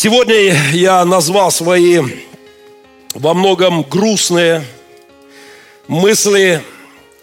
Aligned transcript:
Сегодня 0.00 0.54
я 0.74 1.04
назвал 1.04 1.50
свои 1.50 2.00
во 3.14 3.34
многом 3.34 3.82
грустные 3.82 4.64
мысли, 5.88 6.62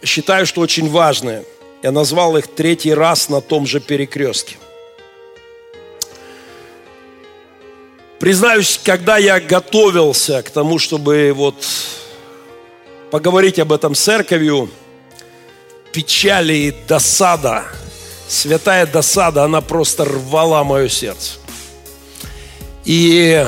считаю, 0.03 0.45
что 0.45 0.59
очень 0.59 0.89
важные. 0.89 1.45
Я 1.83 1.93
назвал 1.93 2.35
их 2.35 2.47
третий 2.47 2.93
раз 2.93 3.29
на 3.29 3.39
том 3.39 3.65
же 3.65 3.79
перекрестке. 3.79 4.57
Признаюсь, 8.19 8.77
когда 8.83 9.17
я 9.19 9.39
готовился 9.39 10.43
к 10.43 10.49
тому, 10.49 10.77
чтобы 10.77 11.31
вот 11.33 11.55
поговорить 13.09 13.57
об 13.57 13.71
этом 13.71 13.95
с 13.95 14.01
церковью, 14.01 14.69
печали 15.93 16.53
и 16.53 16.75
досада, 16.89 17.63
святая 18.27 18.85
досада, 18.85 19.45
она 19.45 19.61
просто 19.61 20.03
рвала 20.03 20.65
мое 20.65 20.89
сердце. 20.89 21.44
И 22.85 23.45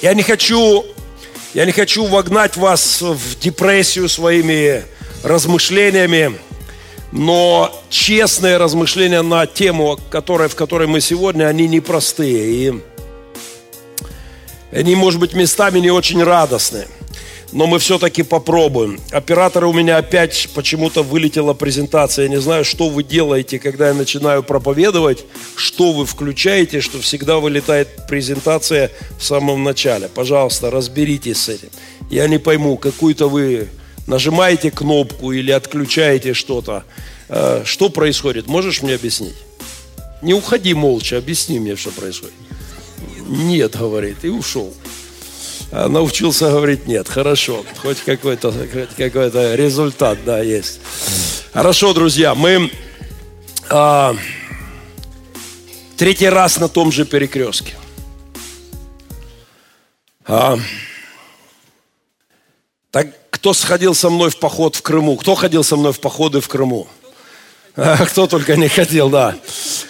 я 0.00 0.14
не 0.14 0.22
хочу, 0.22 0.84
я 1.54 1.64
не 1.64 1.72
хочу 1.72 2.06
вогнать 2.06 2.56
вас 2.56 3.02
в 3.02 3.38
депрессию 3.40 4.08
своими 4.08 4.84
размышлениями, 5.24 6.38
но 7.10 7.82
честные 7.90 8.56
размышления 8.56 9.22
на 9.22 9.46
тему, 9.46 9.98
которая, 10.10 10.48
в 10.48 10.54
которой 10.54 10.86
мы 10.86 11.00
сегодня, 11.00 11.46
они 11.46 11.66
непростые. 11.66 12.46
И 12.46 12.74
они, 14.70 14.94
может 14.94 15.20
быть, 15.20 15.34
местами 15.34 15.80
не 15.80 15.90
очень 15.90 16.22
радостные. 16.22 16.88
Но 17.52 17.66
мы 17.66 17.78
все-таки 17.78 18.22
попробуем. 18.22 18.98
Операторы 19.10 19.66
у 19.66 19.74
меня 19.74 19.98
опять 19.98 20.48
почему-то 20.54 21.02
вылетела 21.02 21.52
презентация. 21.52 22.24
Я 22.24 22.30
не 22.30 22.40
знаю, 22.40 22.64
что 22.64 22.88
вы 22.88 23.04
делаете, 23.04 23.58
когда 23.58 23.88
я 23.88 23.94
начинаю 23.94 24.42
проповедовать, 24.42 25.24
что 25.54 25.92
вы 25.92 26.06
включаете, 26.06 26.80
что 26.80 26.98
всегда 27.00 27.38
вылетает 27.38 28.06
презентация 28.08 28.90
в 29.18 29.24
самом 29.24 29.62
начале. 29.64 30.08
Пожалуйста, 30.08 30.70
разберитесь 30.70 31.42
с 31.42 31.48
этим. 31.50 31.68
Я 32.10 32.26
не 32.26 32.38
пойму, 32.38 32.78
какую-то 32.78 33.28
вы 33.28 33.68
нажимаете 34.06 34.70
кнопку 34.70 35.32
или 35.32 35.50
отключаете 35.50 36.32
что-то. 36.32 36.84
Э, 37.28 37.62
что 37.66 37.90
происходит? 37.90 38.46
Можешь 38.46 38.82
мне 38.82 38.94
объяснить? 38.94 39.36
Не 40.22 40.32
уходи 40.32 40.72
молча, 40.72 41.18
объясни 41.18 41.60
мне, 41.60 41.76
что 41.76 41.90
происходит. 41.90 42.34
Нет, 43.26 43.76
говорит, 43.76 44.24
и 44.24 44.28
ушел. 44.28 44.72
А 45.72 45.88
научился 45.88 46.50
говорить 46.50 46.86
нет. 46.86 47.08
Хорошо. 47.08 47.64
Хоть 47.80 48.02
какой-то 48.02 48.52
какой 48.96 49.56
результат, 49.56 50.18
да, 50.24 50.40
есть. 50.40 50.80
Хорошо, 51.54 51.94
друзья, 51.94 52.34
мы 52.34 52.70
а, 53.70 54.14
третий 55.96 56.28
раз 56.28 56.58
на 56.58 56.68
том 56.68 56.92
же 56.92 57.06
перекрестке. 57.06 57.72
А, 60.26 60.58
так 62.90 63.08
кто 63.30 63.54
сходил 63.54 63.94
со 63.94 64.10
мной 64.10 64.28
в 64.28 64.38
поход 64.38 64.76
в 64.76 64.82
Крыму? 64.82 65.16
Кто 65.16 65.34
ходил 65.34 65.64
со 65.64 65.76
мной 65.76 65.94
в 65.94 66.00
походы 66.00 66.42
в 66.42 66.48
Крыму? 66.48 66.86
Кто 67.74 68.26
только 68.26 68.56
не 68.56 68.68
хотел, 68.68 69.08
да. 69.08 69.36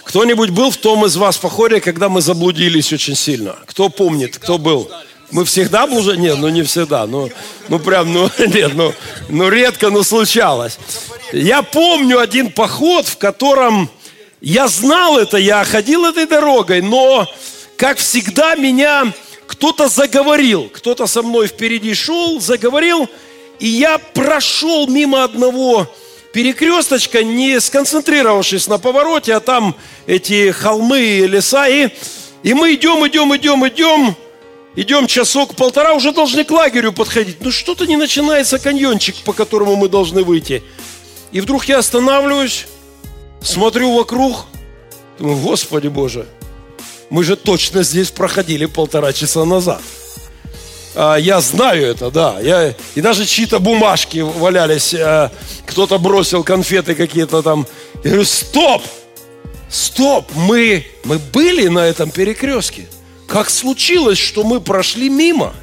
Кто-нибудь 0.05 0.51
был 0.51 0.71
в 0.71 0.77
том 0.77 1.05
из 1.07 1.17
вас 1.17 1.39
походе, 1.39 1.81
когда 1.81 2.09
мы 2.09 2.23
заблудились 2.23 2.93
очень 2.93 3.17
сильно? 3.17 3.57
Кто 3.67 3.89
помнит, 3.89 4.39
кто 4.39 4.59
был? 4.59 4.89
Мы 5.33 5.47
всегда 5.47 5.87
блуждали? 5.87 6.19
Нет, 6.19 6.37
ну 6.39 6.49
не 6.49 6.63
всегда. 6.63 7.07
Ну, 7.07 7.31
ну 7.69 7.79
прям, 7.79 8.13
ну 8.13 8.31
нет, 8.39 8.73
ну, 8.75 8.93
ну 9.31 9.49
редко, 9.49 9.91
но 9.91 10.03
случалось. 10.03 10.79
Я 11.33 11.63
помню 11.63 12.19
один 12.19 12.53
поход, 12.53 13.07
в 13.07 13.17
котором 13.17 13.91
я 14.43 14.69
знал 14.69 15.19
это, 15.19 15.39
я 15.39 15.65
ходил 15.65 16.05
этой 16.05 16.27
дорогой, 16.27 16.83
но, 16.83 17.27
как 17.77 17.97
всегда, 17.97 18.57
меня 18.57 19.11
кто-то 19.47 19.89
заговорил. 19.89 20.69
Кто-то 20.73 21.07
со 21.07 21.23
мной 21.23 21.47
впереди 21.47 21.95
шел, 21.95 22.39
заговорил, 22.39 23.09
и 23.59 23.69
я 23.69 23.99
прошел 23.99 24.87
мимо 24.87 25.25
одного 25.25 25.89
перекресточка, 26.35 27.23
не 27.23 27.59
сконцентрировавшись 27.61 28.67
на 28.67 28.79
повороте, 28.79 29.35
а 29.35 29.41
там 29.41 29.77
эти 30.07 30.51
холмы 30.51 31.01
и 31.01 31.27
леса. 31.27 31.69
И, 31.69 31.89
и 32.43 32.53
мы 32.53 32.75
идем, 32.75 33.07
идем, 33.07 33.35
идем, 33.35 33.67
идем, 33.67 34.17
идем 34.77 35.07
часок-полтора, 35.07 35.95
уже 35.95 36.13
должны 36.13 36.45
к 36.45 36.51
лагерю 36.51 36.93
подходить. 36.93 37.39
Ну 37.41 37.51
что-то 37.51 37.87
не 37.87 37.97
начинается 37.97 38.59
каньончик, 38.59 39.17
по 39.25 39.33
которому 39.33 39.77
мы 39.77 39.89
должны 39.89 40.23
выйти. 40.23 40.63
И 41.33 41.41
вдруг 41.41 41.65
я 41.67 41.79
останавливаюсь, 41.79 42.67
смотрю 43.43 43.95
вокруг, 43.95 44.47
думаю, 45.19 45.39
Господи 45.39 45.89
Боже, 45.89 46.27
мы 47.11 47.25
же 47.25 47.37
точно 47.37 47.83
здесь 47.83 48.11
проходили 48.11 48.67
полтора 48.67 49.13
часа 49.13 49.45
назад. 49.45 49.83
А, 50.95 51.17
я 51.17 51.41
знаю 51.41 51.87
это, 51.87 52.11
да. 52.11 52.39
Я, 52.41 52.75
и 52.95 53.01
даже 53.01 53.25
чьи-то 53.25 53.59
бумажки 53.59 54.19
валялись, 54.19 54.95
а, 54.95 55.31
кто-то 55.67 55.99
бросил 55.99 56.45
конфеты 56.45 56.95
какие-то 56.95 57.43
там. 57.43 57.67
Я 58.05 58.11
говорю, 58.11 58.25
стоп, 58.25 58.83
стоп, 59.71 60.31
мы, 60.35 60.87
мы 61.05 61.19
были 61.19 61.69
на 61.69 61.87
этом 61.87 62.11
перекрестке. 62.11 62.87
Как 63.33 63.49
случилось, 63.49 64.19
что 64.19 64.45
мы 64.45 64.61
прошли 64.61 65.09
мимо? 65.09 65.55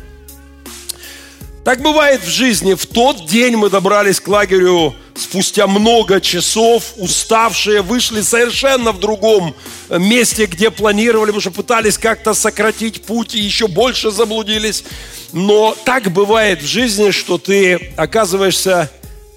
Так 1.63 1.83
бывает 1.83 2.23
в 2.23 2.27
жизни. 2.27 2.73
В 2.73 2.87
тот 2.87 3.27
день 3.27 3.57
мы 3.57 3.69
добрались 3.69 4.19
к 4.19 4.27
лагерю 4.27 4.95
спустя 5.13 5.67
много 5.67 6.19
часов, 6.19 6.93
уставшие, 6.97 7.83
вышли 7.83 8.21
совершенно 8.21 8.91
в 8.91 8.99
другом 8.99 9.53
месте, 9.87 10.47
где 10.47 10.71
планировали, 10.71 11.27
потому 11.27 11.41
что 11.41 11.51
пытались 11.51 11.99
как-то 11.99 12.33
сократить 12.33 13.03
путь 13.03 13.35
и 13.35 13.39
еще 13.39 13.67
больше 13.67 14.09
заблудились. 14.09 14.83
Но 15.31 15.77
так 15.85 16.11
бывает 16.11 16.63
в 16.63 16.65
жизни, 16.65 17.11
что 17.11 17.37
ты 17.37 17.93
оказываешься 17.97 18.89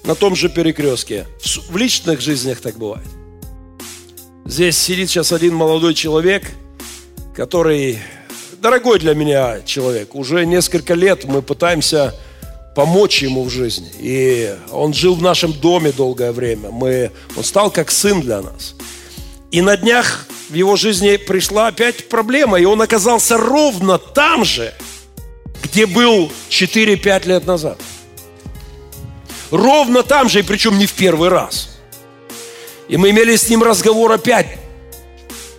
на 0.05 0.15
том 0.15 0.35
же 0.35 0.49
перекрестке. 0.49 1.27
В 1.69 1.77
личных 1.77 2.19
жизнях 2.19 2.61
так 2.61 2.79
бывает. 2.79 3.05
Здесь 4.43 4.75
сидит 4.75 5.11
сейчас 5.11 5.31
один 5.31 5.53
молодой 5.53 5.93
человек, 5.93 6.49
который 7.35 7.99
дорогой 8.63 8.97
для 8.97 9.13
меня 9.13 9.59
человек. 9.65 10.15
Уже 10.15 10.45
несколько 10.45 10.93
лет 10.93 11.25
мы 11.25 11.41
пытаемся 11.41 12.15
помочь 12.75 13.21
ему 13.21 13.43
в 13.43 13.49
жизни. 13.49 13.91
И 13.99 14.55
он 14.71 14.93
жил 14.93 15.15
в 15.15 15.21
нашем 15.21 15.51
доме 15.51 15.91
долгое 15.91 16.31
время. 16.31 16.71
Мы, 16.71 17.11
он 17.35 17.43
стал 17.43 17.69
как 17.69 17.91
сын 17.91 18.21
для 18.21 18.41
нас. 18.41 18.75
И 19.51 19.61
на 19.61 19.75
днях 19.75 20.27
в 20.49 20.53
его 20.53 20.77
жизни 20.77 21.17
пришла 21.17 21.67
опять 21.67 22.07
проблема, 22.07 22.57
и 22.57 22.63
он 22.63 22.81
оказался 22.81 23.37
ровно 23.37 23.97
там 23.97 24.45
же, 24.45 24.73
где 25.61 25.85
был 25.85 26.31
4-5 26.49 27.27
лет 27.27 27.45
назад. 27.45 27.77
Ровно 29.51 30.03
там 30.03 30.29
же, 30.29 30.39
и 30.39 30.41
причем 30.41 30.77
не 30.77 30.85
в 30.85 30.93
первый 30.93 31.27
раз. 31.27 31.79
И 32.87 32.95
мы 32.95 33.09
имели 33.09 33.35
с 33.35 33.49
ним 33.49 33.61
разговор 33.61 34.13
опять. 34.13 34.57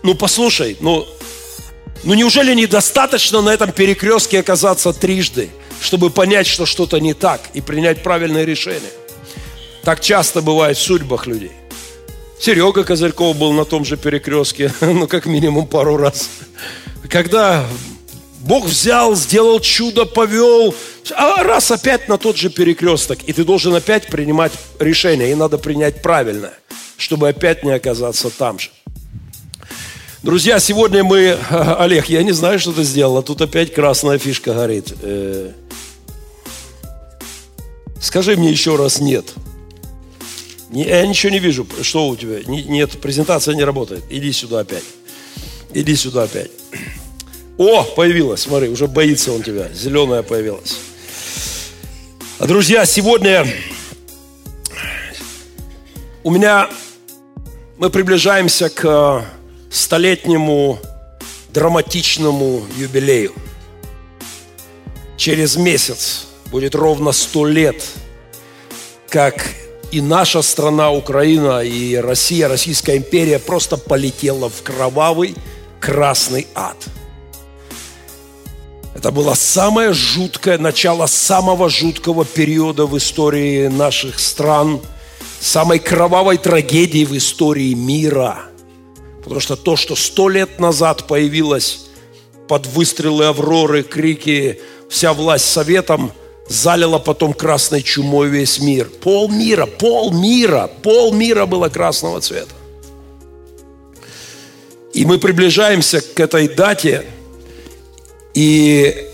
Ну, 0.02 0.14
послушай, 0.14 0.78
ну, 0.80 1.06
ну 2.04 2.14
неужели 2.14 2.54
недостаточно 2.54 3.40
на 3.40 3.50
этом 3.50 3.72
перекрестке 3.72 4.40
оказаться 4.40 4.92
трижды, 4.92 5.50
чтобы 5.80 6.10
понять, 6.10 6.46
что 6.46 6.66
что-то 6.66 7.00
не 7.00 7.14
так 7.14 7.40
и 7.54 7.60
принять 7.60 8.02
правильное 8.02 8.44
решение? 8.44 8.90
Так 9.82 10.00
часто 10.00 10.42
бывает 10.42 10.76
в 10.76 10.82
судьбах 10.82 11.26
людей. 11.26 11.52
Серега 12.38 12.84
Козырьков 12.84 13.36
был 13.36 13.52
на 13.52 13.64
том 13.64 13.84
же 13.84 13.96
перекрестке, 13.96 14.72
ну, 14.80 15.06
как 15.06 15.26
минимум 15.26 15.66
пару 15.66 15.96
раз. 15.96 16.28
Когда 17.08 17.66
Бог 18.40 18.66
взял, 18.66 19.16
сделал 19.16 19.60
чудо, 19.60 20.04
повел, 20.04 20.74
а 21.16 21.42
раз 21.42 21.70
опять 21.70 22.08
на 22.08 22.18
тот 22.18 22.36
же 22.36 22.50
перекресток. 22.50 23.18
И 23.26 23.32
ты 23.32 23.44
должен 23.44 23.74
опять 23.74 24.08
принимать 24.08 24.52
решение, 24.78 25.30
и 25.30 25.34
надо 25.34 25.56
принять 25.56 26.02
правильное, 26.02 26.52
чтобы 26.98 27.28
опять 27.28 27.64
не 27.64 27.72
оказаться 27.72 28.28
там 28.28 28.58
же. 28.58 28.70
Друзья, 30.24 30.58
сегодня 30.58 31.04
мы... 31.04 31.36
Олег, 31.50 32.06
я 32.06 32.22
не 32.22 32.32
знаю, 32.32 32.58
что 32.58 32.72
ты 32.72 32.82
сделал, 32.82 33.18
а 33.18 33.22
тут 33.22 33.42
опять 33.42 33.74
красная 33.74 34.16
фишка 34.16 34.54
горит. 34.54 34.94
Э, 35.02 35.50
скажи 38.00 38.34
мне 38.34 38.50
еще 38.50 38.76
раз 38.76 39.00
«нет». 39.00 39.26
Я 40.70 41.06
ничего 41.06 41.30
не 41.30 41.40
вижу. 41.40 41.66
Что 41.82 42.08
у 42.08 42.16
тебя? 42.16 42.38
Нет, 42.46 42.92
презентация 43.02 43.54
не 43.54 43.64
работает. 43.64 44.02
Иди 44.08 44.32
сюда 44.32 44.60
опять. 44.60 44.82
Иди 45.74 45.94
сюда 45.94 46.22
опять. 46.22 46.50
О, 47.58 47.82
появилась, 47.82 48.40
смотри, 48.40 48.70
уже 48.70 48.86
боится 48.86 49.30
он 49.30 49.42
тебя. 49.42 49.68
Зеленая 49.74 50.22
появилась. 50.22 50.78
А, 52.38 52.46
друзья, 52.46 52.86
сегодня 52.86 53.46
у 56.22 56.30
меня 56.30 56.70
мы 57.76 57.90
приближаемся 57.90 58.70
к 58.70 59.26
столетнему 59.74 60.78
драматичному 61.50 62.64
юбилею. 62.76 63.32
Через 65.16 65.56
месяц 65.56 66.26
будет 66.46 66.74
ровно 66.74 67.12
сто 67.12 67.46
лет, 67.46 67.84
как 69.08 69.46
и 69.92 70.00
наша 70.00 70.42
страна, 70.42 70.90
Украина, 70.90 71.60
и 71.60 71.94
Россия, 71.96 72.48
Российская 72.48 72.96
империя 72.96 73.38
просто 73.38 73.76
полетела 73.76 74.48
в 74.48 74.62
кровавый 74.62 75.34
красный 75.80 76.46
ад– 76.54 76.76
Это 78.94 79.10
было 79.10 79.34
самое 79.34 79.92
жуткое, 79.92 80.56
начало 80.56 81.06
самого 81.06 81.68
жуткого 81.68 82.24
периода 82.24 82.86
в 82.86 82.96
истории 82.96 83.66
наших 83.66 84.20
стран, 84.20 84.80
самой 85.40 85.80
кровавой 85.80 86.38
трагедии 86.38 87.04
в 87.04 87.14
истории 87.14 87.74
мира. 87.74 88.44
Потому 89.24 89.40
что 89.40 89.56
то, 89.56 89.74
что 89.74 89.96
сто 89.96 90.28
лет 90.28 90.60
назад 90.60 91.06
появилось 91.06 91.86
под 92.46 92.66
выстрелы 92.66 93.24
Авроры, 93.24 93.82
крики 93.82 94.60
«Вся 94.90 95.14
власть 95.14 95.46
советом», 95.46 96.12
залило 96.46 96.98
потом 96.98 97.32
красной 97.32 97.82
чумой 97.82 98.28
весь 98.28 98.60
мир. 98.60 98.90
Пол 99.00 99.30
мира, 99.30 99.64
пол 99.64 100.12
мира, 100.12 100.70
пол 100.82 101.12
мира 101.12 101.46
было 101.46 101.70
красного 101.70 102.20
цвета. 102.20 102.52
И 104.92 105.06
мы 105.06 105.18
приближаемся 105.18 106.02
к 106.02 106.20
этой 106.20 106.46
дате, 106.46 107.06
и 108.34 109.08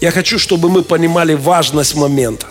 я 0.00 0.10
хочу, 0.10 0.38
чтобы 0.38 0.70
мы 0.70 0.82
понимали 0.82 1.34
важность 1.34 1.94
момента. 1.94 2.46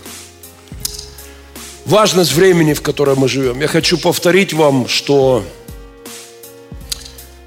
Важность 1.86 2.34
времени, 2.34 2.74
в 2.74 2.82
котором 2.84 3.20
мы 3.20 3.28
живем. 3.28 3.60
Я 3.60 3.68
хочу 3.68 3.98
повторить 3.98 4.54
вам, 4.54 4.88
что 4.88 5.44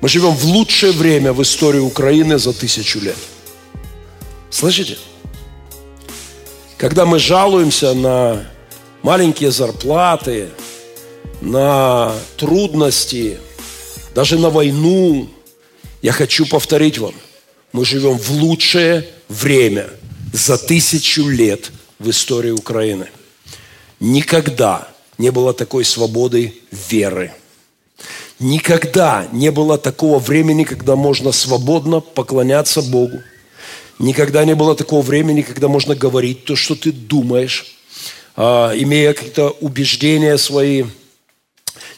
мы 0.02 0.08
живем 0.08 0.34
в 0.34 0.44
лучшее 0.44 0.90
время 0.90 1.32
в 1.32 1.40
истории 1.42 1.78
Украины 1.78 2.36
за 2.36 2.52
тысячу 2.52 2.98
лет. 2.98 3.16
Слышите? 4.50 4.98
Когда 6.76 7.06
мы 7.06 7.20
жалуемся 7.20 7.94
на 7.94 8.44
маленькие 9.02 9.52
зарплаты, 9.52 10.48
на 11.40 12.12
трудности, 12.36 13.38
даже 14.12 14.40
на 14.40 14.50
войну, 14.50 15.30
я 16.02 16.10
хочу 16.10 16.46
повторить 16.46 16.98
вам, 16.98 17.14
мы 17.72 17.84
живем 17.84 18.18
в 18.18 18.30
лучшее 18.32 19.08
время 19.28 19.88
за 20.32 20.58
тысячу 20.58 21.28
лет 21.28 21.70
в 22.00 22.10
истории 22.10 22.50
Украины. 22.50 23.06
Никогда 24.00 24.88
не 25.16 25.30
было 25.30 25.54
такой 25.54 25.84
свободы 25.84 26.54
веры. 26.72 27.32
Никогда 28.42 29.26
не 29.32 29.50
было 29.50 29.78
такого 29.78 30.18
времени, 30.18 30.64
когда 30.64 30.96
можно 30.96 31.32
свободно 31.32 32.00
поклоняться 32.00 32.82
Богу, 32.82 33.20
Никогда 34.02 34.44
не 34.44 34.56
было 34.56 34.74
такого 34.74 35.00
времени, 35.00 35.42
когда 35.42 35.68
можно 35.68 35.94
говорить 35.94 36.44
то, 36.44 36.56
что 36.56 36.74
ты 36.74 36.90
думаешь, 36.90 37.76
а, 38.34 38.72
имея 38.74 39.12
какие-то 39.12 39.50
убеждения 39.60 40.38
свои. 40.38 40.86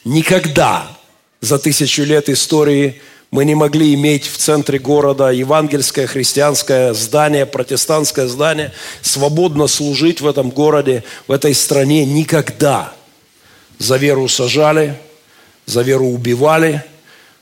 Никогда 0.04 0.98
за 1.40 1.58
тысячу 1.58 2.02
лет 2.02 2.28
истории 2.28 3.00
мы 3.30 3.46
не 3.46 3.54
могли 3.54 3.94
иметь 3.94 4.26
в 4.26 4.36
центре 4.36 4.78
города 4.78 5.30
евангельское 5.30 6.06
христианское 6.06 6.92
здание, 6.92 7.46
протестантское 7.46 8.28
здание, 8.28 8.72
свободно 9.00 9.66
служить 9.66 10.20
в 10.20 10.28
этом 10.28 10.50
городе, 10.50 11.04
в 11.26 11.32
этой 11.32 11.54
стране 11.54 12.04
никогда. 12.04 12.92
За 13.78 13.96
веру 13.96 14.28
сажали, 14.28 14.98
за 15.66 15.82
веру 15.82 16.06
убивали, 16.06 16.82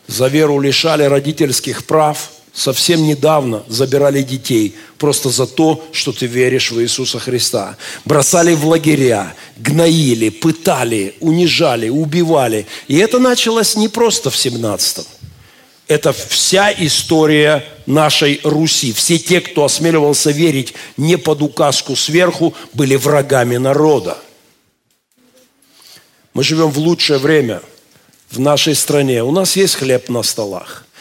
за 0.06 0.28
веру 0.28 0.60
лишали 0.60 1.04
родительских 1.04 1.84
прав– 1.84 2.30
совсем 2.52 3.02
недавно 3.04 3.64
забирали 3.68 4.22
детей 4.22 4.74
просто 4.98 5.30
за 5.30 5.46
то, 5.46 5.84
что 5.92 6.12
ты 6.12 6.26
веришь 6.26 6.70
в 6.70 6.80
Иисуса 6.80 7.18
Христа. 7.18 7.76
Бросали 8.04 8.54
в 8.54 8.66
лагеря, 8.66 9.34
гноили, 9.56 10.28
пытали, 10.28 11.14
унижали, 11.20 11.88
убивали. 11.88 12.66
И 12.88 12.96
это 12.96 13.18
началось 13.18 13.76
не 13.76 13.88
просто 13.88 14.30
в 14.30 14.34
17-м. 14.34 15.04
Это 15.88 16.12
вся 16.12 16.72
история 16.72 17.64
нашей 17.86 18.40
Руси. 18.44 18.92
Все 18.92 19.18
те, 19.18 19.40
кто 19.40 19.64
осмеливался 19.64 20.30
верить 20.30 20.74
не 20.96 21.16
под 21.16 21.42
указку 21.42 21.96
сверху, 21.96 22.54
были 22.72 22.96
врагами 22.96 23.56
народа. 23.56 24.18
Мы 26.34 26.44
живем 26.44 26.70
в 26.70 26.78
лучшее 26.78 27.18
время 27.18 27.60
в 28.32 28.40
нашей 28.40 28.74
стране. 28.74 29.22
У 29.22 29.30
нас 29.30 29.56
есть 29.56 29.76
хлеб 29.76 30.08
на 30.08 30.22
столах– 30.22 30.84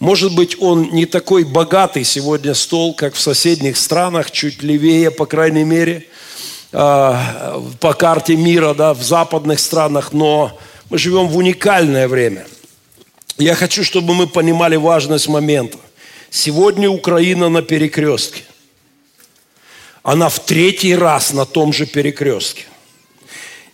может 0.00 0.34
быть, 0.34 0.56
он 0.60 0.90
не 0.92 1.04
такой 1.04 1.44
богатый 1.44 2.04
сегодня 2.04 2.54
стол, 2.54 2.94
как 2.94 3.14
в 3.14 3.20
соседних 3.20 3.76
странах, 3.76 4.30
чуть 4.30 4.62
левее, 4.62 5.10
по 5.10 5.26
крайней 5.26 5.62
мере, 5.62 6.06
а, 6.72 7.62
по 7.80 7.92
карте 7.92 8.34
мира, 8.34 8.72
да, 8.72 8.94
в 8.94 9.02
западных 9.02 9.60
странах, 9.60 10.14
но 10.14 10.58
мы 10.88 10.96
живем 10.96 11.28
в 11.28 11.36
уникальное 11.36 12.08
время. 12.08 12.46
Я 13.36 13.54
хочу, 13.54 13.84
чтобы 13.84 14.14
мы 14.14 14.26
понимали 14.26 14.76
важность 14.76 15.28
момента. 15.28 15.76
Сегодня 16.30 16.88
Украина 16.88 17.50
на 17.50 17.60
перекрестке. 17.60 18.44
Она 20.02 20.30
в 20.30 20.38
третий 20.40 20.94
раз 20.94 21.34
на 21.34 21.44
том 21.44 21.74
же 21.74 21.84
перекрестке. 21.84 22.64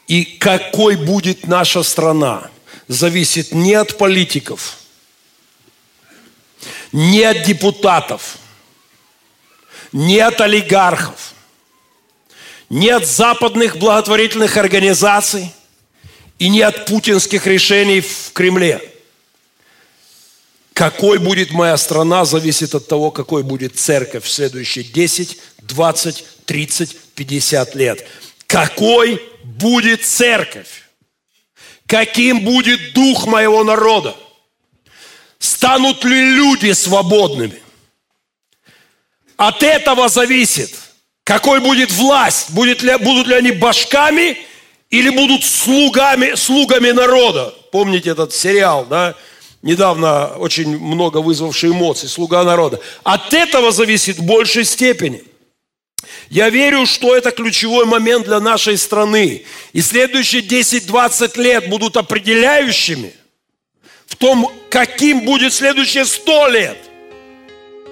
И 0.08 0.24
какой 0.24 0.96
будет 0.96 1.46
наша 1.46 1.84
страна, 1.84 2.50
зависит 2.88 3.52
не 3.52 3.74
от 3.74 3.98
политиков– 3.98 4.78
не 6.92 7.22
от 7.22 7.42
депутатов, 7.42 8.38
не 9.92 10.18
от 10.18 10.40
олигархов, 10.40 11.34
не 12.70 12.88
от 12.88 13.06
западных 13.06 13.76
благотворительных 13.76 14.56
организаций 14.56 15.52
и 16.38 16.48
не 16.48 16.62
от 16.62 16.86
путинских 16.86 17.46
решений 17.46 18.00
в 18.00 18.32
Кремле. 18.32 18.80
Какой 20.72 21.18
будет 21.18 21.52
моя 21.52 21.76
страна, 21.76 22.24
зависит 22.24 22.74
от 22.74 22.86
того, 22.86 23.10
какой 23.10 23.42
будет 23.42 23.78
церковь 23.78 24.24
в 24.24 24.30
следующие 24.30 24.84
10, 24.84 25.38
20, 25.62 26.24
30, 26.44 26.98
50 27.14 27.74
лет. 27.74 28.06
Какой 28.46 29.22
будет 29.42 30.04
церковь? 30.04 30.85
Каким 31.86 32.40
будет 32.40 32.92
дух 32.92 33.26
моего 33.26 33.64
народа? 33.64 34.16
станут 35.38 36.04
ли 36.04 36.34
люди 36.34 36.72
свободными. 36.72 37.62
От 39.36 39.62
этого 39.62 40.08
зависит, 40.08 40.70
какой 41.24 41.60
будет 41.60 41.92
власть, 41.92 42.50
будет 42.50 42.82
ли, 42.82 42.96
будут 42.98 43.26
ли 43.26 43.34
они 43.34 43.52
башками 43.52 44.38
или 44.90 45.10
будут 45.10 45.44
слугами, 45.44 46.34
слугами 46.34 46.90
народа. 46.90 47.54
Помните 47.70 48.10
этот 48.10 48.32
сериал, 48.32 48.86
да? 48.88 49.14
Недавно 49.62 50.28
очень 50.36 50.78
много 50.78 51.18
вызвавший 51.18 51.70
эмоций, 51.70 52.08
«Слуга 52.08 52.44
народа». 52.44 52.78
От 53.02 53.34
этого 53.34 53.72
зависит 53.72 54.18
в 54.18 54.22
большей 54.22 54.64
степени. 54.64 55.24
Я 56.30 56.50
верю, 56.50 56.86
что 56.86 57.16
это 57.16 57.30
ключевой 57.30 57.86
момент 57.86 58.26
для 58.26 58.40
нашей 58.40 58.76
страны. 58.78 59.44
И 59.72 59.80
следующие 59.80 60.42
10-20 60.42 61.40
лет 61.40 61.68
будут 61.68 61.96
определяющими– 61.96 63.12
в 64.06 64.14
том, 64.14 64.50
каким 64.70 65.24
будет 65.24 65.52
следующие 65.52 66.04
сто 66.04 66.48
лет, 66.48 66.78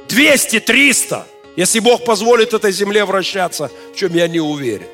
200, 0.08 0.60
300, 0.60 1.26
если 1.56 1.80
Бог 1.80 2.04
позволит 2.04 2.54
этой 2.54 2.72
земле 2.72 3.04
вращаться, 3.04 3.70
в 3.92 3.96
чем 3.96 4.14
я 4.14 4.28
не 4.28 4.40
уверен. 4.40 4.86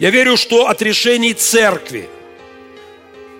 Я 0.00 0.10
верю, 0.10 0.36
что 0.36 0.66
от 0.66 0.82
решений 0.82 1.34
церкви 1.34 2.08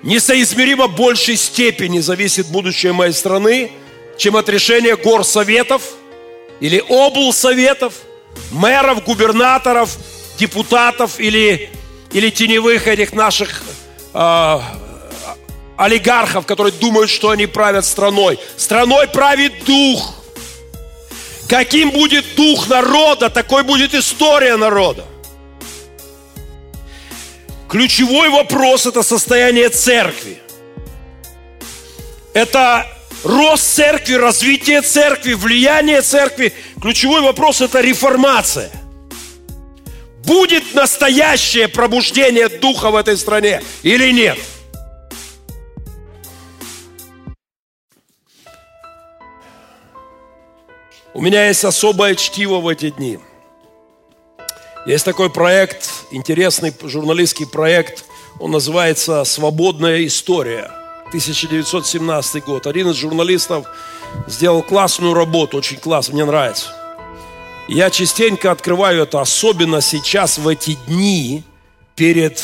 несоизмеримо 0.02 0.88
большей 0.88 1.36
степени 1.36 1.98
зависит 1.98 2.46
будущее 2.46 2.92
моей 2.92 3.12
страны, 3.12 3.72
чем 4.16 4.36
от 4.36 4.48
решения 4.48 4.96
горсоветов 4.96 5.94
или 6.61 6.82
облсоветов, 6.88 7.94
мэров, 8.50 9.04
губернаторов, 9.04 9.96
депутатов 10.38 11.20
или, 11.20 11.70
или 12.12 12.30
теневых 12.30 12.87
этих 12.87 13.12
наших 13.12 13.62
э, 14.12 14.61
олигархов, 15.76 16.46
которые 16.46 16.73
думают, 16.73 17.11
что 17.11 17.30
они 17.30 17.46
правят 17.46 17.84
страной. 17.84 18.38
Страной 18.56 19.08
правит 19.08 19.64
дух. 19.64 20.14
Каким 21.49 21.90
будет 21.90 22.25
дух 22.37 22.68
народа, 22.68 23.28
такой 23.28 23.64
будет 23.64 23.94
история 23.94 24.56
народа. 24.56 25.04
Ключевой 27.68 28.30
вопрос– 28.30 28.87
это 28.87 29.02
состояние 29.02 29.68
церкви. 29.68 30.38
Это 32.32 32.87
рост 33.25 33.75
церкви, 33.75 34.14
развитие 34.14 34.83
церкви, 34.83 35.35
влияние 35.35 36.02
церкви. 36.02 36.52
Ключевой 36.81 37.23
вопрос– 37.23 37.61
это 37.62 37.81
реформация. 37.81 38.71
Будет 40.25 40.75
настоящее 40.75 41.69
пробуждение 41.69 42.49
духа 42.49 42.90
в 42.90 42.97
этой 42.97 43.16
стране 43.16 43.62
или 43.83 44.12
нет– 44.12 44.38
У 51.16 51.21
меня 51.21 51.47
есть 51.47 51.64
особое 51.64 52.16
чтиво 52.16 52.59
в 52.59 52.66
эти 52.66 52.90
дни. 52.90 53.21
Есть 54.85 55.04
такой 55.04 55.31
проект, 55.31 55.88
интересный 56.11 56.75
журналистский 56.83 57.47
проект, 57.47 58.04
он 58.40 58.50
называется 58.50 59.23
«Свободная 59.23 60.04
история». 60.07 60.84
1917 61.14 62.44
год. 62.44 62.66
Один 62.66 62.88
из 62.90 62.97
журналистов 62.97 63.66
сделал 64.26 64.62
классную 64.62 65.14
работу, 65.14 65.59
очень 65.59 65.76
классно, 65.76 66.14
мне 66.14 66.25
нравится. 66.25 66.75
Я 67.68 67.88
частенько 67.90 68.50
открываю 68.50 69.02
это, 69.02 69.21
особенно 69.21 69.80
сейчас, 69.80 70.38
в 70.38 70.49
эти 70.49 70.76
дни, 70.88 71.44
перед 71.94 72.42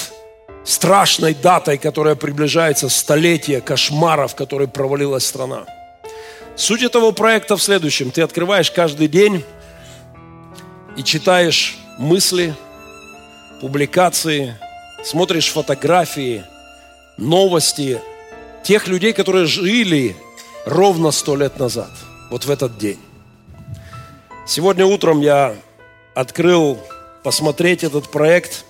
страшной 0.63 1.35
датой, 1.35 1.79
которая 1.79 2.15
приближается, 2.15 2.89
столетие 2.89 3.61
кошмаров, 3.61 4.37
который 4.37 4.69
провалилась 4.69 5.27
страна. 5.27 5.65
Суть 6.55 6.85
этого 6.85 7.11
проекта 7.11 7.57
в 7.57 7.63
следующем. 7.63 8.13
Ты 8.13 8.23
открываешь 8.23 8.71
каждый 8.71 9.09
день 9.09 9.43
и 10.97 11.03
читаешь 11.03 11.77
мысли, 11.99 12.55
публикации, 13.61 14.57
смотришь 15.05 15.51
фотографии, 15.51 16.45
новости 17.17 18.01
тех 18.63 18.87
людей, 18.89 19.13
которые 19.13 19.47
жили 19.47 20.17
ровно 20.65 21.11
сто 21.11 21.37
лет 21.37 21.59
назад, 21.59 21.91
вот 22.31 22.45
в 22.45 22.51
этот 22.51 22.79
день. 22.79 22.99
Сегодня 24.47 24.87
утром 24.87 25.21
я 25.21 25.57
открыл 26.15 26.79
посмотреть 27.23 27.85
этот 27.85 28.09
проект 28.11 28.65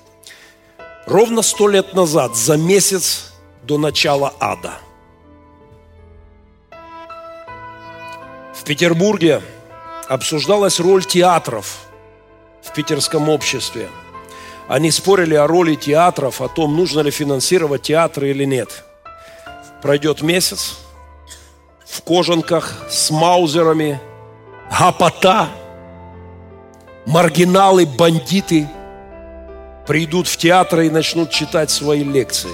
ровно 1.06 1.42
сто 1.42 1.68
лет 1.68 1.94
назад, 1.94 2.36
за 2.36 2.56
месяц 2.56 3.32
до 3.62 3.78
начала 3.78 4.34
ада. 4.40 4.74
В 8.54 8.64
Петербурге 8.64 9.42
обсуждалась 10.08 10.80
роль 10.80 11.04
театров 11.04 11.78
в 12.62 12.72
питерском 12.72 13.28
обществе– 13.28 13.88
они 14.70 14.92
спорили 14.92 15.34
о 15.34 15.48
роли 15.48 15.74
театров, 15.74 16.40
о 16.40 16.46
том, 16.46 16.76
нужно 16.76 17.00
ли 17.00 17.10
финансировать 17.10 17.82
театры 17.82 18.30
или 18.30 18.44
нет. 18.44 18.84
Пройдет 19.82 20.22
месяц, 20.22 20.78
в 21.86 22.02
кожанках, 22.02 22.86
с 22.90 23.10
маузерами, 23.10 24.00
гопота, 24.78 25.48
маргиналы, 27.06 27.86
бандиты 27.86 28.68
придут 29.86 30.28
в 30.28 30.36
театры 30.36 30.86
и 30.86 30.90
начнут 30.90 31.30
читать 31.30 31.70
свои 31.70 32.04
лекции, 32.04 32.52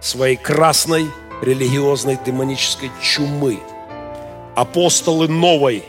своей 0.00 0.36
красной 0.36 1.06
религиозной 1.42 2.18
демонической 2.24 2.90
чумы. 3.02 3.58
Апостолы 4.54 5.28
новой 5.28 5.82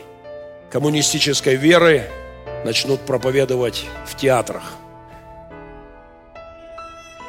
коммунистической 0.70 1.54
веры 1.54 2.10
начнут 2.64 3.00
проповедовать 3.02 3.84
в 4.06 4.16
театрах– 4.16 4.64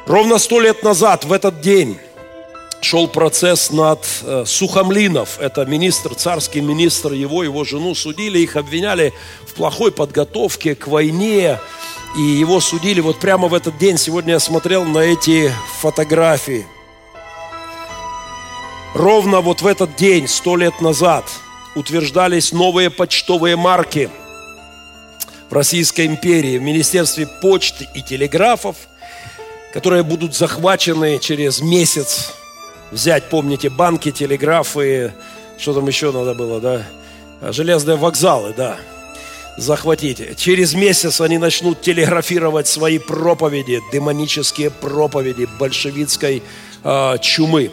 Ровно 0.08 0.38
сто 0.38 0.58
лет 0.58 0.82
назад, 0.82 1.26
в 1.26 1.32
этот 1.34 1.60
день, 1.60 1.98
шел 2.80 3.08
процесс 3.08 3.70
над 3.70 4.06
э, 4.22 4.44
Сухомлинов. 4.46 5.38
Это 5.40 5.64
министр, 5.64 6.14
царский 6.14 6.60
министр, 6.60 7.12
его, 7.12 7.42
его 7.42 7.64
жену 7.64 7.94
судили, 7.94 8.38
их 8.38 8.56
обвиняли 8.56 9.12
в 9.46 9.54
плохой 9.54 9.92
подготовке 9.92 10.74
к 10.74 10.86
войне. 10.86 11.58
И 12.16 12.20
его 12.20 12.60
судили 12.60 13.00
вот 13.00 13.18
прямо 13.18 13.48
в 13.48 13.54
этот 13.54 13.78
день. 13.78 13.98
Сегодня 13.98 14.34
я 14.34 14.40
смотрел 14.40 14.84
на 14.84 14.98
эти 14.98 15.52
фотографии. 15.80 16.66
Ровно 18.94 19.40
вот 19.40 19.62
в 19.62 19.66
этот 19.66 19.96
день, 19.96 20.26
сто 20.26 20.56
лет 20.56 20.80
назад, 20.80 21.24
утверждались 21.74 22.52
новые 22.52 22.90
почтовые 22.90 23.56
марки 23.56 24.10
в 25.50 25.52
Российской 25.52 26.06
империи, 26.06 26.58
в 26.58 26.62
Министерстве 26.62 27.26
почты 27.42 27.86
и 27.94 28.02
телеграфов– 28.02 28.76
которые 29.72 30.02
будут 30.02 30.34
захвачены 30.34 31.18
через 31.18 31.60
месяц. 31.60 32.34
Взять, 32.90 33.28
помните, 33.28 33.68
банки, 33.68 34.10
телеграфы, 34.10 35.12
что 35.58 35.74
там 35.74 35.86
еще 35.86 36.10
надо 36.10 36.34
было, 36.34 36.60
да? 36.60 36.82
Железные 37.52 37.96
вокзалы, 37.96 38.54
да. 38.56 38.78
Захватите. 39.58 40.34
Через 40.36 40.74
месяц 40.74 41.20
они 41.20 41.36
начнут 41.36 41.80
телеграфировать 41.80 42.68
свои 42.68 42.98
проповеди, 42.98 43.80
демонические 43.92 44.70
проповеди 44.70 45.48
большевистской 45.58 46.42
э, 46.84 47.18
чумы. 47.20 47.72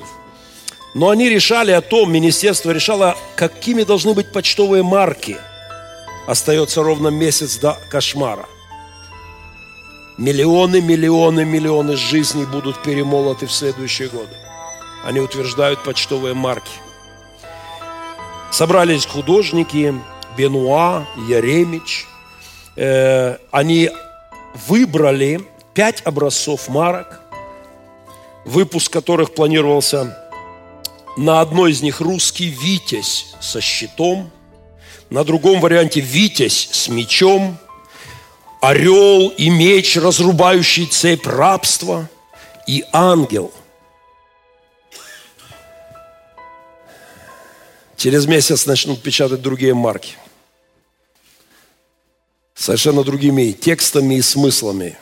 Но 0.96 1.10
они 1.10 1.30
решали 1.30 1.72
о 1.72 1.82
том, 1.82 2.12
министерство 2.12 2.72
решало, 2.72 3.16
какими 3.36 3.84
должны 3.84 4.14
быть 4.14 4.32
почтовые 4.32 4.82
марки. 4.82 5.38
Остается 6.28 6.82
ровно 6.82 7.10
месяц 7.10 7.58
до 7.58 7.78
кошмара. 7.92 8.48
Миллионы, 10.18 10.82
миллионы, 10.82 11.46
миллионы 11.46 11.96
жизней 11.98 12.46
будут 12.46 12.82
перемолоты 12.82 13.46
в 13.46 13.52
следующие 13.52 14.08
годы. 14.08 14.45
Они 15.06 15.20
утверждают 15.20 15.84
почтовые 15.84 16.34
марки. 16.34 16.72
Собрались 18.52 19.06
художники, 19.06 19.94
Бенуа, 20.36 21.06
Яремич. 21.30 22.08
Э, 22.76 23.38
они 23.52 23.90
выбрали 24.68 25.42
пять 25.74 26.02
образцов 26.02 26.68
марок, 26.68 27.22
выпуск 28.44 28.92
которых 28.92 29.34
планировался 29.34 30.18
на 31.18 31.40
одной 31.40 31.72
из 31.72 31.82
них 31.82 32.02
русский 32.02 32.50
«Витязь» 32.50 33.36
со 33.40 33.62
щитом, 33.62 34.32
на 35.10 35.24
другом 35.24 35.62
варианте 35.62 36.02
«Витязь» 36.02 36.70
с 36.72 36.90
мечом– 36.90 37.58
орел 38.66 39.30
и 39.30 39.50
меч, 39.50 39.96
разрубающий 39.98 40.86
цепь 40.88 41.28
рабства, 41.28 42.10
и 42.68 42.84
ангел. 42.92 43.52
Через 47.98 48.26
месяц 48.26 48.66
начнут 48.66 49.02
печатать 49.02 49.42
другие 49.42 49.74
марки. 49.74 50.16
Совершенно 52.54 53.04
другими 53.04 53.52
текстами 53.52 54.16
и 54.16 54.22
смыслами. 54.22 54.98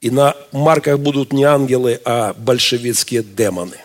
И 0.00 0.10
на 0.10 0.36
марках 0.52 0.98
будут 0.98 1.32
не 1.32 1.44
ангелы, 1.44 2.00
а 2.04 2.34
большевистские 2.34 3.22
демоны. 3.22 3.78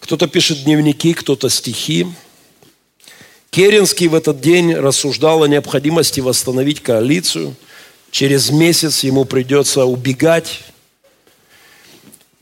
Кто-то 0.00 0.28
пишет 0.28 0.64
дневники, 0.64 1.14
кто-то 1.14 1.48
стихи– 1.48 2.06
Керенский 3.54 4.08
в 4.08 4.16
этот 4.16 4.40
день 4.40 4.74
рассуждал 4.74 5.44
о 5.44 5.46
необходимости 5.46 6.18
восстановить 6.18 6.82
коалицию. 6.82 7.54
Через 8.10 8.50
месяц 8.50 9.04
ему 9.04 9.24
придется 9.26 9.84
убегать. 9.84 10.62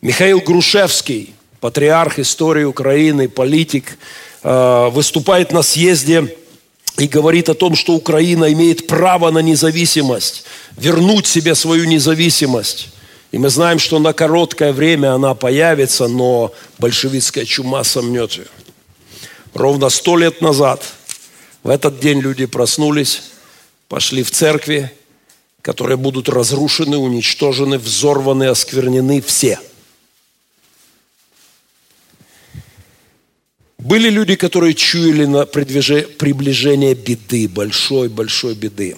Михаил 0.01 0.41
Грушевский, 0.41 1.35
патриарх 1.62 2.19
истории 2.19 2.64
Украины, 2.64 3.31
политик, 3.31 3.97
э, 4.42 4.90
выступает 4.92 5.50
на 5.50 5.62
съезде 5.62 6.37
и 6.99 7.09
говорит 7.09 7.49
о 7.49 7.54
том, 7.54 7.75
что 7.75 7.95
Украина 7.95 8.52
имеет 8.52 8.87
право 8.87 9.31
на 9.31 9.38
независимость, 9.38 10.45
вернуть 10.76 11.26
себе 11.26 11.54
свою 11.54 11.87
независимость. 11.87 12.88
И 13.31 13.38
мы 13.38 13.49
знаем, 13.49 13.78
что 13.78 13.99
на 13.99 14.12
короткое 14.12 14.75
время 14.75 15.14
она 15.14 15.35
появится, 15.35 16.07
но 16.07 16.52
большевистская 16.78 17.47
чума 17.47 17.83
сомнет 17.83 18.33
ее. 18.33 18.47
Ровно 19.54 19.88
сто 19.88 20.19
лет 20.19 20.42
назад– 20.42 20.83
в 21.62 21.69
этот 21.69 22.00
день 22.00 22.19
люди 22.19 22.47
проснулись, 22.47 23.23
пошли 23.88 24.25
в 24.25 24.33
церкви, 24.33 24.90
которые 25.61 25.97
будут 25.97 26.28
разрушены, 26.28 26.97
уничтожены, 26.97 27.78
взорваны, 27.78 28.45
осквернены 28.49 29.23
все. 29.23 29.61
Были 33.83 34.11
люди, 34.11 34.37
которые 34.37 34.75
чуяли 34.75 35.25
на 35.25 35.45
приближение 35.45 36.95
беды, 36.95 37.49
большой-большой 37.49 38.55
беды. 38.55 38.97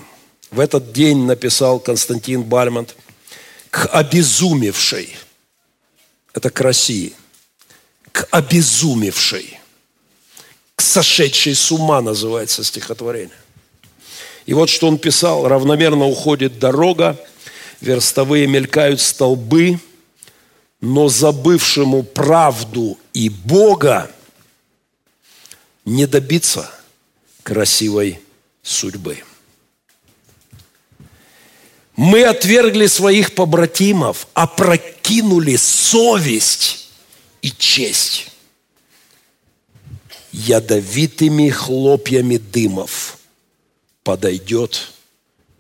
В 0.51 0.61
этот 0.61 0.93
день 0.93 1.25
написал 1.25 1.81
Константин 1.81 2.43
Бальмонт 2.43 2.95
к 3.71 3.87
обезумевшей, 3.87 5.17
это 6.35 6.51
к 6.51 6.61
России, 6.61 7.15
к 8.13 8.29
обезумевшей– 8.31 9.59
к 10.77 10.83
сошедшей 10.83 11.55
с 11.55 11.71
ума 11.71 12.01
называется 12.01 12.65
стихотворение. 12.65 13.37
И 14.47 14.55
вот 14.55 14.69
что 14.69 14.89
он 14.89 14.99
писал. 14.99 15.47
Равномерно 15.49 16.07
уходит 16.07 16.59
дорога, 16.59 17.19
верстовые 17.81 18.47
мелькают 18.47 19.01
столбы, 19.01 19.79
но 20.81 21.09
забывшему 21.09 22.03
правду 22.03 22.99
и 23.15 23.29
Бога 23.29 24.11
не 25.85 26.07
добиться 26.07 26.71
красивой 27.43 28.21
судьбы. 28.63 29.23
Мы 31.97 32.25
отвергли 32.25 32.87
своих 32.87 33.35
побратимов, 33.35 34.27
опрокинули 34.35 35.57
совесть 35.57 36.89
и 37.43 37.51
честь 37.51 38.31
ядовитыми 40.35 41.49
хлопьями 41.49 42.39
дымов 42.39 43.19
подойдет 44.03 44.93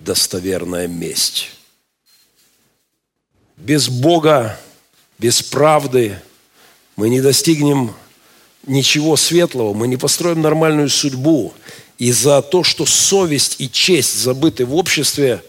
достоверная 0.00 0.88
месть. 0.88 1.50
Без 3.56 3.88
Бога, 3.88 4.58
без 5.18 5.42
правды, 5.42 6.20
мы 6.96 7.08
не 7.08 7.20
достигнем 7.20 7.94
ничего 8.66 9.16
светлого, 9.16 9.74
мы 9.74 9.88
не 9.88 9.96
построим 9.96 10.42
нормальную 10.42 10.88
судьбу. 10.88 11.52
И 11.98 12.10
за 12.10 12.42
то, 12.42 12.64
что 12.64 12.86
совесть 12.86 13.56
и 13.58 13.70
честь 13.70 14.18
забыты 14.18 14.66
в 14.66 14.74
обществе, 14.74 15.42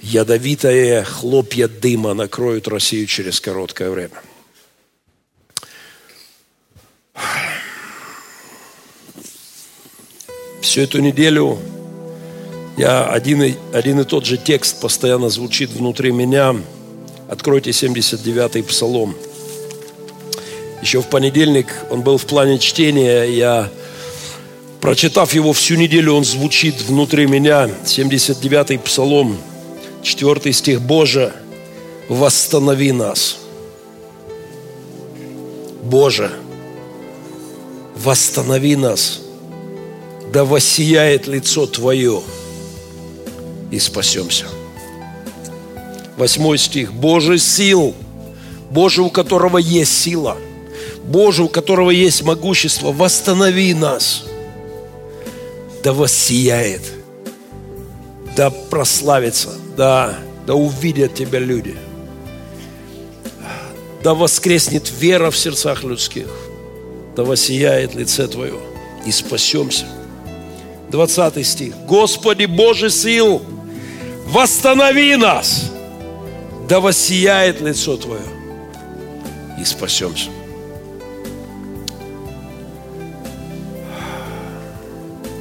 ядовитые 0.00 1.04
хлопья 1.04 1.68
дыма 1.68 2.14
накроют 2.14 2.68
Россию 2.68 3.06
через 3.06 3.40
короткое 3.40 3.90
время. 3.90 4.22
Всю 10.60 10.80
эту 10.80 11.00
неделю 11.00 11.58
я 12.76 13.06
один 13.06 13.42
и, 13.42 13.54
один 13.72 14.00
и 14.00 14.04
тот 14.04 14.26
же 14.26 14.36
текст 14.36 14.80
постоянно 14.80 15.28
звучит 15.28 15.70
внутри 15.70 16.10
меня. 16.10 16.56
Откройте 17.28 17.70
79-й 17.70 18.62
псалом. 18.64 19.14
Еще 20.84 21.00
в 21.00 21.06
понедельник 21.06 21.68
он 21.88 22.02
был 22.02 22.18
в 22.18 22.26
плане 22.26 22.58
чтения. 22.58 23.22
Я, 23.22 23.70
прочитав 24.82 25.32
его 25.32 25.54
всю 25.54 25.76
неделю, 25.76 26.12
он 26.12 26.24
звучит 26.24 26.82
внутри 26.82 27.26
меня. 27.26 27.70
79-й 27.86 28.78
псалом, 28.80 29.38
4 30.02 30.52
стих. 30.52 30.82
Боже, 30.82 31.32
восстанови 32.10 32.92
нас. 32.92 33.38
Боже, 35.82 36.30
восстанови 37.96 38.76
нас. 38.76 39.22
Да 40.34 40.44
воссияет 40.44 41.26
лицо 41.26 41.66
Твое 41.66 42.20
и 43.70 43.78
спасемся. 43.78 44.44
Восьмой 46.18 46.58
стих. 46.58 46.92
Боже 46.92 47.38
сил, 47.38 47.94
Боже, 48.70 49.00
у 49.00 49.08
которого 49.08 49.56
есть 49.56 49.98
сила– 50.02 50.36
Боже, 51.06 51.44
у 51.44 51.48
которого 51.48 51.90
есть 51.90 52.22
могущество, 52.22 52.92
восстанови 52.92 53.74
нас. 53.74 54.24
Да 55.82 55.92
воссияет, 55.92 56.80
да 58.36 58.50
прославится, 58.50 59.50
да, 59.76 60.18
да 60.46 60.54
увидят 60.54 61.14
Тебя 61.14 61.38
люди. 61.38 61.76
Да 64.02 64.14
воскреснет 64.14 64.90
вера 64.98 65.30
в 65.30 65.36
сердцах 65.36 65.84
людских, 65.84 66.26
да 67.16 67.24
воссияет 67.24 67.94
лице 67.94 68.26
Твое 68.26 68.58
и 69.06 69.12
спасемся. 69.12 69.86
20 70.90 71.46
стих. 71.46 71.74
Господи 71.86 72.44
Боже 72.46 72.88
сил, 72.88 73.42
восстанови 74.26 75.16
нас, 75.16 75.70
да 76.68 76.80
воссияет 76.80 77.60
лицо 77.60 77.96
Твое 77.96 78.22
и 79.60 79.64
спасемся. 79.64 80.30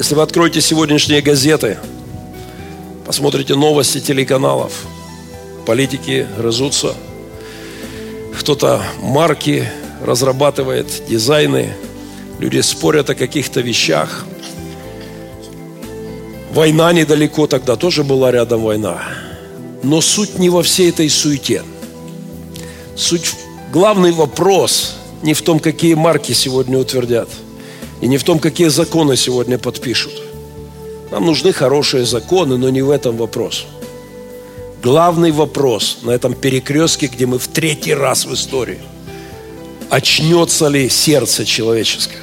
Если 0.03 0.15
вы 0.15 0.23
откроете 0.23 0.59
сегодняшние 0.59 1.21
газеты, 1.21 1.77
посмотрите 3.05 3.55
новости 3.55 4.01
телеканалов, 4.01 4.83
политики 5.65 6.27
грызутся, 6.37 6.93
кто-то 8.37 8.83
марки 9.01 9.65
разрабатывает, 10.01 10.87
дизайны, 11.07 11.73
люди 12.37 12.59
спорят 12.59 13.11
о 13.11 13.15
каких-то 13.15 13.61
вещах. 13.61 14.25
Война 16.51 16.91
недалеко, 16.91 17.47
тогда 17.47 17.77
тоже 17.77 18.03
была 18.03 18.29
рядом 18.29 18.63
война. 18.63 19.03
Но 19.83 20.01
суть 20.01 20.37
не 20.37 20.49
во 20.49 20.63
всей 20.63 20.89
этой 20.89 21.09
суете. 21.09 21.63
Суть, 22.97 23.31
главный 23.71 24.11
вопрос 24.11 24.97
не 25.21 25.33
в 25.33 25.41
том, 25.43 25.61
какие 25.61 25.93
марки 25.93 26.33
сегодня 26.33 26.77
утвердят– 26.77 27.29
и 28.03 28.07
не 28.07 28.17
в 28.17 28.23
том, 28.25 28.39
какие 28.39 28.67
законы 28.67 29.15
сегодня 29.15 29.57
подпишут. 29.57 30.11
Нам 31.09 31.25
нужны 31.25 31.53
хорошие 31.53 32.05
законы, 32.05 32.57
но 32.57 32.69
не 32.69 32.81
в 32.81 32.89
этом 32.89 33.15
вопрос. 33.15 33.65
Главный 34.83 35.31
вопрос 35.31 35.99
на 36.01 36.11
этом 36.11 36.33
перекрестке, 36.33 37.07
где 37.07 37.25
мы 37.25 37.39
в 37.39 37.47
третий 37.47 37.93
раз 37.93 38.25
в 38.25 38.33
истории. 38.33 38.79
Очнется 39.89 40.67
ли 40.67 40.89
сердце 40.89 41.45
человеческое? 41.45 42.19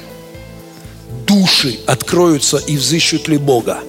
Души 1.25 1.79
откроются 1.87 2.57
и 2.57 2.77
взыщут 2.77 3.27
ли 3.27 3.39
Бога? 3.39 3.79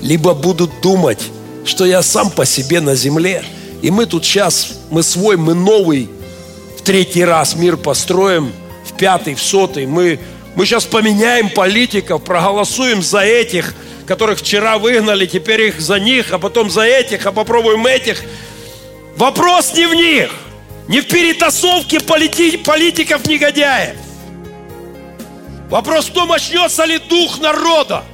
Либо 0.00 0.34
будут 0.34 0.70
думать, 0.80 1.22
что 1.64 1.84
я 1.84 2.02
сам 2.02 2.30
по 2.30 2.46
себе 2.46 2.80
на 2.80 2.94
земле, 2.94 3.42
и 3.82 3.90
мы 3.90 4.06
тут 4.06 4.24
сейчас, 4.24 4.74
мы 4.90 5.02
свой, 5.02 5.36
мы 5.36 5.54
новый, 5.54 6.08
в 6.78 6.82
третий 6.82 7.24
раз 7.24 7.56
мир 7.56 7.76
построим, 7.76 8.52
в 8.84 8.96
пятый, 8.96 9.34
в 9.34 9.42
сотый, 9.42 9.86
мы 9.86 10.20
мы 10.54 10.66
сейчас 10.66 10.84
поменяем 10.84 11.48
политиков, 11.48 12.22
проголосуем 12.22 13.02
за 13.02 13.20
этих, 13.20 13.74
которых 14.06 14.40
вчера 14.40 14.78
выгнали, 14.78 15.26
теперь 15.26 15.62
их 15.62 15.80
за 15.80 15.98
них, 15.98 16.32
а 16.32 16.38
потом 16.38 16.70
за 16.70 16.82
этих, 16.82 17.24
а 17.26 17.32
попробуем 17.32 17.86
этих. 17.86 18.22
Вопрос 19.16 19.74
не 19.74 19.86
в 19.86 19.94
них, 19.94 20.30
не 20.88 21.00
в 21.00 21.06
перетасовке 21.06 21.98
полити- 21.98 22.58
политиков-негодяев. 22.58 23.96
Вопрос 25.70 26.06
в 26.10 26.12
том, 26.12 26.30
очнется 26.32 26.84
ли 26.84 26.98
дух 26.98 27.40
народа. 27.40 28.04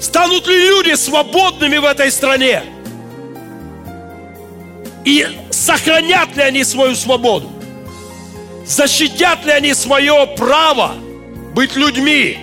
Станут 0.00 0.46
ли 0.48 0.68
люди 0.68 0.94
свободными 0.94 1.78
в 1.78 1.84
этой 1.84 2.10
стране? 2.10 2.62
И 5.04 5.26
сохранят 5.50 6.36
ли 6.36 6.42
они 6.42 6.64
свою 6.64 6.96
свободу? 6.96 7.57
Защитят 8.68 9.44
ли 9.44 9.52
они 9.52 9.74
свое 9.74 10.26
право 10.36 10.94
быть 11.54 11.74
людьми, 11.74 12.38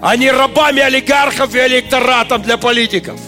а 0.00 0.16
не 0.16 0.30
рабами 0.30 0.80
олигархов 0.80 1.54
и 1.54 1.58
электоратом 1.58 2.42
для 2.42 2.56
политиков? 2.56 3.18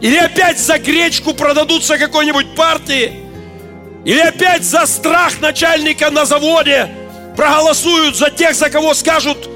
Или 0.00 0.16
опять 0.16 0.58
за 0.58 0.78
гречку 0.78 1.32
продадутся 1.32 1.96
какой-нибудь 1.96 2.56
партии? 2.56 3.12
Или 4.04 4.18
опять 4.18 4.64
за 4.64 4.84
страх 4.86 5.40
начальника 5.40 6.10
на 6.10 6.24
заводе 6.24 6.90
проголосуют 7.36 8.16
за 8.16 8.30
тех, 8.30 8.54
за 8.54 8.68
кого 8.68 8.94
скажут 8.94 9.48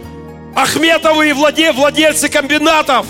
Ахметовы 0.55 1.31
и 1.31 1.33
владе, 1.33 1.73
владельцы 1.73 2.29
комбинатов? 2.29 3.07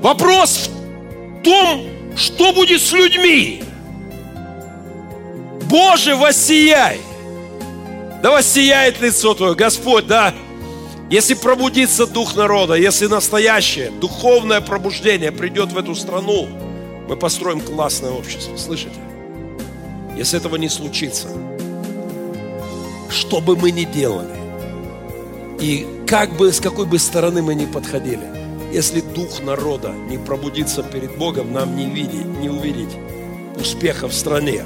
Вопрос 0.00 0.68
в 0.68 1.42
том, 1.42 1.86
что 2.16 2.52
будет 2.52 2.80
с 2.80 2.92
людьми, 2.92 3.63
Боже, 5.74 6.14
воссияй! 6.14 7.00
Да 8.22 8.30
воссияет 8.30 9.00
лицо 9.00 9.34
Твое, 9.34 9.56
Господь, 9.56 10.06
да. 10.06 10.32
Если 11.10 11.34
пробудится 11.34 12.06
дух 12.06 12.36
народа, 12.36 12.74
если 12.74 13.08
настоящее 13.08 13.90
духовное 13.90 14.60
пробуждение 14.60 15.32
придет 15.32 15.72
в 15.72 15.76
эту 15.76 15.96
страну, 15.96 16.46
мы 17.08 17.16
построим 17.16 17.60
классное 17.60 18.12
общество. 18.12 18.56
Слышите? 18.56 18.94
Если 20.16 20.38
этого 20.38 20.54
не 20.54 20.68
случится, 20.68 21.26
что 23.10 23.40
бы 23.40 23.56
мы 23.56 23.72
ни 23.72 23.82
делали, 23.82 24.36
и 25.58 25.88
как 26.06 26.36
бы, 26.36 26.52
с 26.52 26.60
какой 26.60 26.86
бы 26.86 27.00
стороны 27.00 27.42
мы 27.42 27.56
ни 27.56 27.66
подходили, 27.66 28.28
если 28.72 29.00
дух 29.00 29.42
народа 29.42 29.92
не 30.08 30.18
пробудится 30.18 30.84
перед 30.84 31.18
Богом, 31.18 31.52
нам 31.52 31.74
не 31.74 31.86
видеть, 31.86 32.26
не 32.26 32.48
увидеть 32.48 32.94
успеха 33.58 34.06
в 34.06 34.14
стране. 34.14 34.62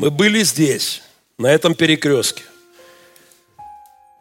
Мы 0.00 0.10
были 0.10 0.42
здесь, 0.44 1.02
на 1.36 1.48
этом 1.48 1.74
перекрестке. 1.74 2.42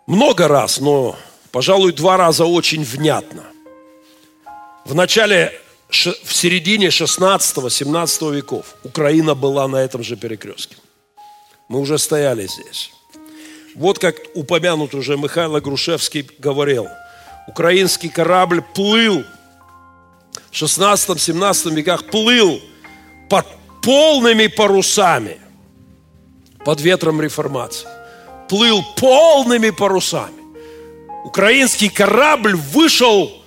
Много 0.07 0.49
раз, 0.49 0.81
но, 0.81 1.15
пожалуй, 1.53 1.93
два 1.93 2.17
раза 2.17 2.43
очень 2.43 2.83
внятно. 2.83 3.45
В 4.83 4.93
начале, 4.93 5.53
в 5.87 6.33
середине 6.35 6.87
16-17 6.87 8.35
веков 8.35 8.75
Украина 8.83 9.35
была 9.35 9.69
на 9.69 9.77
этом 9.77 10.03
же 10.03 10.17
перекрестке. 10.17 10.75
Мы 11.69 11.79
уже 11.79 11.97
стояли 11.97 12.45
здесь. 12.47 12.91
Вот 13.73 13.99
как 13.99 14.17
упомянут 14.33 14.93
уже 14.93 15.15
Михаил 15.15 15.61
Грушевский 15.61 16.29
говорил. 16.39 16.89
Украинский 17.47 18.09
корабль 18.09 18.61
плыл 18.75 19.23
в 20.51 20.61
16-17 20.61 21.73
веках, 21.73 22.05
плыл 22.07 22.59
под 23.29 23.45
полными 23.81 24.47
парусами– 24.47 25.37
под 26.69 26.81
ветром 26.81 27.19
реформации. 27.19 27.87
Плыл 28.47 28.83
полными 28.95 29.71
парусами. 29.71 30.43
Украинский 31.25 31.89
корабль 31.89 32.55
вышел 32.55 33.43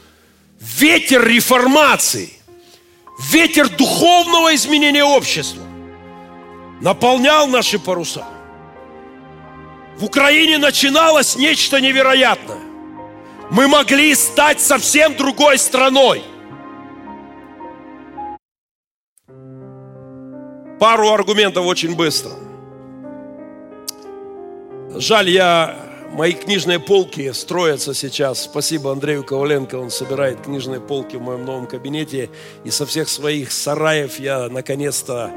ветер 0.59 1.25
реформации, 1.25 2.33
ветер 3.31 3.69
духовного 3.69 4.53
изменения 4.57 5.05
общества. 5.05 5.63
Наполнял 6.81 7.47
наши 7.47 7.79
паруса. 7.79 8.27
В 9.97 10.05
Украине 10.05 10.59
начиналось 10.59 11.37
нечто 11.37 11.81
невероятное. 11.81 12.59
Мы 13.53 13.69
могли 13.69 14.17
стать 14.17 14.61
совсем 14.61 15.17
другой 15.17 15.59
страной– 15.59 16.25
Пару 20.81 21.13
аргументов 21.13 21.65
очень 21.65 21.95
быстро. 21.95 22.42
Жаль, 24.95 25.31
я 25.31 25.75
мои 26.13 26.33
книжные 26.33 26.79
полки 26.79 27.33
строятся 27.33 27.95
сейчас. 27.95 28.43
Спасибо 28.43 28.93
Андрею 28.93 29.25
Коваленко, 29.25 29.77
он 29.77 29.91
собирает 29.91 30.43
книжные 30.43 30.81
полки 30.81 31.17
в 31.17 31.23
моем 31.23 31.47
новом 31.47 31.67
кабинете. 31.67 32.29
И 32.65 32.71
со 32.71 32.85
всех 32.85 33.09
своих 33.09 33.53
сараев 33.53 34.21
я 34.21 34.49
наконец-то 34.49 35.31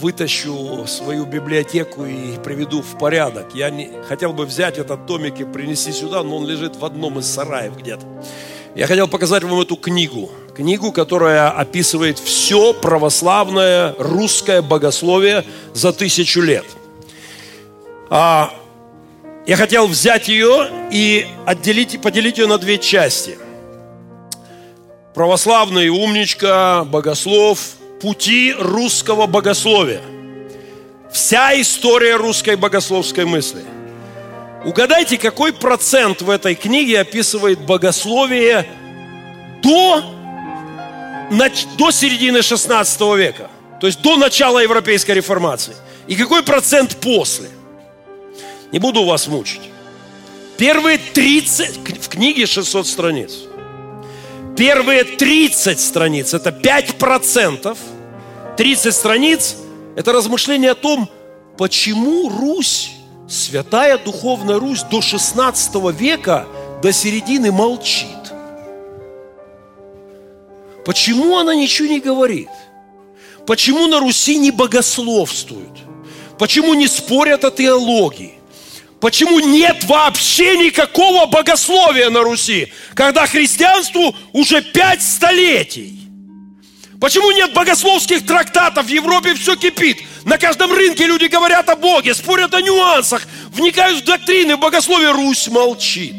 вытащу 0.00 0.86
свою 0.86 1.26
библиотеку 1.26 2.04
и 2.04 2.36
приведу 2.44 2.80
в 2.80 2.98
порядок. 2.98 3.54
Я 3.54 3.70
не, 3.70 3.90
хотел 4.08 4.32
бы 4.32 4.46
взять 4.46 4.78
этот 4.78 5.06
томик 5.06 5.40
и 5.40 5.44
принести 5.44 5.90
сюда, 5.90 6.22
но 6.22 6.36
он 6.36 6.46
лежит 6.46 6.76
в 6.76 6.84
одном 6.84 7.18
из 7.18 7.26
сараев 7.26 7.76
где-то. 7.76 8.06
Я 8.76 8.86
хотел 8.86 9.08
показать 9.08 9.42
вам 9.42 9.60
эту 9.60 9.76
книгу. 9.76 10.30
Книгу, 10.54 10.92
которая 10.92 11.50
описывает 11.50 12.18
все 12.18 12.72
православное 12.72 13.94
русское 13.98 14.62
богословие 14.62 15.44
за 15.74 15.92
тысячу 15.92 16.40
лет. 16.40 16.64
А, 18.10 18.52
я 19.46 19.56
хотел 19.56 19.86
взять 19.86 20.28
ее 20.28 20.68
и 20.90 21.26
отделить, 21.46 22.00
поделить 22.02 22.38
ее 22.38 22.48
на 22.48 22.58
две 22.58 22.78
части. 22.78 23.38
Православный 25.14 25.88
умничка, 25.88 26.84
богослов, 26.84 27.60
пути 28.00 28.52
русского 28.58 29.26
богословия. 29.26 30.02
Вся 31.12 31.58
история 31.60 32.16
русской 32.16 32.56
богословской 32.56 33.24
мысли. 33.24 33.62
Угадайте, 34.64 35.16
какой 35.16 35.52
процент 35.52 36.22
в 36.22 36.28
этой 36.28 36.56
книге 36.56 37.00
описывает 37.00 37.60
богословие 37.60 38.66
до, 39.62 40.02
до 41.78 41.90
середины 41.92 42.42
16 42.42 43.00
века, 43.16 43.48
то 43.80 43.86
есть 43.86 44.02
до 44.02 44.16
начала 44.16 44.58
Европейской 44.58 45.12
реформации. 45.12 45.76
И 46.08 46.16
какой 46.16 46.42
процент 46.42 46.96
после? 46.96 47.48
Не 48.72 48.78
буду 48.78 49.04
вас 49.04 49.26
мучить. 49.28 49.62
Первые 50.56 50.98
30, 50.98 52.00
в 52.00 52.08
книге 52.08 52.46
600 52.46 52.86
страниц. 52.86 53.38
Первые 54.56 55.04
30 55.04 55.78
страниц, 55.78 56.32
это 56.32 56.50
5%. 56.50 57.76
30 58.56 58.94
страниц, 58.94 59.56
это 59.96 60.12
размышление 60.12 60.70
о 60.70 60.74
том, 60.74 61.10
почему 61.58 62.30
Русь, 62.30 62.90
святая 63.28 63.98
духовная 63.98 64.58
Русь 64.58 64.82
до 64.82 65.02
16 65.02 65.74
века, 65.92 66.46
до 66.82 66.92
середины 66.92 67.52
молчит. 67.52 68.06
Почему 70.86 71.36
она 71.36 71.54
ничего 71.54 71.88
не 71.88 72.00
говорит? 72.00 72.48
Почему 73.46 73.86
на 73.88 74.00
Руси 74.00 74.38
не 74.38 74.50
богословствуют? 74.50 75.78
Почему 76.38 76.74
не 76.74 76.86
спорят 76.88 77.44
о 77.44 77.50
теологии? 77.50 78.35
Почему 79.00 79.40
нет 79.40 79.84
вообще 79.84 80.56
никакого 80.56 81.26
богословия 81.26 82.08
на 82.08 82.22
Руси, 82.22 82.72
когда 82.94 83.26
христианству 83.26 84.16
уже 84.32 84.62
пять 84.62 85.02
столетий? 85.02 86.00
Почему 86.98 87.30
нет 87.30 87.52
богословских 87.52 88.24
трактатов? 88.24 88.86
В 88.86 88.88
Европе 88.88 89.34
все 89.34 89.54
кипит. 89.54 89.98
На 90.24 90.38
каждом 90.38 90.72
рынке 90.72 91.06
люди 91.06 91.26
говорят 91.26 91.68
о 91.68 91.76
Боге, 91.76 92.14
спорят 92.14 92.54
о 92.54 92.62
нюансах, 92.62 93.26
вникают 93.52 94.00
в 94.00 94.04
доктрины, 94.04 94.56
в 94.56 94.60
богословие. 94.60 95.12
Русь 95.12 95.48
молчит. 95.48 96.16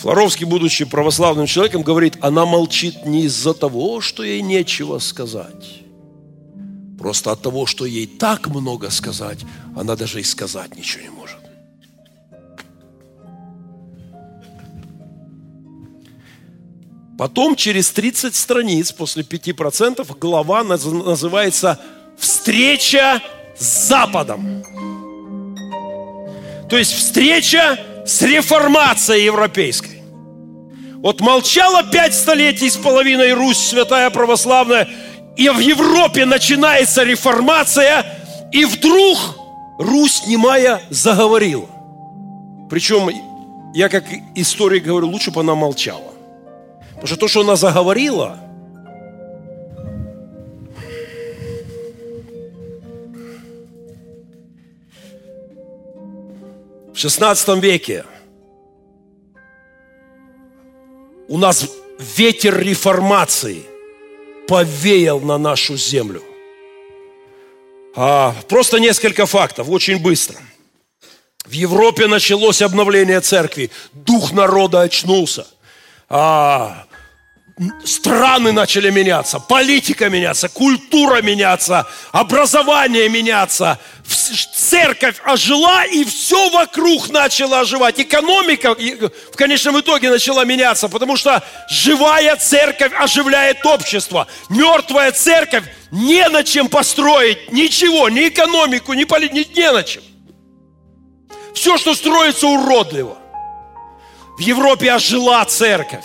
Флоровский, 0.00 0.44
будучи 0.44 0.84
православным 0.84 1.46
человеком, 1.46 1.82
говорит, 1.82 2.18
она 2.20 2.44
молчит 2.46 3.06
не 3.06 3.24
из-за 3.24 3.54
того, 3.54 4.00
что 4.00 4.24
ей 4.24 4.42
нечего 4.42 4.98
сказать 4.98 5.85
Просто 7.06 7.30
от 7.30 7.40
того, 7.40 7.66
что 7.66 7.86
ей 7.86 8.08
так 8.08 8.48
много 8.48 8.90
сказать, 8.90 9.38
она 9.76 9.94
даже 9.94 10.20
и 10.20 10.24
сказать 10.24 10.76
ничего 10.76 11.04
не 11.04 11.10
может. 11.10 11.38
Потом 17.16 17.54
через 17.54 17.92
30 17.92 18.34
страниц, 18.34 18.90
после 18.90 19.22
5%, 19.22 20.18
глава 20.18 20.64
называется 20.64 21.78
«Встреча 22.18 23.22
с 23.56 23.86
Западом». 23.86 24.64
То 26.68 26.76
есть 26.76 26.90
встреча 26.90 27.78
с 28.04 28.20
реформацией 28.22 29.26
европейской. 29.26 30.02
Вот 30.96 31.20
молчала 31.20 31.84
пять 31.84 32.16
столетий 32.16 32.68
с 32.68 32.76
половиной 32.76 33.32
Русь, 33.32 33.58
святая 33.58 34.10
православная, 34.10 34.88
и 35.36 35.50
в 35.50 35.58
Европе 35.58 36.24
начинается 36.24 37.04
реформация, 37.04 38.06
и 38.52 38.64
вдруг 38.64 39.18
Русь 39.78 40.26
немая 40.26 40.80
заговорила. 40.88 41.68
Причем, 42.70 43.10
я 43.74 43.88
как 43.90 44.04
историк 44.34 44.84
говорю, 44.84 45.08
лучше 45.08 45.30
бы 45.30 45.40
она 45.40 45.54
молчала. 45.54 46.14
Потому 46.94 47.06
что 47.06 47.16
то, 47.16 47.28
что 47.28 47.42
она 47.42 47.56
заговорила, 47.56 48.38
в 56.94 56.98
16 56.98 57.62
веке 57.62 58.04
у 61.28 61.36
нас 61.36 61.68
ветер 62.16 62.58
реформации– 62.58 63.62
повеял 64.46 65.20
на 65.20 65.38
нашу 65.38 65.76
землю. 65.76 66.22
А, 67.94 68.34
просто 68.48 68.78
несколько 68.78 69.26
фактов, 69.26 69.68
очень 69.70 69.98
быстро. 69.98 70.36
В 71.46 71.52
Европе 71.52 72.06
началось 72.06 72.60
обновление 72.60 73.20
церкви. 73.20 73.70
Дух 73.92 74.32
народа 74.32 74.80
очнулся. 74.82 75.46
А, 76.08 76.85
страны 77.84 78.52
начали 78.52 78.90
меняться, 78.90 79.40
политика 79.40 80.10
меняться, 80.10 80.48
культура 80.48 81.22
меняться, 81.22 81.86
образование 82.12 83.08
меняться, 83.08 83.78
церковь 84.54 85.16
ожила, 85.24 85.84
и 85.86 86.04
все 86.04 86.50
вокруг 86.50 87.08
начало 87.08 87.60
оживать. 87.60 87.98
Экономика 87.98 88.74
в 88.74 89.36
конечном 89.36 89.80
итоге 89.80 90.10
начала 90.10 90.44
меняться, 90.44 90.88
потому 90.88 91.16
что 91.16 91.42
живая 91.70 92.36
церковь 92.36 92.92
оживляет 92.94 93.64
общество. 93.64 94.26
Мертвая 94.50 95.12
церковь 95.12 95.64
не 95.90 96.28
на 96.28 96.44
чем 96.44 96.68
построить 96.68 97.52
ничего, 97.52 98.10
ни 98.10 98.28
экономику, 98.28 98.92
ни 98.92 99.04
политику, 99.04 99.58
не 99.58 99.72
на 99.72 99.82
чем. 99.82 100.02
Все, 101.54 101.78
что 101.78 101.94
строится 101.94 102.48
уродливо. 102.48 103.16
В 104.36 104.40
Европе 104.40 104.92
ожила 104.92 105.42
церковь 105.46 106.04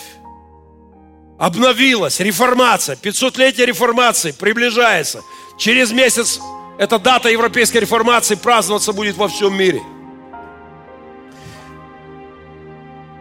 обновилась, 1.42 2.20
реформация, 2.20 2.96
500-летие 2.96 3.66
реформации 3.66 4.32
приближается. 4.32 5.24
Через 5.58 5.92
месяц 5.92 6.40
эта 6.78 7.00
дата 7.00 7.30
европейской 7.30 7.80
реформации 7.80 8.36
праздноваться 8.36 8.94
будет 8.94 9.18
во 9.18 9.28
всем 9.28 9.58
мире. 9.58 9.82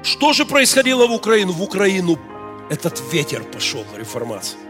Что 0.02 0.34
же 0.34 0.44
происходило 0.44 1.06
в 1.06 1.12
Украину? 1.12 1.52
В 1.52 1.62
Украину 1.62 2.18
этот 2.68 3.02
ветер 3.10 3.42
пошел 3.42 3.86
на 3.90 3.98
реформацию. 3.98 4.60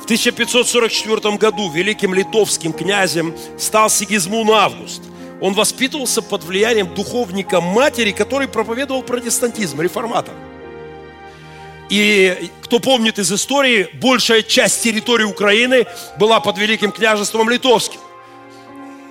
В 0.00 0.04
1544 0.04 1.36
году 1.36 1.70
великим 1.70 2.14
литовским 2.14 2.72
князем 2.72 3.34
стал 3.58 3.90
Сигизмун 3.90 4.50
Август. 4.50 5.02
Он 5.42 5.52
воспитывался 5.52 6.22
под 6.22 6.44
влиянием 6.44 6.94
духовника 6.94 7.60
матери, 7.60 8.12
который 8.12 8.48
проповедовал 8.48 9.02
протестантизм, 9.02 9.82
реформатор. 9.82 10.34
И 11.96 12.50
кто 12.60 12.80
помнит 12.80 13.20
из 13.20 13.32
истории, 13.32 13.88
большая 14.00 14.42
часть 14.42 14.82
территории 14.82 15.22
Украины 15.22 15.86
была 16.18 16.40
под 16.40 16.58
Великим 16.58 16.90
княжеством 16.90 17.48
Литовским. 17.48 18.00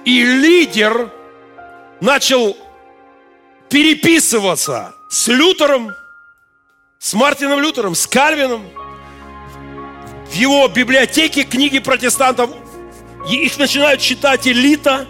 И 0.03 0.21
лидер 0.21 1.09
начал 2.01 2.57
переписываться 3.69 4.93
с 5.09 5.29
Лютером, 5.29 5.93
с 6.99 7.13
Мартином 7.13 7.61
Лютером, 7.61 7.95
с 7.95 8.05
Кальвином. 8.05 8.65
В 10.29 10.35
его 10.35 10.67
библиотеке 10.67 11.43
книги 11.43 11.79
протестантов, 11.79 12.49
их 13.29 13.57
начинают 13.57 14.01
читать 14.01 14.45
элита. 14.45 15.07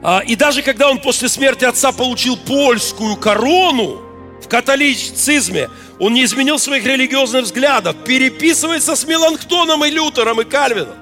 А, 0.00 0.20
и 0.24 0.36
даже 0.36 0.62
когда 0.62 0.90
он 0.90 1.00
после 1.00 1.28
смерти 1.28 1.64
отца 1.64 1.90
получил 1.90 2.36
польскую 2.36 3.16
корону 3.16 4.00
в 4.40 4.46
католицизме, 4.46 5.68
он 6.00 6.14
не 6.14 6.24
изменил 6.24 6.58
своих 6.58 6.84
религиозных 6.84 7.44
взглядов, 7.44 7.94
переписывается 8.04 8.96
с 8.96 9.06
Меланхтоном 9.06 9.84
и 9.84 9.90
Лютером 9.90 10.40
и 10.40 10.44
Кальвином. 10.44 10.96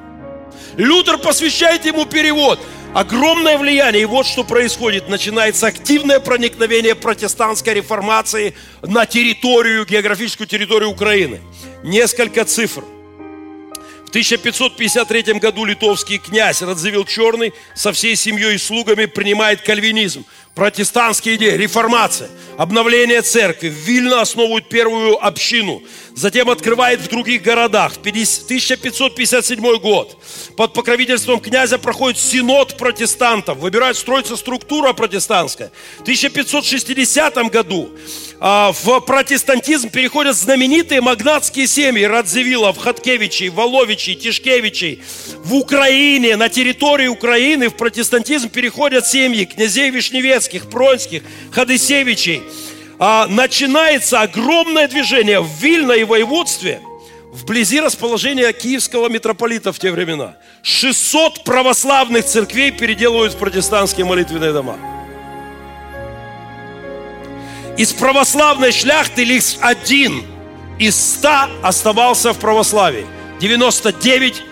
Лютер 0.76 1.18
посвящает 1.18 1.86
ему 1.86 2.04
перевод. 2.04 2.58
Огромное 2.94 3.58
влияние. 3.58 4.02
И 4.02 4.06
вот 4.06 4.26
что 4.26 4.44
происходит. 4.44 5.08
Начинается 5.08 5.68
активное 5.68 6.20
проникновение 6.20 6.94
протестантской 6.94 7.74
реформации 7.74 8.54
на 8.82 9.06
территорию, 9.06 9.86
географическую 9.86 10.48
территорию 10.48 10.90
Украины. 10.90 11.40
Несколько 11.84 12.44
цифр. 12.44 12.84
В 14.04 14.08
1553 14.08 15.34
году 15.34 15.66
литовский 15.66 16.16
князь 16.16 16.62
Радзивилл 16.62 17.04
Черный 17.04 17.52
со 17.74 17.92
всей 17.92 18.16
семьей 18.16 18.54
и 18.54 18.58
слугами 18.58 19.04
принимает 19.04 19.60
кальвинизм, 19.60 20.24
протестантские 20.54 21.36
идеи, 21.36 21.56
реформация, 21.56 22.28
обновление 22.56 23.22
церкви. 23.22 23.68
Вильно 23.68 24.20
основывают 24.20 24.68
первую 24.68 25.24
общину. 25.24 25.82
Затем 26.14 26.50
открывает 26.50 27.00
в 27.00 27.08
других 27.08 27.42
городах. 27.42 27.92
В 27.92 27.98
1557 27.98 29.78
год 29.78 30.20
под 30.56 30.72
покровительством 30.72 31.38
князя 31.38 31.78
проходит 31.78 32.18
синод 32.18 32.76
протестантов. 32.76 33.58
Выбирают 33.58 33.96
строится 33.96 34.36
структура 34.36 34.92
протестантская. 34.92 35.70
В 35.98 36.02
1560 36.02 37.36
году 37.52 37.90
а, 38.40 38.72
в 38.72 39.00
протестантизм 39.00 39.90
переходят 39.90 40.36
знаменитые 40.36 41.00
магнатские 41.00 41.68
семьи 41.68 42.02
Радзивиллов, 42.04 42.78
Хаткевичей, 42.78 43.48
Воловичей, 43.48 44.16
Тишкевичей. 44.16 45.02
В 45.38 45.54
Украине, 45.54 46.34
на 46.34 46.48
территории 46.48 47.06
Украины 47.06 47.68
в 47.68 47.76
протестантизм 47.76 48.48
переходят 48.48 49.06
семьи 49.06 49.44
князей 49.44 49.90
Вишневецких, 49.90 50.47
Пронских, 50.70 51.22
Ходысевичей. 51.52 52.42
А, 52.98 53.26
начинается 53.28 54.20
огромное 54.20 54.88
движение 54.88 55.40
в 55.40 55.48
Вильно 55.60 55.92
и 55.92 56.04
воеводстве– 56.04 56.80
вблизи 57.32 57.80
расположения 57.80 58.52
киевского 58.52 59.08
митрополита 59.08 59.72
в 59.72 59.78
те 59.78 59.90
времена. 59.90 60.36
600 60.62 61.44
православных 61.44 62.24
церквей 62.24 62.70
переделывают 62.70 63.34
в 63.34 63.36
протестантские 63.36 64.06
молитвенные 64.06 64.52
дома. 64.52 64.76
Из 67.76 67.92
православной 67.92 68.72
шляхты 68.72 69.24
лишь 69.24 69.56
один 69.60 70.24
из 70.78 70.96
100 71.18 71.28
оставался 71.62 72.32
в 72.32 72.38
православии. 72.38 73.06
99 73.40 74.42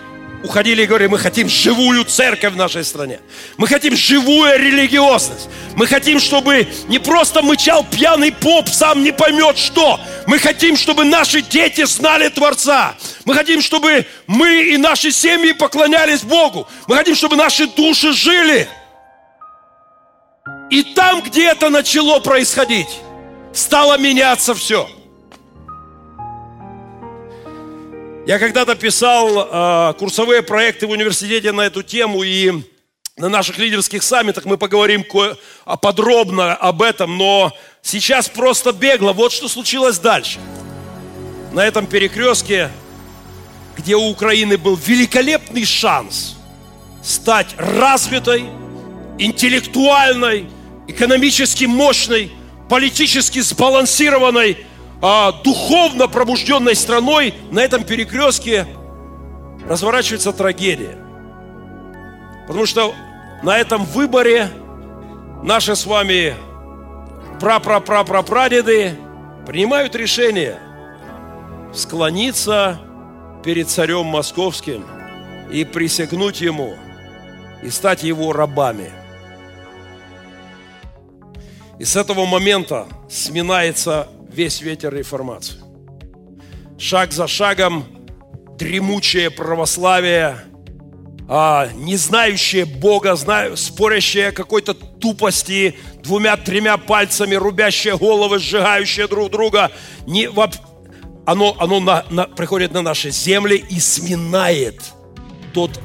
уходили 0.47 0.83
и 0.83 0.85
говорили, 0.85 1.09
мы 1.09 1.19
хотим 1.19 1.49
живую 1.49 2.05
церковь 2.05 2.53
в 2.53 2.55
нашей 2.55 2.83
стране. 2.83 3.19
Мы 3.57 3.67
хотим 3.67 3.95
живую 3.95 4.57
религиозность. 4.57 5.49
Мы 5.75 5.87
хотим, 5.87 6.19
чтобы 6.19 6.67
не 6.87 6.99
просто 6.99 7.41
мычал 7.41 7.85
пьяный 7.85 8.31
поп, 8.31 8.69
сам 8.69 9.03
не 9.03 9.11
поймет 9.11 9.57
что. 9.57 9.99
Мы 10.25 10.39
хотим, 10.39 10.77
чтобы 10.77 11.03
наши 11.03 11.41
дети 11.41 11.85
знали 11.85 12.29
Творца. 12.29 12.95
Мы 13.25 13.35
хотим, 13.35 13.61
чтобы 13.61 14.05
мы 14.25 14.63
и 14.63 14.77
наши 14.77 15.11
семьи 15.11 15.51
поклонялись 15.51 16.21
Богу. 16.21 16.67
Мы 16.87 16.95
хотим, 16.95 17.15
чтобы 17.15 17.35
наши 17.35 17.67
души 17.67 18.13
жили. 18.13 18.67
И 20.71 20.81
там, 20.95 21.21
где 21.21 21.51
это 21.51 21.69
начало 21.69 22.19
происходить, 22.19 22.87
стало 23.53 23.97
меняться 23.97 24.55
все– 24.55 24.89
Я 28.27 28.39
когда-то 28.39 28.75
писал 28.75 29.29
э, 29.39 29.93
курсовые 29.93 30.41
проекты 30.41 30.85
в 30.85 30.89
университете 30.89 31.53
на 31.53 31.61
эту 31.61 31.81
тему, 31.81 32.23
и 32.23 32.51
на 33.15 33.29
наших 33.29 33.57
лидерских 33.57 34.03
саммитах 34.03 34.43
мы 34.43 34.57
поговорим 34.57 35.05
а, 35.63 35.77
подробно 35.77 36.53
об 36.53 36.81
этом, 36.81 37.17
но 37.17 37.53
сейчас 37.81 38.27
просто 38.27 38.73
бегло. 38.73 39.13
Вот 39.13 39.31
что 39.31 39.47
случилось 39.47 39.97
дальше. 39.97 40.39
На 41.53 41.65
этом 41.65 41.87
перекрестке, 41.87 42.69
где 43.77 43.95
у 43.95 44.09
Украины 44.09 44.57
был 44.57 44.75
великолепный 44.75 45.63
шанс 45.63 46.35
стать 47.01 47.55
развитой, 47.57 48.43
интеллектуальной, 49.19 50.49
экономически 50.89 51.63
мощной, 51.63 52.33
политически 52.67 53.39
сбалансированной 53.39 54.65
а, 55.01 55.31
духовно 55.31 56.07
пробужденной 56.07 56.75
страной 56.75 57.33
на 57.51 57.59
этом 57.59 57.83
перекрестке 57.83 58.65
разворачивается 59.67 60.33
трагедия. 60.33 60.97
Потому 62.47 62.65
что 62.65 62.95
на 63.43 63.57
этом 63.57 63.85
выборе 63.85 64.49
наши 65.43 65.75
с 65.75 65.85
вами 65.85 66.35
пра-пра-пра-пра-прадеды 67.39 68.97
принимают 69.45 69.95
решение 69.95 70.57
склониться 71.73 72.79
перед 73.43 73.69
царем 73.69 74.05
московским 74.05 74.85
и 75.51 75.63
присягнуть 75.63 76.41
ему 76.41 76.75
и 77.61 77.69
стать 77.69 78.03
его 78.03 78.33
рабами. 78.33 78.91
И 81.79 81.85
с 81.85 81.95
этого 81.95 82.25
момента 82.25 82.87
сминается 83.07 84.07
весь 84.37 84.61
ветер 84.61 84.93
реформации. 84.93 85.57
Шаг 86.77 87.11
за 87.11 87.27
шагом 87.27 87.85
дремучее 88.59 89.31
православие, 89.31 90.37
а, 91.27 91.67
не 91.73 91.95
знающее 91.97 92.65
Бога, 92.65 93.15
знаю, 93.15 93.57
спорящее 93.57 94.31
какой-то 94.31 94.75
тупости, 94.75 95.75
двумя-тремя 96.03 96.77
пальцами 96.77 97.33
рубящее 97.33 97.97
головы, 97.97 98.37
сжигающее 98.37 99.07
друг 99.07 99.31
друга, 99.31 99.71
не, 100.05 100.29
оно, 101.25 101.55
оно 101.59 101.79
на, 101.79 102.05
на, 102.11 102.25
приходит 102.25 102.73
на 102.73 102.83
наши 102.83 103.09
земли 103.09 103.57
и 103.57 103.79
сминает 103.79 104.79
тот 105.51 105.79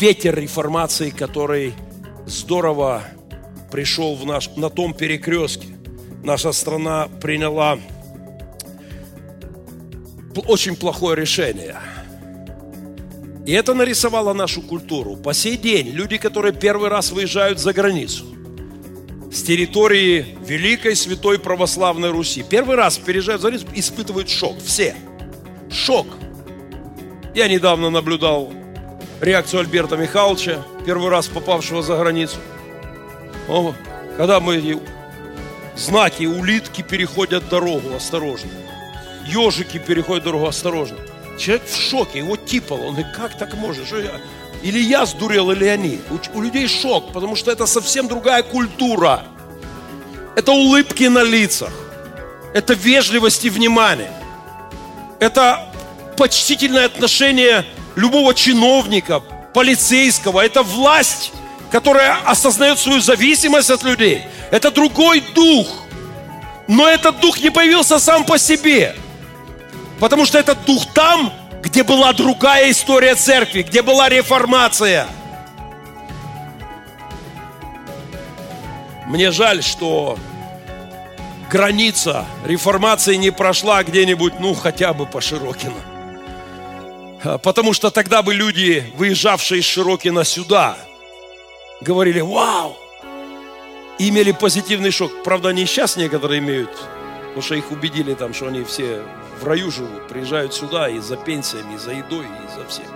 ветер 0.00 0.34
реформации, 0.40 1.10
который 1.10 1.74
здорово 2.24 3.02
пришел 3.70 4.16
в 4.16 4.24
наш, 4.24 4.48
на 4.56 4.70
том 4.70 4.94
перекрестке 4.94 5.81
наша 6.22 6.52
страна 6.52 7.08
приняла 7.20 7.78
очень 10.46 10.76
плохое 10.76 11.16
решение. 11.16 11.76
И 13.44 13.52
это 13.52 13.74
нарисовало 13.74 14.32
нашу 14.32 14.62
культуру. 14.62 15.16
По 15.16 15.34
сей 15.34 15.56
день 15.56 15.88
люди, 15.88 16.16
которые 16.16 16.52
первый 16.52 16.88
раз 16.88 17.10
выезжают 17.10 17.58
за 17.58 17.72
границу, 17.72 18.24
с 19.32 19.42
территории 19.42 20.36
Великой 20.46 20.94
Святой 20.94 21.38
Православной 21.38 22.10
Руси, 22.10 22.44
первый 22.48 22.76
раз 22.76 22.98
переезжают 22.98 23.42
за 23.42 23.48
границу, 23.48 23.66
испытывают 23.74 24.28
шок. 24.28 24.58
Все. 24.62 24.94
Шок. 25.70 26.06
Я 27.34 27.48
недавно 27.48 27.90
наблюдал 27.90 28.52
реакцию 29.20 29.60
Альберта 29.60 29.96
Михайловича, 29.96 30.62
первый 30.84 31.08
раз 31.08 31.28
попавшего 31.28 31.82
за 31.82 31.96
границу. 31.96 32.36
Когда 34.16 34.38
мы 34.38 34.80
знаки, 35.76 36.24
улитки 36.24 36.82
переходят 36.82 37.48
дорогу, 37.48 37.94
осторожно. 37.94 38.50
Ежики 39.26 39.78
переходят 39.78 40.24
дорогу, 40.24 40.46
осторожно. 40.46 40.98
Человек 41.38 41.66
в 41.66 41.76
шоке, 41.76 42.18
его 42.18 42.36
типало. 42.36 42.80
Он 42.80 42.94
говорит, 42.94 43.12
как 43.16 43.38
так 43.38 43.54
можно? 43.54 43.86
Что 43.86 43.98
я? 43.98 44.12
Или 44.62 44.78
я 44.78 45.06
сдурел, 45.06 45.50
или 45.50 45.64
они. 45.66 46.00
У, 46.10 46.38
у 46.38 46.42
людей 46.42 46.68
шок, 46.68 47.12
потому 47.12 47.36
что 47.36 47.50
это 47.50 47.66
совсем 47.66 48.08
другая 48.08 48.42
культура. 48.42 49.24
Это 50.36 50.52
улыбки 50.52 51.04
на 51.04 51.22
лицах. 51.22 51.72
Это 52.54 52.74
вежливость 52.74 53.44
и 53.44 53.50
внимание. 53.50 54.12
Это 55.20 55.68
почтительное 56.16 56.86
отношение 56.86 57.64
любого 57.96 58.34
чиновника, 58.34 59.20
полицейского. 59.54 60.40
Это 60.44 60.62
власть, 60.62 61.32
которая 61.70 62.18
осознает 62.24 62.78
свою 62.78 63.00
зависимость 63.00 63.70
от 63.70 63.82
людей. 63.82 64.24
Это 64.52 64.70
другой 64.70 65.20
дух. 65.34 65.66
Но 66.68 66.86
этот 66.86 67.20
дух 67.20 67.40
не 67.40 67.50
появился 67.50 67.98
сам 67.98 68.24
по 68.24 68.38
себе. 68.38 68.94
Потому 69.98 70.26
что 70.26 70.38
этот 70.38 70.64
дух 70.66 70.84
там, 70.92 71.32
где 71.62 71.82
была 71.82 72.12
другая 72.12 72.70
история 72.70 73.14
церкви, 73.14 73.62
где 73.62 73.80
была 73.80 74.10
реформация. 74.10 75.06
Мне 79.06 79.30
жаль, 79.30 79.62
что 79.62 80.18
граница 81.50 82.26
реформации 82.44 83.14
не 83.16 83.30
прошла 83.30 83.82
где-нибудь, 83.82 84.38
ну, 84.38 84.54
хотя 84.54 84.92
бы 84.92 85.06
по 85.06 85.22
Широкино. 85.22 85.80
Потому 87.42 87.72
что 87.72 87.90
тогда 87.90 88.22
бы 88.22 88.34
люди, 88.34 88.92
выезжавшие 88.96 89.60
из 89.60 89.64
Широкина 89.64 90.24
сюда, 90.24 90.76
говорили, 91.80 92.20
вау, 92.20 92.76
имели 94.08 94.32
позитивный 94.32 94.90
шок. 94.90 95.22
Правда, 95.22 95.50
они 95.50 95.66
сейчас 95.66 95.96
некоторые 95.96 96.40
имеют, 96.40 96.70
потому 97.26 97.42
что 97.42 97.54
их 97.54 97.70
убедили 97.70 98.14
там, 98.14 98.34
что 98.34 98.48
они 98.48 98.64
все 98.64 99.02
в 99.40 99.44
раю 99.44 99.70
живут, 99.70 100.08
приезжают 100.08 100.54
сюда 100.54 100.88
и 100.88 100.98
за 100.98 101.16
пенсиями, 101.16 101.74
и 101.74 101.78
за 101.78 101.92
едой, 101.92 102.24
и 102.24 102.58
за 102.58 102.66
всем. 102.66 102.86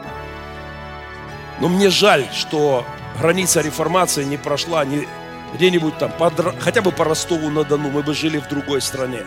Но 1.61 1.69
мне 1.69 1.91
жаль, 1.91 2.27
что 2.33 2.85
граница 3.19 3.61
реформации 3.61 4.25
не 4.25 4.37
прошла 4.37 4.85
не 4.85 5.07
где-нибудь 5.55 5.97
там, 5.99 6.13
под, 6.13 6.35
хотя 6.61 6.83
бы 6.83 6.93
по 6.93 7.05
Ростову-на-Дону, 7.05 7.91
мы 7.91 8.03
бы 8.03 8.15
жили 8.15 8.39
в 8.39 8.49
другой 8.49 8.81
стране. 8.81 9.23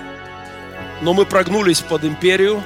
Но 1.02 1.14
мы 1.14 1.26
прогнулись 1.26 1.82
под 1.82 2.04
империю, 2.04 2.62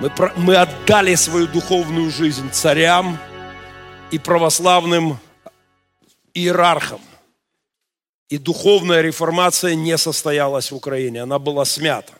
мы, 0.00 0.10
мы 0.36 0.56
отдали 0.56 1.14
свою 1.14 1.46
духовную 1.46 2.10
жизнь 2.10 2.50
царям 2.50 3.18
и 4.10 4.18
православным 4.18 5.18
иерархам. 6.34 7.00
И 8.30 8.38
духовная 8.38 9.02
реформация 9.02 9.74
не 9.74 9.98
состоялась 9.98 10.70
в 10.70 10.76
Украине, 10.76 11.22
она 11.22 11.40
была 11.40 11.64
смята. 11.64 12.12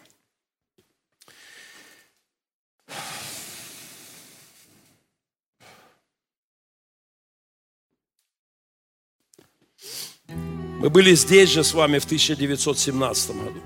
Мы 10.26 10.90
были 10.90 11.14
здесь 11.14 11.50
же 11.50 11.62
с 11.62 11.74
вами 11.74 12.00
в 12.00 12.04
1917 12.06 13.30
году, 13.30 13.60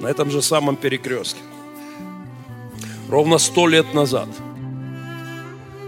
на 0.00 0.08
этом 0.08 0.30
же 0.32 0.42
самом 0.42 0.76
перекрестке. 0.76 1.40
Ровно 3.08 3.38
сто 3.38 3.68
лет 3.68 3.94
назад 3.94 4.28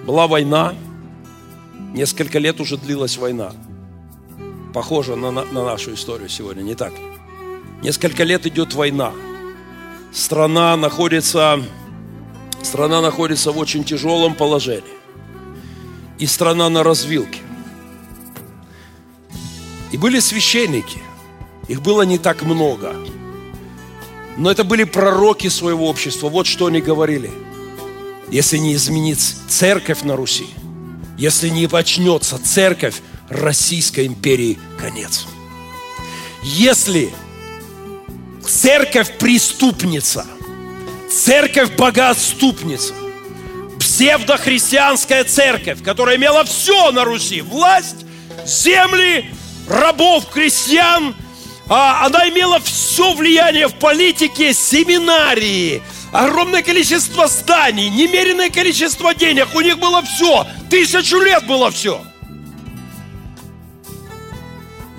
была 0.07 0.29
война, 0.29 0.77
несколько 1.95 2.39
лет 2.39 2.61
уже 2.61 2.77
длилась 2.77 3.17
война– 3.17 3.53
Похоже 4.73 5.17
на, 5.17 5.31
на, 5.31 5.45
на 5.45 5.65
нашу 5.65 5.95
историю 5.95 6.29
сегодня, 6.29 6.63
не 6.63 6.75
так? 6.75 6.93
Несколько 7.83 8.25
лет 8.25 8.47
идет 8.47 8.75
война. 8.75 9.13
Страна 10.13 10.77
находится, 10.77 11.61
страна 12.63 13.01
находится 13.01 13.53
в 13.53 13.59
очень 13.59 13.85
тяжелом 13.85 14.35
положении. 14.35 14.99
И 16.19 16.27
страна 16.27 16.69
на 16.69 16.83
развилке. 16.83 17.41
И 19.91 19.97
были 19.97 20.21
священники. 20.21 20.99
Их 21.67 21.83
было 21.83 22.03
не 22.03 22.19
так 22.19 22.43
много. 22.43 22.95
Но 24.37 24.51
это 24.51 24.63
были 24.63 24.85
пророки 24.85 25.49
своего 25.49 25.89
общества. 25.89 26.29
Вот 26.29 26.47
что 26.47 26.67
они 26.67 26.81
говорили. 26.81 27.31
Если 28.31 28.59
не 28.59 28.75
изменится 28.75 29.37
церковь 29.49 30.03
на 30.03 30.15
Руси, 30.15 30.47
если 31.19 31.49
не 31.49 31.67
почнется 31.67 32.39
церковь, 32.39 33.03
Российской 33.31 34.07
империи 34.07 34.59
конец. 34.79 35.27
Если 36.43 37.11
церковь 38.45 39.17
преступница, 39.19 40.27
церковь 41.11 41.71
богоотступница, 41.77 42.93
псевдохристианская 43.79 45.25
церковь, 45.25 45.83
которая 45.83 46.17
имела 46.17 46.45
все 46.45 46.91
на 46.91 47.05
Руси, 47.05 47.41
власть, 47.41 48.05
земли, 48.47 49.31
рабов, 49.69 50.29
крестьян. 50.31 51.15
А, 51.69 52.05
она 52.07 52.29
имела 52.29 52.59
все 52.61 53.15
влияние 53.15 53.69
в 53.69 53.75
политике, 53.75 54.53
семинарии, 54.53 55.83
огромное 56.13 56.63
количество 56.63 57.29
зданий, 57.29 57.89
немеренное 57.89 58.51
количество 58.51 59.15
денег. 59.15 59.49
У 59.55 59.61
них 59.61 59.79
было 59.79 60.03
все. 60.03 60.47
Тысячу 60.69 61.21
лет 61.21 61.47
было 61.47 61.71
все. 61.71 62.03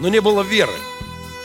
Но 0.02 0.10
не 0.10 0.20
было 0.20 0.42
веры, 0.42 0.74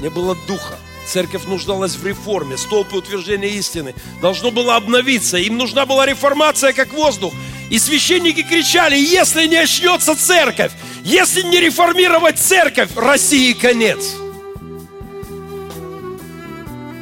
не 0.01 0.09
было 0.09 0.35
духа. 0.49 0.79
Церковь 1.07 1.45
нуждалась 1.45 1.95
в 1.95 2.05
реформе, 2.05 2.57
столпы 2.57 2.97
утверждения 2.97 3.51
истины. 3.51 3.95
Должно 4.23 4.51
было 4.51 4.77
обновиться. 4.77 5.37
Им 5.37 5.59
нужна 5.59 5.85
была 5.85 6.07
реформация, 6.07 6.73
как 6.73 6.93
воздух. 6.95 7.35
И 7.69 7.79
священники 7.79 8.43
кричали, 8.43 8.97
если 8.97 9.47
не 9.47 9.57
очнется 9.57 10.17
церковь, 10.17 10.73
если 11.05 11.43
не 11.43 11.61
реформировать 11.61 12.39
церковь, 12.39 12.89
России 12.97 13.53
конец. 13.53 14.15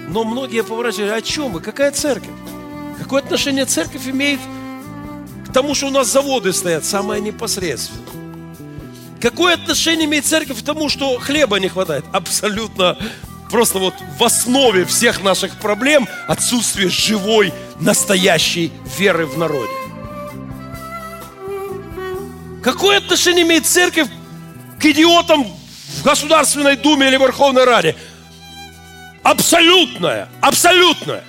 Но 0.08 0.24
многие 0.24 0.64
поворачивали, 0.64 1.10
о 1.10 1.22
чем 1.22 1.52
вы, 1.52 1.60
какая 1.60 1.92
церковь? 1.92 2.34
Какое 2.98 3.22
отношение 3.22 3.64
церковь 3.64 4.06
имеет 4.08 4.40
к 5.48 5.52
тому, 5.52 5.74
что 5.74 5.86
у 5.86 5.90
нас 5.90 6.08
заводы 6.08 6.52
стоят? 6.52 6.84
Самое 6.84 7.22
непосредственное. 7.22 8.13
Какое 9.24 9.54
отношение 9.54 10.04
имеет 10.04 10.26
церковь 10.26 10.60
к 10.60 10.64
тому, 10.66 10.90
что 10.90 11.18
хлеба 11.18 11.58
не 11.58 11.70
хватает? 11.70 12.04
Абсолютно 12.12 12.98
просто 13.50 13.78
вот 13.78 13.94
в 14.18 14.22
основе 14.22 14.84
всех 14.84 15.22
наших 15.22 15.56
проблем 15.56 16.06
отсутствие 16.28 16.90
живой, 16.90 17.54
настоящей 17.80 18.70
веры 18.98 19.24
в 19.24 19.38
народе. 19.38 19.72
Какое 22.62 22.98
отношение 22.98 23.46
имеет 23.46 23.64
церковь 23.64 24.08
к 24.78 24.84
идиотам 24.84 25.44
в 25.44 26.02
Государственной 26.04 26.76
Думе 26.76 27.08
или 27.08 27.16
Верховной 27.16 27.64
Раде? 27.64 27.96
Абсолютное, 29.22 30.28
абсолютное. 30.42 31.24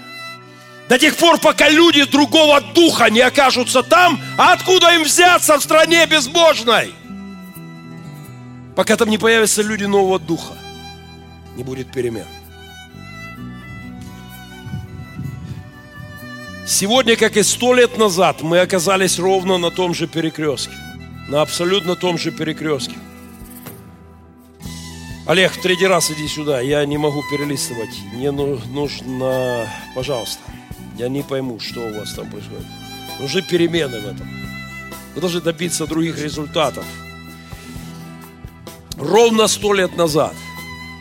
До 0.90 1.00
тех 1.00 1.16
пор, 1.16 1.38
пока 1.38 1.70
люди 1.70 2.04
другого 2.04 2.60
духа 2.60 3.10
не 3.10 3.22
окажутся 3.22 3.84
там, 3.84 4.22
а 4.38 4.52
откуда 4.52 4.94
им 4.96 5.04
взяться 5.04 5.58
в 5.58 5.64
стране 5.64 6.06
безбожной? 6.08 6.94
Пока 8.76 8.98
там 8.98 9.10
не 9.10 9.18
появятся 9.18 9.62
люди 9.62 9.86
нового 9.86 10.20
духа 10.20 10.54
не 11.56 11.64
будет 11.64 11.92
перемен. 11.92 12.26
Сегодня, 16.68 17.16
как 17.16 17.38
и 17.38 17.44
сто 17.44 17.74
лет 17.74 17.98
назад, 17.98 18.42
мы 18.42 18.60
оказались 18.60 19.20
ровно 19.20 19.58
на 19.58 19.72
том 19.72 19.94
же 19.94 20.08
перекрестке. 20.08 20.74
На 21.30 21.42
абсолютно 21.42 21.96
том 21.96 22.18
же 22.18 22.32
перекрестке. 22.32 22.96
Олег, 25.28 25.54
в 25.54 25.62
третий 25.62 25.88
раз 25.88 26.12
иди 26.12 26.28
сюда. 26.28 26.60
Я 26.62 26.86
не 26.86 26.98
могу 26.98 27.24
перелистывать. 27.32 27.90
Мне 28.14 28.32
нужно... 28.32 29.68
Пожалуйста. 29.96 30.42
Я 30.98 31.08
не 31.08 31.24
пойму, 31.24 31.60
что 31.60 31.82
у 31.82 32.00
вас 32.00 32.14
там 32.14 32.30
происходит. 32.30 32.66
Нужны 33.20 33.42
перемены 33.42 34.00
в 34.00 34.08
этом. 34.08 34.28
Вы 35.14 35.22
должны 35.22 35.42
добиться 35.42 35.88
других 35.88 36.20
результатов. 36.20 36.86
Ровно 38.98 39.48
сто 39.48 39.74
лет 39.74 39.96
назад– 39.98 40.34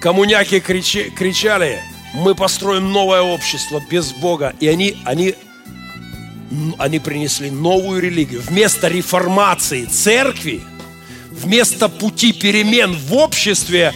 Коммуняки 0.05 0.61
кричи, 0.61 1.09
кричали, 1.09 1.83
мы 2.13 2.35
построим 2.35 2.93
новое 2.93 3.23
общество 3.23 3.83
без 3.89 4.13
Бога. 4.13 4.55
И 4.61 4.69
они, 4.69 4.99
они, 5.07 5.35
они 6.77 6.99
принесли 6.99 7.51
новую 7.51 8.03
религию. 8.03 8.43
Вместо 8.43 8.89
реформации 8.89 9.87
церкви, 9.87 10.61
вместо 11.31 11.89
пути 11.89 12.35
перемен 12.35 12.93
в 12.93 13.15
обществе 13.15 13.95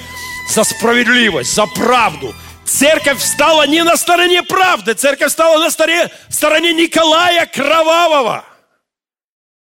за 0.48 0.64
справедливость, 0.64 1.54
за 1.54 1.66
правду, 1.66 2.34
церковь 2.64 3.22
стала 3.22 3.66
не 3.66 3.84
на 3.84 3.98
стороне 3.98 4.42
правды, 4.42 4.94
церковь 4.94 5.30
стала 5.30 5.62
на 5.62 5.70
стороне, 5.70 6.08
стороне 6.30 6.72
Николая 6.72 7.44
Кровавого. 7.44 8.46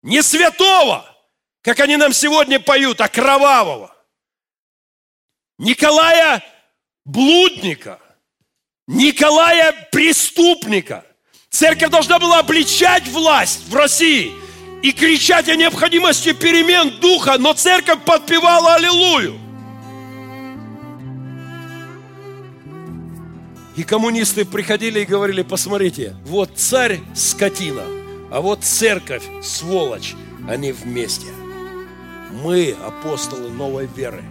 Не 0.02 0.24
святого, 0.24 1.06
как 1.62 1.80
они 1.80 1.96
нам 1.96 2.12
сегодня 2.12 2.60
поют, 2.60 3.02
а 3.02 3.08
кровавого. 3.08 3.93
Николая 5.60 6.44
блудника, 7.06 8.00
Николая 8.88 9.88
преступника. 9.92 11.06
Церковь 11.50 11.92
должна 11.92 12.18
была 12.18 12.40
обличать 12.40 13.08
власть 13.08 13.68
в 13.70 13.76
России 13.76 14.34
и 14.82 14.92
кричать 14.92 15.48
о 15.50 15.56
необходимости 15.56 16.34
перемен 16.34 17.00
духа, 17.00 17.38
но 17.38 17.54
церковь 17.54 18.04
подпевала 18.04 18.76
Аллилуйю. 18.76 19.40
И 23.76 23.84
коммунисты 23.84 24.46
приходили 24.46 25.02
и 25.02 25.06
говорили, 25.06 25.44
посмотрите, 25.44 26.16
вот 26.26 26.58
царь 26.58 27.00
скотина, 27.16 27.84
а 28.32 28.42
вот 28.42 28.64
церковь 28.64 29.24
сволочь, 29.44 30.16
они 30.50 30.72
вместе. 30.72 31.28
Мы 32.32 32.76
апостолы 32.86 33.50
новой 33.50 33.88
веры 33.88 34.24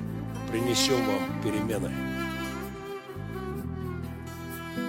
принесем 0.52 1.02
вам 1.06 1.42
перемены. 1.42 1.90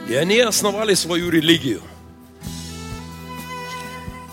И 0.09 0.13
они 0.13 0.39
основали 0.39 0.93
свою 0.93 1.29
религию. 1.29 1.81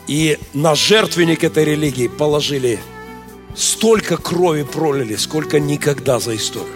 И 0.09 0.39
на 0.53 0.75
жертвенник 0.75 1.45
этой 1.45 1.65
религии 1.65 2.09
положили 2.09 2.81
столько 3.55 4.17
крови 4.17 4.65
пролили, 4.65 5.15
сколько 5.15 5.61
никогда 5.61 6.19
за 6.19 6.35
историю. 6.35 6.75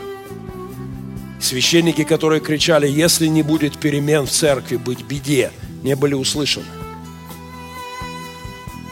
Священники, 1.41 2.05
которые 2.05 2.41
кричали, 2.41 2.89
если 2.89 3.27
не 3.27 3.43
будет 3.43 3.77
перемен 3.77 4.27
в 4.27 4.31
церкви, 4.31 4.77
быть 4.77 5.03
беде, 5.03 5.51
не 5.83 5.97
были 5.97 6.15
услышаны. 6.15 6.67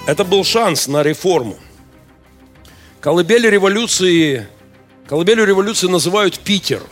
Это 0.09 0.24
был 0.24 0.43
шанс 0.43 0.89
на 0.89 1.05
реформу. 1.05 1.57
Колыбель 3.01 3.49
революции 3.49 4.49
Колыбелью 5.13 5.45
революции 5.45 5.89
называют 5.89 6.39
Питер. 6.39 6.83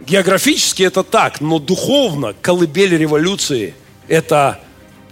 Географически 0.00 0.82
это 0.82 1.04
так, 1.04 1.40
но 1.40 1.60
духовно 1.60 2.34
колыбель 2.42 2.96
революции– 2.96 3.76
это 4.08 4.60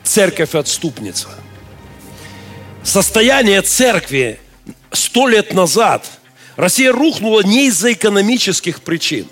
церковь-отступница. 0.03 1.29
Состояние 2.83 3.63
церкви 3.63 4.41
сто 4.91 5.29
лет 5.29 5.55
назад 5.55 6.11
Россия 6.57 6.91
рухнула 6.91 7.45
не 7.45 7.69
из-за 7.69 7.93
экономических 7.93 8.81
причин. 8.81 9.29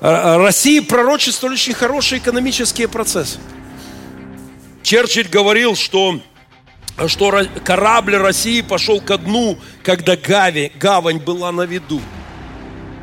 А, 0.00 0.36
а 0.36 0.38
России 0.38 0.78
пророчествовали 0.78 1.54
очень 1.54 1.74
хорошие 1.74 2.20
экономические 2.20 2.86
процессы. 2.86 3.40
Черчилль 4.84 5.26
говорил, 5.26 5.74
что 5.74 6.20
что 7.08 7.46
корабль 7.64 8.16
России 8.16 8.60
пошел 8.60 9.00
ко 9.00 9.18
дну, 9.18 9.58
когда 9.82 10.16
Гави, 10.16 10.72
гавань 10.78 11.18
была 11.18 11.52
на 11.52 11.62
виду. 11.62 12.00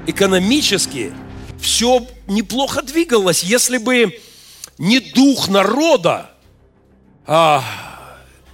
Экономически 0.07 1.11
все 1.59 2.07
неплохо 2.27 2.81
двигалось, 2.81 3.43
если 3.43 3.77
бы 3.77 4.19
не 4.77 4.99
дух 4.99 5.49
народа, 5.49 6.31
а, 7.25 7.63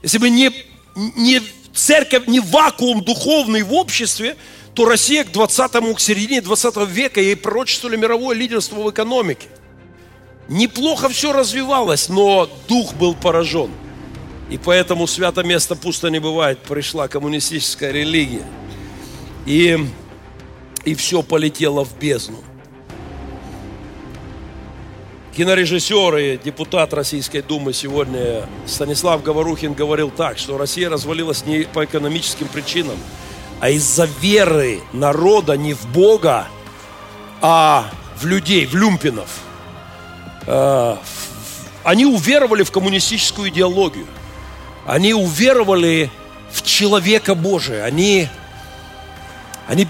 если 0.02 0.18
бы 0.18 0.30
не, 0.30 0.52
не 0.96 1.42
церковь, 1.74 2.28
не 2.28 2.40
вакуум 2.40 3.04
духовный 3.04 3.64
в 3.64 3.74
обществе, 3.74 4.36
то 4.74 4.86
Россия 4.86 5.24
к 5.24 5.32
20 5.32 5.96
к 5.96 6.00
середине 6.00 6.42
20 6.42 6.78
века 6.88 7.22
ей 7.22 7.36
пророчествовали 7.36 7.96
мировое 7.96 8.36
лидерство 8.36 8.82
в 8.82 8.90
экономике. 8.90 9.48
Неплохо 10.48 11.10
все 11.10 11.32
развивалось, 11.32 12.10
но 12.10 12.50
дух 12.68 12.94
был 12.96 13.16
поражен. 13.16 13.72
И 14.50 14.58
поэтому 14.58 15.08
свято 15.08 15.44
место 15.44 15.76
пусто 15.76 16.10
не 16.10 16.20
бывает. 16.20 16.60
Пришла 16.60 17.08
коммунистическая 17.08 17.92
религия. 17.92 18.46
И, 19.46 19.78
и 20.84 20.96
все 20.96 21.24
полетело 21.24 21.84
в 21.84 21.98
бездну. 21.98 22.44
Кинорежиссер 25.36 26.16
и 26.16 26.38
депутат 26.38 26.94
Российской 26.94 27.42
Думы 27.42 27.74
сегодня 27.74 28.48
Станислав 28.66 29.22
Говорухин 29.22 29.74
говорил 29.74 30.10
так, 30.10 30.38
что 30.38 30.58
Россия 30.58 30.90
развалилась 30.90 31.46
не 31.46 31.64
по 31.64 31.84
экономическим 31.84 32.48
причинам, 32.48 32.98
а 33.60 33.70
из-за 33.70 34.08
веры 34.22 34.80
народа 34.94 35.58
не 35.58 35.74
в 35.74 35.88
Бога, 35.88 36.48
а 37.42 37.92
в 38.18 38.26
людей, 38.26 38.66
в 38.66 38.76
люмпинов. 38.76 39.42
Э, 40.48 40.96
они 41.84 42.06
уверовали 42.06 42.64
в 42.64 42.72
коммунистическую 42.72 43.50
идеологию. 43.50 44.08
Они 44.86 45.14
уверовали 45.14 46.12
в 46.52 46.64
человека 46.64 47.36
Божия. 47.36 47.84
Они, 47.84 48.28
они 49.68 49.88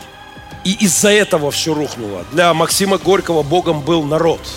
и 0.64 0.74
из-за 0.86 1.10
этого 1.10 1.52
все 1.52 1.74
рухнуло. 1.74 2.26
Для 2.32 2.54
Максима 2.54 2.98
Горького 2.98 3.44
Богом 3.44 3.82
был 3.82 4.04
народ– 4.04 4.42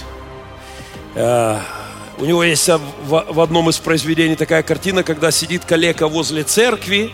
Э, 1.19 1.59
у 2.19 2.25
него 2.25 2.45
есть 2.45 2.69
в 2.69 3.41
одном 3.41 3.71
из 3.71 3.79
произведений 3.79 4.37
такая 4.37 4.63
картина, 4.63 5.03
когда 5.03 5.31
сидит 5.31 5.65
калека 5.65 6.09
возле 6.09 6.45
церкви, 6.45 7.13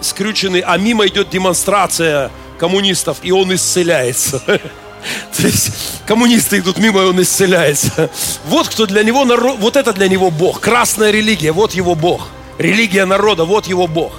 скрюченный, 0.00 0.60
а 0.60 0.76
мимо 0.78 1.06
идет 1.06 1.30
демонстрация 1.30 2.30
коммунистов, 2.58 3.18
и 3.22 3.30
он 3.32 3.54
исцеляется. 3.54 4.40
То 4.46 5.42
есть 5.42 5.70
коммунисты 6.06 6.58
идут 6.58 6.78
мимо, 6.78 7.02
и 7.02 7.04
он 7.04 7.20
исцеляется. 7.20 8.10
Вот 8.46 8.68
кто 8.68 8.86
для 8.86 9.02
него, 9.02 9.24
народ, 9.24 9.58
вот 9.58 9.76
это 9.76 9.92
для 9.92 10.08
него 10.08 10.30
Бог. 10.30 10.60
Красная 10.60 11.10
религия, 11.10 11.52
вот 11.52 11.72
его 11.72 11.94
Бог. 11.94 12.28
Религия 12.58 13.04
народа, 13.04 13.44
вот 13.44 13.66
его 13.66 13.86
Бог. 13.86 14.12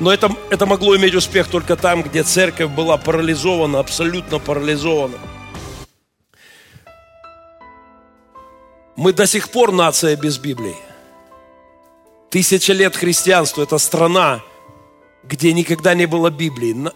Но 0.00 0.12
это, 0.12 0.34
это 0.50 0.66
могло 0.66 0.96
иметь 0.96 1.14
успех 1.14 1.48
только 1.48 1.76
там, 1.76 2.02
где 2.02 2.22
церковь 2.22 2.70
была 2.70 2.96
парализована, 2.96 3.78
абсолютно 3.78 4.38
парализована. 4.38 5.18
Мы 8.96 9.12
до 9.12 9.26
сих 9.26 9.50
пор 9.50 9.72
нация 9.72 10.16
без 10.16 10.38
Библии. 10.38 10.76
Тысяча 12.30 12.72
лет 12.72 12.96
христианства– 12.96 13.62
это 13.64 13.78
страна, 13.78 14.42
где 15.22 15.52
никогда 15.52 15.94
не 15.94 16.06
было 16.06 16.30
Библии. 16.30 16.90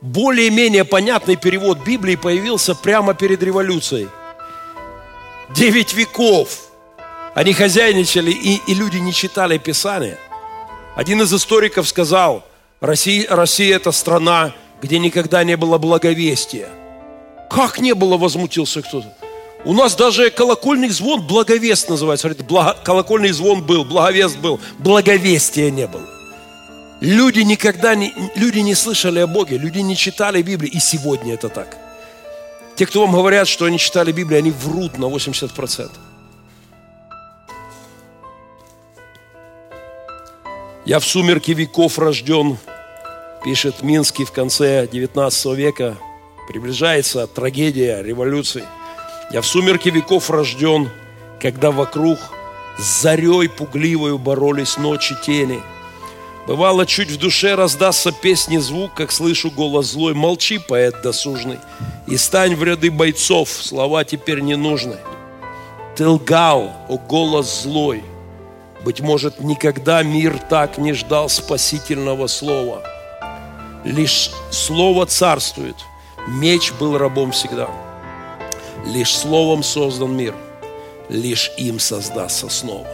Более-менее 0.00 0.84
понятный 0.84 1.36
перевод 1.36 1.78
Библии 1.84 2.16
появился 2.16 2.74
прямо 2.74 3.14
перед 3.14 3.42
революцией. 3.42 4.08
Девять 5.50 5.94
веков 5.94 6.69
они 7.40 7.54
хозяйничали, 7.54 8.32
и, 8.32 8.60
и 8.66 8.74
люди 8.74 8.98
не 8.98 9.14
читали 9.14 9.56
Писание. 9.56 10.18
Один 10.94 11.22
из 11.22 11.32
историков 11.32 11.88
сказал, 11.88 12.44
Россия, 12.82 13.26
Россия– 13.30 13.76
это 13.76 13.92
страна, 13.92 14.52
где 14.82 14.98
никогда 14.98 15.42
не 15.42 15.56
было 15.56 15.78
благовестия. 15.78 16.68
Как 17.48 17.80
не 17.80 17.94
было, 17.94 18.18
возмутился 18.18 18.82
кто-то. 18.82 19.16
У 19.64 19.72
нас 19.72 19.94
даже 19.94 20.28
колокольный 20.28 20.90
звон, 20.90 21.22
благовест 21.26 21.88
называется. 21.88 22.28
Смотрите, 22.28 22.46
благо, 22.46 22.76
колокольный 22.84 23.32
звон 23.32 23.62
был, 23.62 23.86
благовест 23.86 24.36
был, 24.36 24.60
благовестия 24.78 25.70
не 25.70 25.86
было. 25.86 26.06
Люди 27.00 27.40
никогда 27.40 27.94
не, 27.94 28.12
люди 28.34 28.58
не 28.58 28.74
слышали 28.74 29.18
о 29.20 29.26
Боге, 29.26 29.56
люди 29.56 29.78
не 29.78 29.96
читали 29.96 30.42
Библию, 30.42 30.70
и 30.70 30.78
сегодня 30.78 31.32
это 31.32 31.48
так. 31.48 31.78
Те, 32.76 32.84
кто 32.84 33.00
вам 33.00 33.12
говорят, 33.12 33.48
что 33.48 33.64
они 33.64 33.78
читали 33.78 34.12
Библию, 34.12 34.40
они 34.40 34.50
врут 34.50 34.98
на 34.98 35.06
80%. 35.06 35.90
Я 40.90 40.98
в 40.98 41.04
сумерке 41.06 41.54
веков 41.54 41.98
рожден, 41.98 42.58
пишет 43.44 43.82
Минский 43.82 44.26
в 44.26 44.32
конце 44.32 44.86
19 44.86 45.56
века. 45.56 45.96
Приближается 46.48 47.26
трагедия 47.26 48.02
революции– 48.02 48.64
я 49.30 49.42
в 49.42 49.46
сумерке 49.46 49.90
веков 49.90 50.28
рожден, 50.28 50.90
когда 51.40 51.70
вокруг 51.70 52.18
с 52.78 53.02
зарей 53.02 53.48
пугливою 53.48 54.18
боролись 54.18 54.76
ночи 54.76 55.14
тени. 55.24 55.62
Бывало, 56.48 56.84
чуть 56.84 57.10
в 57.10 57.16
душе 57.16 57.54
раздастся 57.54 58.10
песни 58.10 58.58
звук, 58.58 58.94
как 58.94 59.12
слышу 59.12 59.52
голос 59.52 59.92
злой. 59.92 60.14
Молчи, 60.14 60.58
поэт 60.58 61.00
досужный, 61.02 61.58
и 62.08 62.16
стань 62.16 62.56
в 62.56 62.64
ряды 62.64 62.90
бойцов, 62.90 63.50
слова 63.50 64.02
теперь 64.02 64.40
не 64.40 64.56
нужны. 64.56 64.96
Ты 65.94 66.08
лгал, 66.08 66.72
о 66.88 66.98
голос 66.98 67.62
злой, 67.62 68.02
быть 68.84 69.00
может, 69.00 69.40
никогда 69.40 70.02
мир 70.02 70.38
так 70.48 70.78
не 70.78 70.92
ждал 70.92 71.28
спасительного 71.28 72.26
слова. 72.26 72.82
Лишь 73.84 74.30
слово 74.50 75.06
царствует, 75.06 75.76
меч 76.28 76.72
был 76.72 76.98
рабом 76.98 77.32
всегда. 77.32 77.68
Лишь 78.86 79.14
Словом 79.14 79.62
создан 79.62 80.16
мир, 80.16 80.34
лишь 81.10 81.52
им 81.58 81.78
создастся 81.78 82.48
снова. 82.48 82.86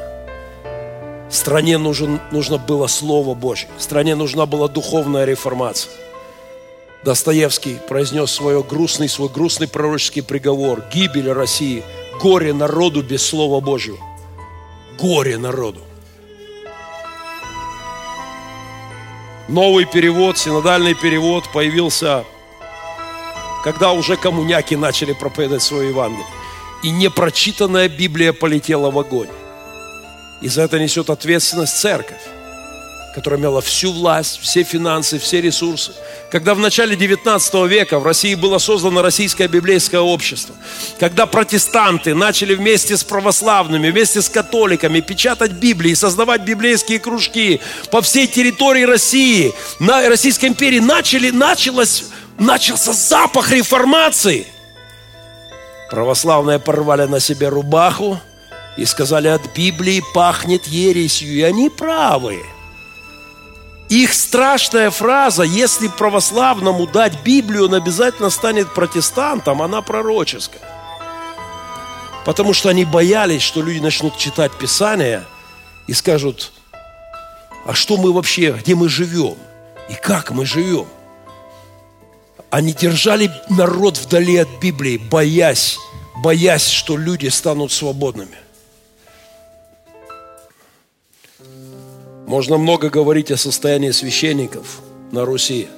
Стране 1.30 1.78
нужен, 1.78 2.20
нужно 2.32 2.58
было 2.58 2.86
Слово 2.86 3.34
Божье. 3.34 3.68
Стране 3.78 4.14
нужна 4.14 4.46
была 4.46 4.68
духовная 4.68 5.24
реформация. 5.24 5.92
Достоевский 7.04 7.78
произнес 7.88 8.32
свой 8.32 8.62
грустный, 8.64 9.08
свой 9.08 9.28
грустный 9.28 9.68
пророческий 9.68 10.22
приговор. 10.22 10.82
Гибель 10.92 11.30
России, 11.30 11.84
горе 12.20 12.52
народу 12.52 13.02
без 13.02 13.24
Слова 13.24 13.60
Божьего. 13.60 13.98
Горе 14.98 15.38
народу. 15.38 15.80
Новый 19.48 19.84
перевод, 19.84 20.38
синодальный 20.38 20.94
перевод 20.94 21.44
появился 21.52 22.24
когда 23.66 23.90
уже 23.90 24.16
коммуняки 24.16 24.76
начали 24.76 25.12
проповедовать 25.12 25.60
свое 25.60 25.88
Евангелие. 25.88 26.24
И 26.84 26.90
непрочитанная 26.90 27.88
Библия 27.88 28.32
полетела 28.32 28.92
в 28.92 28.98
огонь. 28.98 29.28
И 30.40 30.46
за 30.46 30.62
это 30.62 30.78
несет 30.78 31.10
ответственность 31.10 31.76
церковь, 31.76 32.22
которая 33.16 33.40
имела 33.40 33.60
всю 33.60 33.90
власть, 33.90 34.38
все 34.40 34.62
финансы, 34.62 35.18
все 35.18 35.40
ресурсы. 35.40 35.90
Когда 36.30 36.54
в 36.54 36.58
начале 36.58 36.96
19 36.96 37.54
века 37.68 38.00
в 38.00 38.04
России 38.04 38.34
было 38.34 38.58
создано 38.58 39.00
Российское 39.00 39.46
библейское 39.46 40.00
общество, 40.00 40.56
когда 40.98 41.26
протестанты 41.26 42.14
начали 42.14 42.54
вместе 42.54 42.96
с 42.96 43.04
православными, 43.04 43.90
вместе 43.90 44.20
с 44.20 44.28
католиками 44.28 45.00
печатать 45.00 45.52
Библии, 45.52 45.94
создавать 45.94 46.42
библейские 46.42 46.98
кружки 46.98 47.60
по 47.92 48.02
всей 48.02 48.26
территории 48.26 48.82
России, 48.82 49.54
на 49.78 50.08
Российской 50.08 50.46
империи, 50.46 50.80
начали, 50.80 51.30
началось 51.30 52.06
начался 52.38 52.92
запах 52.92 53.52
реформации. 53.52 54.46
Православные 55.90 56.58
порвали 56.58 57.06
на 57.06 57.20
себе 57.20 57.48
рубаху 57.48 58.20
и 58.76 58.84
сказали, 58.84 59.28
от 59.28 59.54
Библии 59.54 60.02
пахнет 60.14 60.66
ересью. 60.66 61.32
И 61.32 61.42
они 61.42 61.70
правы. 61.70 62.42
Их 63.88 64.14
страшная 64.14 64.90
фраза, 64.90 65.44
если 65.44 65.86
православному 65.86 66.86
дать 66.86 67.22
Библию, 67.22 67.66
он 67.66 67.74
обязательно 67.74 68.30
станет 68.30 68.72
протестантом, 68.74 69.62
она 69.62 69.80
пророческая. 69.80 70.62
Потому 72.24 72.52
что 72.52 72.68
они 72.68 72.84
боялись, 72.84 73.42
что 73.42 73.62
люди 73.62 73.78
начнут 73.78 74.16
читать 74.16 74.50
Писание 74.52 75.24
и 75.86 75.92
скажут, 75.92 76.50
а 77.64 77.74
что 77.74 77.96
мы 77.96 78.12
вообще, 78.12 78.52
где 78.52 78.74
мы 78.74 78.88
живем? 78.88 79.36
И 79.88 79.94
как 79.94 80.32
мы 80.32 80.44
живем? 80.44 80.86
Они 82.50 82.72
держали 82.72 83.30
народ 83.48 83.98
вдали 83.98 84.38
от 84.38 84.48
Библии, 84.60 84.96
боясь, 84.98 85.78
боясь, 86.16 86.66
что 86.66 86.96
люди 86.96 87.28
станут 87.28 87.70
свободными. 87.70 88.36
Можно 92.26 92.58
много 92.58 92.90
говорить 92.90 93.30
о 93.30 93.36
состоянии 93.36 93.90
священников 93.90 94.80
на 95.12 95.24
Руси. 95.24 95.68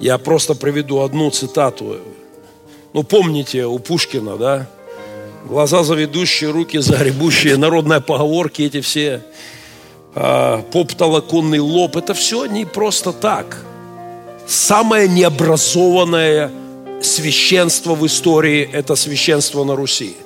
Я 0.00 0.18
просто 0.18 0.54
приведу 0.54 1.00
одну 1.00 1.30
цитату. 1.30 1.96
Ну, 2.92 3.02
помните 3.02 3.66
у 3.66 3.78
Пушкина, 3.78 4.36
да? 4.36 4.66
Глаза 5.46 5.82
заведущие, 5.82 6.50
руки 6.50 6.78
загребущие, 6.78 7.56
народные 7.56 8.00
поговорки 8.00 8.62
эти 8.62 8.80
все, 8.80 9.22
а, 10.14 10.62
поп-толоконный 10.72 11.60
лоб. 11.60 11.96
Это 11.96 12.14
все 12.14 12.46
не 12.46 12.64
просто 12.64 13.12
так– 13.12 13.64
самое 14.50 15.08
необразованное 15.08 16.50
священство 17.00 17.94
в 17.94 18.04
истории– 18.06 18.68
это 18.72 18.96
священство 18.96 19.64
на 19.64 19.76
Руси. 19.76 20.16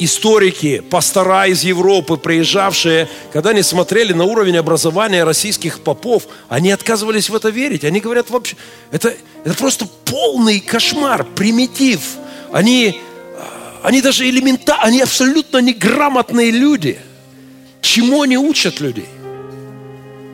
Историки, 0.00 0.80
пастора 0.80 1.46
из 1.46 1.62
Европы, 1.62 2.16
приезжавшие, 2.16 3.08
когда 3.32 3.50
они 3.50 3.62
смотрели 3.62 4.12
на 4.12 4.24
уровень 4.24 4.56
образования 4.56 5.24
российских 5.24 5.80
попов, 5.80 6.24
они 6.48 6.72
отказывались 6.72 7.30
в 7.30 7.36
это 7.36 7.50
верить. 7.50 7.84
Они 7.84 8.00
говорят, 8.00 8.30
вообще, 8.30 8.56
это, 8.90 9.14
это 9.44 9.54
просто 9.54 9.86
полный 10.04 10.60
кошмар, 10.60 11.24
примитив. 11.24 12.00
Они, 12.52 13.00
они 13.82 14.00
даже 14.02 14.28
элементарно, 14.28 14.84
они 14.84 15.00
абсолютно 15.02 15.58
неграмотные 15.58 16.50
люди. 16.50 16.98
Чему 17.82 18.22
они 18.22 18.36
учат 18.36 18.80
людей? 18.80 19.08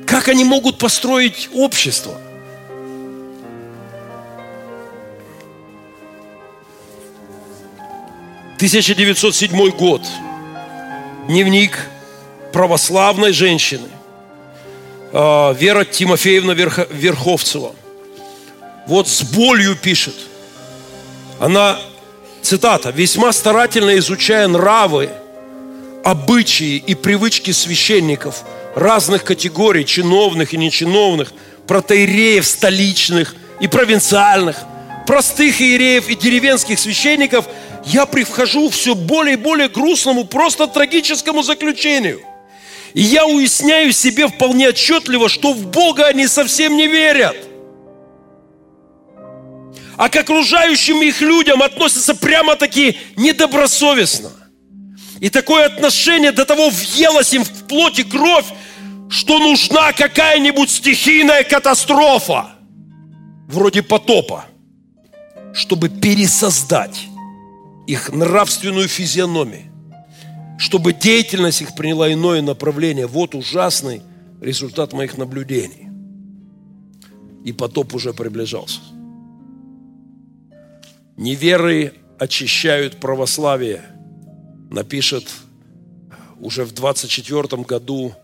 Как 0.07 0.29
они 0.29 0.45
могут 0.45 0.79
построить 0.79 1.51
общество? 1.53 2.21
1907 8.57 9.71
год. 9.73 10.01
Дневник 11.29 11.79
православной 12.55 13.35
женщины. 13.35 13.87
А, 15.13 15.53
Вера 15.53 15.85
Тимофеевна 15.85 16.55
Верховцева. 16.55 17.75
Вот 18.87 19.09
с 19.09 19.23
болью 19.25 19.77
пишет. 19.77 20.15
Она, 21.39 21.79
цитата, 22.41 22.89
«весьма 22.89 23.35
старательно 23.35 23.95
изучая 23.99 24.49
нравы, 24.49 25.11
обычаи 26.03 26.77
и 26.77 26.95
привычки 26.95 27.51
священников 27.51 28.43
разных 28.75 29.25
категорий, 29.25 29.85
чиновных 29.85 30.55
и 30.55 30.57
нечиновных, 30.57 31.35
протеереев 31.67 32.47
столичных 32.47 33.35
и 33.61 33.69
провинциальных, 33.69 34.57
простых 35.07 35.61
иереев 35.61 36.09
и 36.09 36.15
деревенских 36.15 36.79
священников– 36.79 37.45
я 37.87 38.05
прихожу 38.05 38.69
все 38.69 38.97
более 38.97 39.35
и 39.35 39.39
более 39.39 39.69
грустному, 39.69 40.25
просто 40.25 40.67
трагическому 40.67 41.43
заключению. 41.43 42.21
И 42.95 43.01
я 43.01 43.27
уясняю 43.27 43.93
себе 43.93 44.27
вполне 44.27 44.71
отчетливо, 44.71 45.29
что 45.29 45.53
в 45.53 45.67
Бога 45.67 46.07
они 46.07 46.27
совсем 46.27 46.77
не 46.77 46.89
верят. 46.89 47.37
А 49.97 50.09
к 50.09 50.17
окружающим 50.17 51.01
их 51.01 51.21
людям 51.21 51.63
относятся 51.63 52.15
прямо-таки 52.15 52.99
недобросовестно. 53.17 54.33
И 55.21 55.31
такое 55.31 55.67
отношение 55.67 56.33
до 56.33 56.45
того 56.45 56.71
въелось 56.71 57.33
им 57.33 57.45
в 57.45 57.69
плоть 57.69 58.01
и 58.01 58.03
кровь, 58.03 58.47
что 59.09 59.39
нужна 59.39 59.93
какая-нибудь 59.93 60.71
стихийная 60.71 61.45
катастрофа, 61.45 62.51
вроде 63.47 63.83
потопа, 63.83 64.45
чтобы 65.55 65.89
пересоздать 65.89 67.07
их 67.87 68.13
нравственную 68.13 68.89
физиономию, 68.89 69.73
чтобы 70.59 70.93
деятельность 70.93 71.63
их 71.63 71.75
приняла 71.75 72.13
иное 72.13 72.43
направление. 72.43 73.07
Вот 73.07 73.35
ужасный 73.35 74.03
результат 74.41 74.93
моих 74.93 75.17
наблюдений. 75.19 75.89
И 77.45 77.53
потоп 77.53 77.95
уже 77.95 78.13
приближался. 78.13 78.81
Неверы 81.17 81.95
очищают 82.19 82.99
православие, 82.99 83.83
напишет 84.71 85.29
уже 86.41 86.65
в 86.65 86.73
24 86.73 87.63
году 87.63 88.15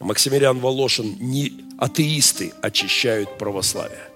Максимилиан 0.00 0.58
Волошин, 0.60 1.16
не 1.20 1.52
атеисты 1.78 2.52
очищают 2.62 3.36
православие. 3.38 4.08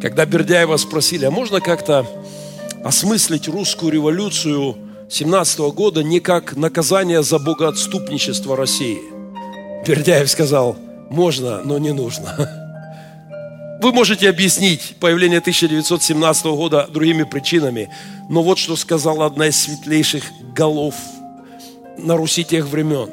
Когда 0.00 0.26
Бердяева 0.26 0.76
спросили, 0.76 1.24
а 1.24 1.30
можно 1.30 1.60
как-то 1.60 2.06
осмыслить 2.84 3.48
русскую 3.48 3.92
революцию 3.92 4.76
17 5.10 5.58
года 5.72 6.02
не 6.02 6.20
как 6.20 6.56
наказание 6.56 7.22
за 7.22 7.38
богоотступничество 7.38 8.56
России. 8.56 8.98
Бердяев 9.86 10.30
сказал, 10.30 10.76
можно, 11.10 11.62
но 11.64 11.78
не 11.78 11.92
нужно. 11.92 12.54
Вы 13.80 13.92
можете 13.92 14.28
объяснить 14.28 14.96
появление 15.00 15.38
1917 15.38 16.46
года 16.46 16.88
другими 16.88 17.22
причинами, 17.22 17.90
но 18.28 18.42
вот 18.42 18.58
что 18.58 18.76
сказала 18.76 19.26
одна 19.26 19.46
из 19.46 19.56
светлейших 19.56 20.24
голов 20.54 20.94
на 21.96 22.16
Руси 22.16 22.44
тех 22.44 22.66
времен. 22.66 23.10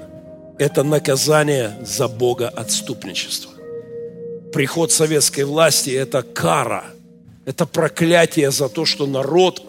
Это 0.58 0.84
наказание 0.84 1.78
за 1.82 2.08
богоотступничество. 2.08 3.52
Приход 4.54 4.92
советской 4.92 5.44
власти– 5.44 5.90
это 5.92 6.24
кара– 6.24 6.86
это 7.46 7.66
проклятие 7.66 8.52
за 8.52 8.70
то, 8.70 8.86
что 8.86 9.06
народ, 9.06 9.64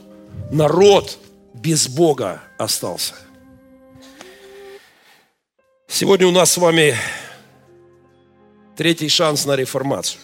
народ 0.50 1.18
без 1.54 1.88
Бога 1.88 2.40
остался. 2.58 3.14
Сегодня 5.86 6.26
у 6.26 6.30
нас 6.30 6.52
с 6.52 6.56
вами 6.56 6.96
третий 8.76 9.08
шанс 9.08 9.44
на 9.46 9.56
реформацию. 9.56 10.20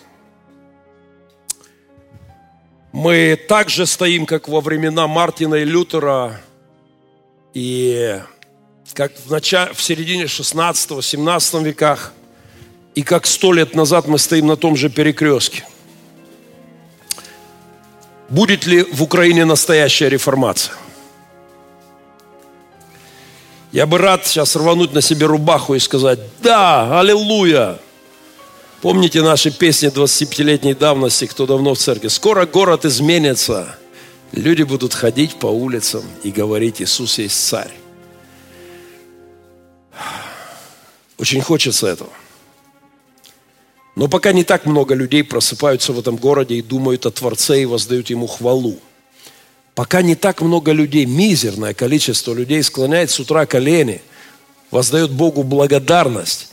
Мы 2.93 3.37
также 3.49 3.87
стоим, 3.87 4.27
как 4.27 4.49
во 4.49 4.61
времена 4.61 5.07
Мартина 5.07 5.55
и 5.55 5.65
Лютера, 5.65 6.41
и 7.55 8.21
как 8.93 9.13
в, 9.25 9.31
начале, 9.31 9.73
в 9.73 9.81
середине 9.81 10.25
16-17 10.25 11.63
веках, 11.65 12.13
и 12.95 13.03
как 13.03 13.27
сто 13.27 13.53
лет 13.53 13.75
назад 13.75 14.09
мы 14.09 14.19
стоим 14.19 14.47
на 14.47 14.57
том 14.57 14.77
же 14.77 14.91
перекрестке. 14.91 15.65
Будет 18.33 18.64
ли 18.64 18.83
в 18.83 19.03
Украине 19.03 19.45
настоящая 19.45 20.09
реформация? 20.09 20.74
Я 23.72 23.85
бы 23.85 23.99
рад 23.99 24.26
сейчас 24.26 24.57
рвануть 24.57 24.95
на 24.95 25.03
себе 25.03 25.26
рубаху 25.26 25.74
и 25.74 25.78
сказать, 25.78 26.18
да, 26.43 26.99
аллилуйя. 26.99 27.78
Помните 28.80 29.20
наши 29.20 29.51
песни 29.51 29.91
25-летней 29.91 30.72
давности, 30.72 31.26
кто 31.26 31.47
давно 31.47 31.74
в 31.74 31.78
церкви? 31.78 32.09
Скоро 32.09 32.47
город 32.47 32.87
изменится. 32.87 33.76
Люди 34.33 34.62
будут 34.62 34.95
ходить 34.95 35.37
по 35.37 35.49
улицам 35.49 36.03
и 36.22 36.30
говорить, 36.30 36.80
Иисус 36.80 37.18
есть 37.18 37.39
царь. 37.49 37.72
Очень 41.18 41.43
хочется 41.43 41.87
этого. 41.87 42.11
Но 43.95 44.09
пока 44.09 44.32
не 44.32 44.43
так 44.43 44.64
много 44.64 44.95
людей 44.95 45.22
просыпаются 45.22 45.93
в 45.93 45.99
этом 45.99 46.16
городе 46.16 46.55
и 46.55 46.62
думают 46.62 47.05
о 47.05 47.11
Творце 47.11 47.62
и 47.62 47.66
воздают 47.66 48.09
Ему 48.09 48.26
хвалу. 48.26 48.78
Пока 49.74 50.03
не 50.03 50.14
так 50.14 50.40
много 50.40 50.72
людей, 50.72 51.05
мизерное 51.05 51.74
количество 51.74 52.32
людей 52.32 52.62
склоняет 52.62 53.11
с 53.11 53.20
утра 53.20 53.47
колени, 53.47 54.01
воздает 54.70 55.11
Богу 55.11 55.43
благодарность 55.43 56.49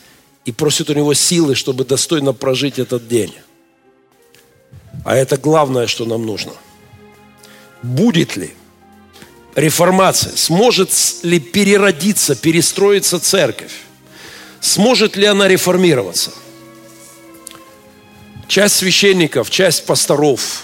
и 0.45 0.51
просит 0.51 0.89
у 0.89 0.93
Него 0.93 1.13
силы, 1.13 1.55
чтобы 1.55 1.85
достойно 1.85 2.33
прожить 2.33 2.77
этот 2.77 3.07
день. 3.07 3.33
А 5.05 5.15
это 5.15 5.37
главное, 5.37 5.87
что 5.87 6.05
нам 6.05 6.25
нужно. 6.25 6.51
Будет 7.81 8.35
ли 8.35 8.51
реформация? 9.55 10.33
Сможет 10.35 10.89
ли 11.23 11.39
переродиться, 11.39 12.35
перестроиться 12.35 13.19
церковь? 13.19 13.71
Сможет 14.59 15.15
ли 15.15 15.25
она 15.25 15.47
реформироваться?– 15.47 16.31
Часть 18.49 18.77
священников, 18.77 19.51
часть 19.51 19.85
пасторов 19.85 20.63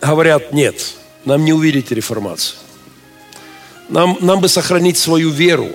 говорят, 0.00 0.54
нет, 0.54 0.94
нам 1.26 1.44
не 1.44 1.52
увидеть 1.52 1.90
реформацию. 1.90 2.56
Нам, 3.90 4.16
нам 4.22 4.40
бы 4.40 4.48
сохранить 4.48 4.96
свою 4.96 5.28
веру 5.28 5.68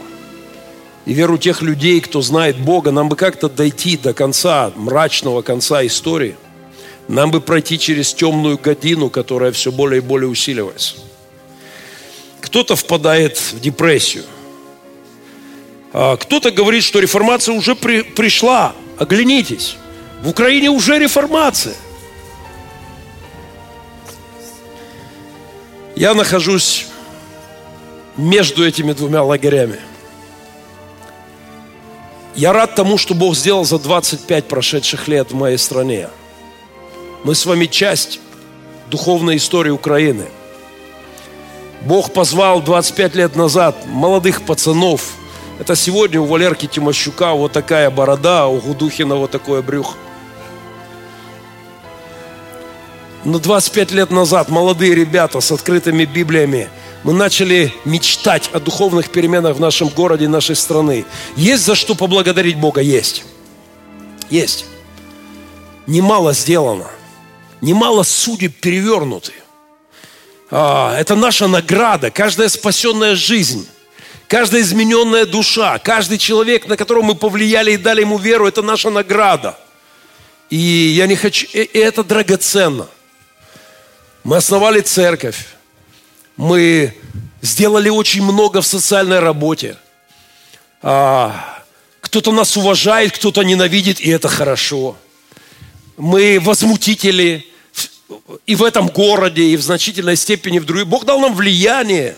и 1.05 1.13
веру 1.13 1.37
тех 1.37 1.61
людей, 1.61 2.01
кто 2.01 2.23
знает 2.23 2.57
Бога. 2.57 2.89
Нам 2.89 3.09
бы 3.09 3.15
как-то 3.15 3.47
дойти 3.47 3.95
до 3.95 4.15
конца, 4.15 4.71
мрачного 4.75 5.43
конца 5.43 5.85
истории. 5.85 6.35
Нам 7.07 7.29
бы 7.29 7.39
пройти 7.39 7.77
через 7.77 8.11
темную 8.11 8.57
годину, 8.57 9.11
которая 9.11 9.51
все 9.51 9.71
более 9.71 9.99
и 9.99 10.03
более 10.03 10.29
усиливается. 10.29 10.95
Кто-то 12.41 12.75
впадает 12.75 13.37
в 13.37 13.59
депрессию. 13.59 14.23
А 15.93 16.17
кто-то 16.17 16.49
говорит, 16.49 16.83
что 16.83 16.97
реформация 16.97 17.53
уже 17.53 17.75
при, 17.75 18.01
пришла. 18.01 18.73
Оглянитесь. 18.97 19.77
В 20.23 20.29
Украине 20.29 20.69
уже 20.69 20.99
реформация. 20.99 21.75
Я 25.97 26.13
нахожусь 26.13 26.87
между 28.15 28.65
этими 28.65 28.93
двумя 28.93 29.21
лагерями. 29.21 29.81
Я 32.35 32.53
рад 32.53 32.73
тому, 32.73 32.97
что 32.97 33.13
Бог 33.13 33.35
сделал 33.35 33.65
за 33.65 33.79
25 33.79 34.47
прошедших 34.47 35.09
лет 35.09 35.31
в 35.31 35.35
моей 35.35 35.57
стране. 35.57 36.07
Мы 37.25 37.35
с 37.35 37.45
вами 37.45 37.65
часть 37.65 38.21
духовной 38.89 39.35
истории 39.35 39.71
Украины. 39.71 40.27
Бог 41.81 42.13
позвал 42.13 42.61
25 42.61 43.15
лет 43.15 43.35
назад 43.35 43.75
молодых 43.87 44.43
пацанов. 44.43 45.15
Это 45.59 45.75
сегодня 45.75 46.21
у 46.21 46.25
Валерки 46.25 46.65
Тимощука 46.65 47.33
вот 47.33 47.51
такая 47.51 47.91
борода, 47.91 48.47
у 48.47 48.61
Гудухина 48.61 49.17
вот 49.17 49.29
такое 49.29 49.61
брюхо. 49.61 49.97
Но 53.25 53.39
25 53.39 53.91
лет 53.91 54.11
назад 54.11 54.49
молодые 54.49 54.95
ребята 54.95 55.39
с 55.39 55.51
открытыми 55.51 56.03
Библиями 56.03 56.69
мы 57.03 57.13
начали 57.13 57.73
мечтать 57.85 58.49
о 58.51 58.59
духовных 58.59 59.09
переменах 59.09 59.55
в 59.55 59.59
нашем 59.61 59.87
городе, 59.87 60.27
нашей 60.27 60.55
страны. 60.55 61.05
Есть 61.37 61.63
за 61.63 61.75
что 61.75 61.95
поблагодарить 61.95 62.57
Бога? 62.57 62.81
Есть. 62.81 63.23
Есть. 64.29 64.65
Немало 65.87 66.33
сделано. 66.33 66.87
Немало 67.61 68.03
судеб 68.03 68.55
перевернуты. 68.59 69.31
А, 70.51 70.97
это 70.99 71.15
наша 71.15 71.47
награда, 71.47 72.11
каждая 72.11 72.49
спасенная 72.49 73.15
жизнь, 73.15 73.67
каждая 74.27 74.61
измененная 74.61 75.25
душа, 75.25 75.79
каждый 75.79 76.17
человек, 76.17 76.67
на 76.67 76.75
которого 76.75 77.03
мы 77.03 77.15
повлияли 77.15 77.71
и 77.71 77.77
дали 77.77 78.01
ему 78.01 78.17
веру, 78.17 78.47
это 78.47 78.61
наша 78.61 78.89
награда. 78.89 79.57
И 80.49 80.57
я 80.57 81.07
не 81.07 81.15
хочу, 81.15 81.47
и 81.53 81.59
это 81.79 82.03
драгоценно. 82.03 82.87
Мы 84.23 84.37
основали 84.37 84.79
церковь, 84.79 85.47
мы 86.37 86.93
сделали 87.41 87.89
очень 87.89 88.23
много 88.23 88.61
в 88.61 88.65
социальной 88.65 89.19
работе. 89.19 89.77
А, 90.81 91.61
кто-то 91.99 92.31
нас 92.31 92.55
уважает, 92.55 93.11
кто-то 93.11 93.43
ненавидит, 93.43 93.99
и 93.99 94.09
это 94.09 94.29
хорошо. 94.29 94.95
Мы 95.97 96.39
возмутители 96.39 97.45
и 98.45 98.55
в 98.55 98.63
этом 98.63 98.87
городе, 98.87 99.43
и 99.43 99.57
в 99.57 99.61
значительной 99.61 100.15
степени 100.15 100.59
в 100.59 100.65
других. 100.65 100.87
Бог 100.87 101.03
дал 101.05 101.19
нам 101.19 101.35
влияние. 101.35 102.15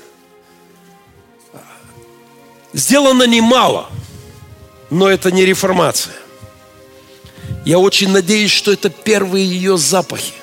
Сделано 2.73 3.23
немало, 3.23 3.89
но 4.91 5.09
это 5.09 5.31
не 5.31 5.43
реформация. 5.43 6.15
Я 7.65 7.79
очень 7.79 8.09
надеюсь, 8.09 8.51
что 8.51 8.71
это 8.71 8.89
первые 8.89 9.47
ее 9.47 9.77
запахи. 9.77 10.33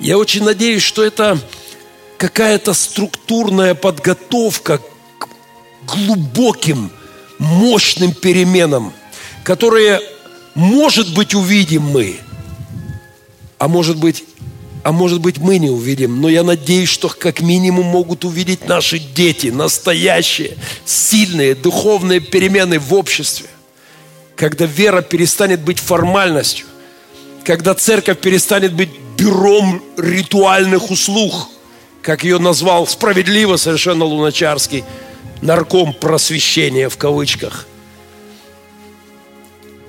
Я 0.00 0.16
очень 0.16 0.44
надеюсь, 0.44 0.82
что 0.82 1.04
это 1.04 1.38
какая-то 2.18 2.72
структурная 2.72 3.74
подготовка 3.74 4.78
к 4.78 5.28
глубоким, 5.86 6.90
мощным 7.38 8.12
переменам, 8.12 8.92
которые, 9.44 10.00
может 10.54 11.14
быть, 11.14 11.34
увидим 11.34 11.82
мы, 11.82 12.16
а 13.58 13.68
может 13.68 13.96
быть, 13.96 14.24
а 14.84 14.92
может 14.92 15.20
быть, 15.20 15.38
мы 15.38 15.58
не 15.58 15.70
увидим, 15.70 16.20
но 16.20 16.28
я 16.28 16.42
надеюсь, 16.44 16.88
что 16.88 17.08
как 17.08 17.40
минимум 17.40 17.86
могут 17.86 18.24
увидеть 18.24 18.66
наши 18.66 18.98
дети, 18.98 19.48
настоящие, 19.48 20.56
сильные 20.84 21.54
духовные 21.54 22.20
перемены 22.20 22.78
в 22.78 22.94
обществе, 22.94 23.48
когда 24.36 24.64
вера 24.64 25.02
перестанет 25.02 25.60
быть 25.60 25.78
формальностью, 25.78 26.66
когда 27.44 27.74
церковь 27.74 28.20
перестанет 28.20 28.72
быть 28.72 28.90
бюром 29.18 29.82
ритуальных 29.98 30.90
услуг– 30.90 31.48
как 32.08 32.24
ее 32.24 32.38
назвал 32.38 32.86
справедливо 32.86 33.56
совершенно 33.56 34.04
Луначарский, 34.04 34.82
нарком 35.42 35.92
просвещения 35.92 36.88
в 36.88 36.96
кавычках. 36.96 37.66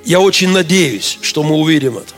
Я 0.04 0.20
очень 0.20 0.50
надеюсь, 0.50 1.18
что 1.22 1.44
мы 1.44 1.56
увидим 1.56 1.98
это. 1.98 2.14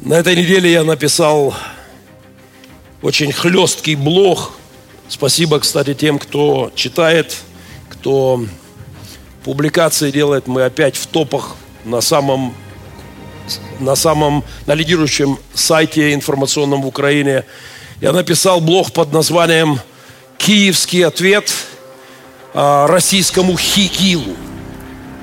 На 0.00 0.14
этой 0.14 0.34
неделе 0.34 0.72
я 0.72 0.82
написал 0.82 1.54
очень 3.02 3.30
хлесткий 3.32 3.94
блог. 3.94 4.52
Спасибо, 5.08 5.60
кстати, 5.60 5.94
тем, 5.94 6.18
кто 6.18 6.72
читает, 6.74 7.36
кто 7.88 8.44
публикации 9.44 10.10
делает. 10.10 10.46
Мы 10.46 10.64
опять 10.64 10.96
в 10.96 11.06
топах 11.06 11.54
на 11.84 12.00
самом 12.00 12.54
на 13.78 13.96
самом, 13.96 14.44
на 14.66 14.74
лидирующем 14.74 15.38
сайте 15.54 16.14
информационном 16.14 16.82
в 16.82 16.86
Украине. 16.86 17.44
Я 18.00 18.12
написал 18.12 18.60
блог 18.60 18.92
под 18.92 19.12
названием 19.12 19.80
«Киевский 20.38 21.04
ответ 21.04 21.52
а, 22.54 22.86
российскому 22.86 23.56
хигилу» 23.56 24.36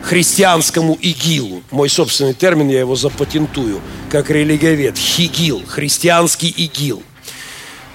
христианскому 0.08 0.94
ИГИЛу. 0.94 1.64
Мой 1.70 1.90
собственный 1.90 2.34
термин, 2.34 2.70
я 2.70 2.80
его 2.80 2.96
запатентую, 2.96 3.82
как 4.10 4.30
религиовед. 4.30 4.98
Хигил, 4.98 5.64
христианский 5.68 6.48
ИГИЛ. 6.48 7.04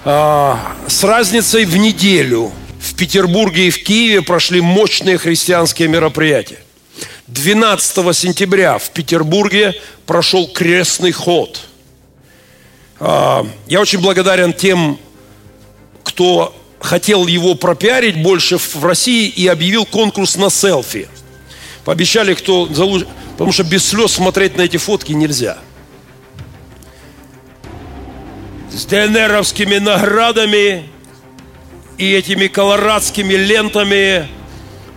А, 0.05 0.75
с 0.87 1.03
разницей 1.03 1.65
в 1.65 1.75
неделю 1.77 2.51
в 2.79 2.95
Петербурге 2.95 3.67
и 3.67 3.69
в 3.71 3.83
Киеве 3.83 4.21
прошли 4.21 4.61
мощные 4.61 5.17
христианские 5.17 5.87
мероприятия. 5.87 6.59
12 7.33 8.15
сентября 8.15 8.77
в 8.77 8.91
Петербурге 8.91 9.73
прошел 10.05 10.47
крестный 10.47 11.11
ход. 11.11 11.61
А, 12.99 13.45
я 13.65 13.81
очень 13.81 13.99
благодарен 13.99 14.53
тем, 14.53 14.99
кто 16.03 16.55
хотел 16.79 17.25
его 17.25 17.55
пропиарить 17.55 18.21
больше 18.21 18.57
в 18.59 18.85
России 18.85 19.27
и 19.27 19.47
объявил 19.47 19.85
конкурс 19.85 20.35
на 20.35 20.49
селфи. 20.49 21.07
Пообещали, 21.85 22.35
кто 22.35 22.67
залуж... 22.67 23.05
Потому 23.31 23.51
что 23.51 23.63
без 23.63 23.83
слез 23.83 24.11
смотреть 24.11 24.55
на 24.55 24.61
эти 24.61 24.77
фотки 24.77 25.11
нельзя. 25.11 25.57
С 28.71 28.85
ДНРовскими 28.85 29.79
наградами 29.79 30.87
и 31.97 32.13
этими 32.13 32.45
колорадскими 32.45 33.33
лентами 33.33 34.27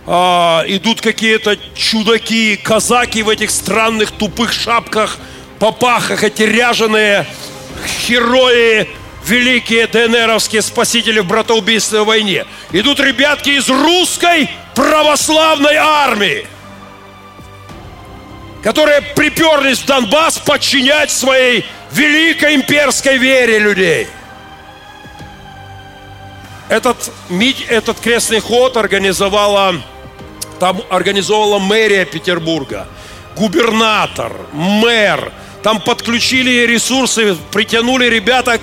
а, 0.09 0.63
идут 0.67 1.01
какие-то 1.01 1.57
чудаки, 1.75 2.55
казаки 2.55 3.23
в 3.23 3.29
этих 3.29 3.51
странных 3.51 4.11
тупых 4.11 4.53
шапках, 4.53 5.17
попахах, 5.59 6.23
эти 6.23 6.43
ряженые 6.43 7.27
герои, 8.07 8.87
великие 9.25 9.85
ДНРовские 9.87 10.61
спасители 10.61 11.19
в 11.19 11.27
братоубийственной 11.27 12.05
войне. 12.05 12.45
Идут 12.71 13.01
ребятки 13.01 13.49
из 13.49 13.67
русской 13.67 14.49
православной 14.75 15.75
армии, 15.75 16.47
которые 18.63 19.01
приперлись 19.01 19.79
в 19.79 19.85
Донбасс 19.87 20.37
подчинять 20.37 21.11
своей 21.11 21.65
великой 21.91 22.55
имперской 22.55 23.17
вере 23.17 23.59
людей. 23.59 24.07
Этот, 26.69 27.11
этот 27.69 27.99
крестный 27.99 28.39
ход 28.39 28.77
организовала 28.77 29.75
там 30.59 30.81
организовала 30.89 31.59
мэрия 31.59 32.05
Петербурга, 32.05 32.87
губернатор, 33.35 34.33
мэр. 34.53 35.31
Там 35.63 35.81
подключили 35.81 36.65
ресурсы, 36.65 37.35
притянули 37.51 38.05
ребяток, 38.05 38.61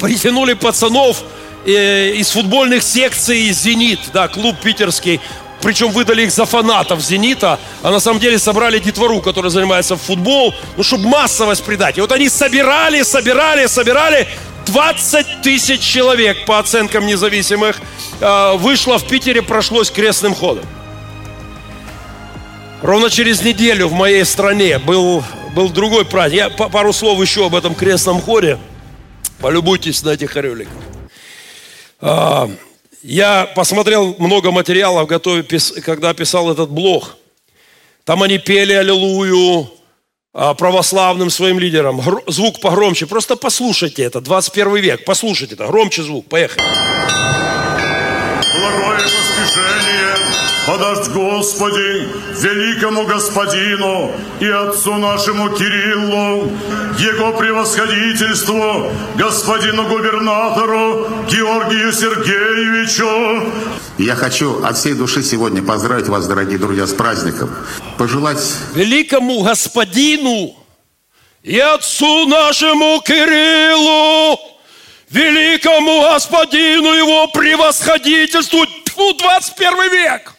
притянули 0.00 0.54
пацанов 0.54 1.22
э, 1.66 2.12
из 2.14 2.30
футбольных 2.30 2.82
секций 2.82 3.50
«Зенит», 3.50 4.00
да, 4.12 4.28
клуб 4.28 4.56
питерский. 4.62 5.20
Причем 5.60 5.90
выдали 5.90 6.22
их 6.22 6.30
за 6.30 6.44
фанатов 6.46 7.00
«Зенита», 7.00 7.58
а 7.82 7.90
на 7.90 8.00
самом 8.00 8.20
деле 8.20 8.38
собрали 8.38 8.78
детвору, 8.78 9.20
которая 9.20 9.50
занимается 9.50 9.96
в 9.96 10.00
футбол, 10.00 10.54
ну, 10.76 10.82
чтобы 10.82 11.08
массовость 11.08 11.64
придать. 11.64 11.98
И 11.98 12.00
вот 12.00 12.12
они 12.12 12.28
собирали, 12.28 13.02
собирали, 13.02 13.66
собирали, 13.66 14.28
20 14.66 15.42
тысяч 15.42 15.80
человек, 15.80 16.44
по 16.44 16.58
оценкам 16.58 17.06
независимых, 17.06 17.80
э, 18.20 18.52
вышло 18.56 18.98
в 18.98 19.06
Питере, 19.06 19.42
прошлось 19.42 19.90
крестным 19.90 20.34
ходом. 20.34 20.64
Ровно 22.82 23.10
через 23.10 23.42
неделю 23.42 23.88
в 23.88 23.92
моей 23.92 24.24
стране 24.24 24.78
был, 24.78 25.24
был 25.54 25.68
другой 25.70 26.04
праздник. 26.04 26.38
Я 26.38 26.50
пару 26.50 26.92
слов 26.92 27.20
еще 27.20 27.46
об 27.46 27.56
этом 27.56 27.74
крестном 27.74 28.22
хоре. 28.22 28.58
Полюбуйтесь 29.40 30.02
на 30.04 30.10
этих 30.10 30.36
ореликов. 30.36 30.74
А, 32.00 32.48
я 33.02 33.46
посмотрел 33.56 34.14
много 34.18 34.52
материалов, 34.52 35.08
готовя, 35.08 35.44
когда 35.84 36.14
писал 36.14 36.52
этот 36.52 36.70
блог. 36.70 37.16
Там 38.04 38.22
они 38.22 38.38
пели 38.38 38.72
аллилуйю 38.72 39.70
а, 40.32 40.54
православным 40.54 41.30
своим 41.30 41.58
лидерам. 41.58 42.00
Звук 42.28 42.60
погромче. 42.60 43.06
Просто 43.06 43.34
послушайте 43.34 44.04
это. 44.04 44.20
21 44.20 44.76
век. 44.76 45.04
Послушайте 45.04 45.56
это. 45.56 45.66
Громче 45.66 46.02
звук. 46.02 46.28
Поехали. 46.28 46.62
Благое 48.60 49.08
подаст 50.68 51.10
Господи 51.12 52.08
великому 52.42 53.06
Господину 53.06 54.12
и 54.38 54.46
Отцу 54.46 54.96
нашему 54.96 55.48
Кириллу, 55.48 56.52
Его 56.98 57.32
превосходительству, 57.32 58.92
господину 59.16 59.88
губернатору 59.88 61.08
Георгию 61.26 61.90
Сергеевичу. 61.90 63.50
Я 63.96 64.14
хочу 64.14 64.62
от 64.62 64.76
всей 64.76 64.92
души 64.92 65.22
сегодня 65.22 65.62
поздравить 65.62 66.08
вас, 66.08 66.26
дорогие 66.26 66.58
друзья, 66.58 66.86
с 66.86 66.92
праздником. 66.92 67.50
Пожелать 67.96 68.44
великому 68.74 69.42
господину 69.42 70.54
и 71.42 71.58
отцу 71.58 72.26
нашему 72.26 73.00
Кириллу, 73.00 74.38
великому 75.10 76.02
господину 76.02 76.92
его 76.92 77.28
превосходительству, 77.28 78.66
Тьфу, 78.84 79.14
21 79.14 79.92
век. 79.92 80.34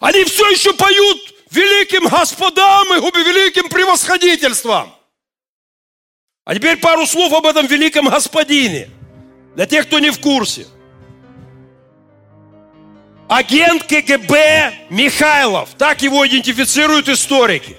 Они 0.00 0.24
все 0.24 0.48
еще 0.50 0.72
поют 0.72 1.34
великим 1.50 2.08
господам 2.08 2.86
и 2.94 3.00
великим 3.22 3.68
превосходительством. 3.68 4.92
А 6.44 6.54
теперь 6.54 6.78
пару 6.78 7.06
слов 7.06 7.32
об 7.32 7.46
этом 7.46 7.66
великом 7.66 8.08
господине. 8.08 8.90
Для 9.54 9.66
тех, 9.66 9.86
кто 9.86 9.98
не 10.00 10.10
в 10.10 10.18
курсе. 10.18 10.66
Агент 13.28 13.84
КГБ 13.84 14.88
Михайлов, 14.90 15.70
так 15.78 16.02
его 16.02 16.26
идентифицируют 16.26 17.08
историки. 17.08 17.76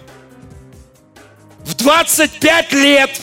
В 1.60 1.76
25 1.76 2.74
лет, 2.74 3.22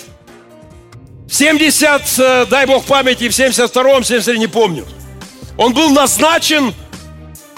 в 1.31 1.35
70, 1.35 2.19
э, 2.19 2.47
дай 2.47 2.67
бог 2.67 2.85
памяти, 2.85 3.29
в 3.29 3.33
72-м, 3.33 4.03
73 4.03 4.37
не 4.37 4.49
помню, 4.49 4.85
он 5.57 5.73
был 5.73 5.91
назначен 5.91 6.75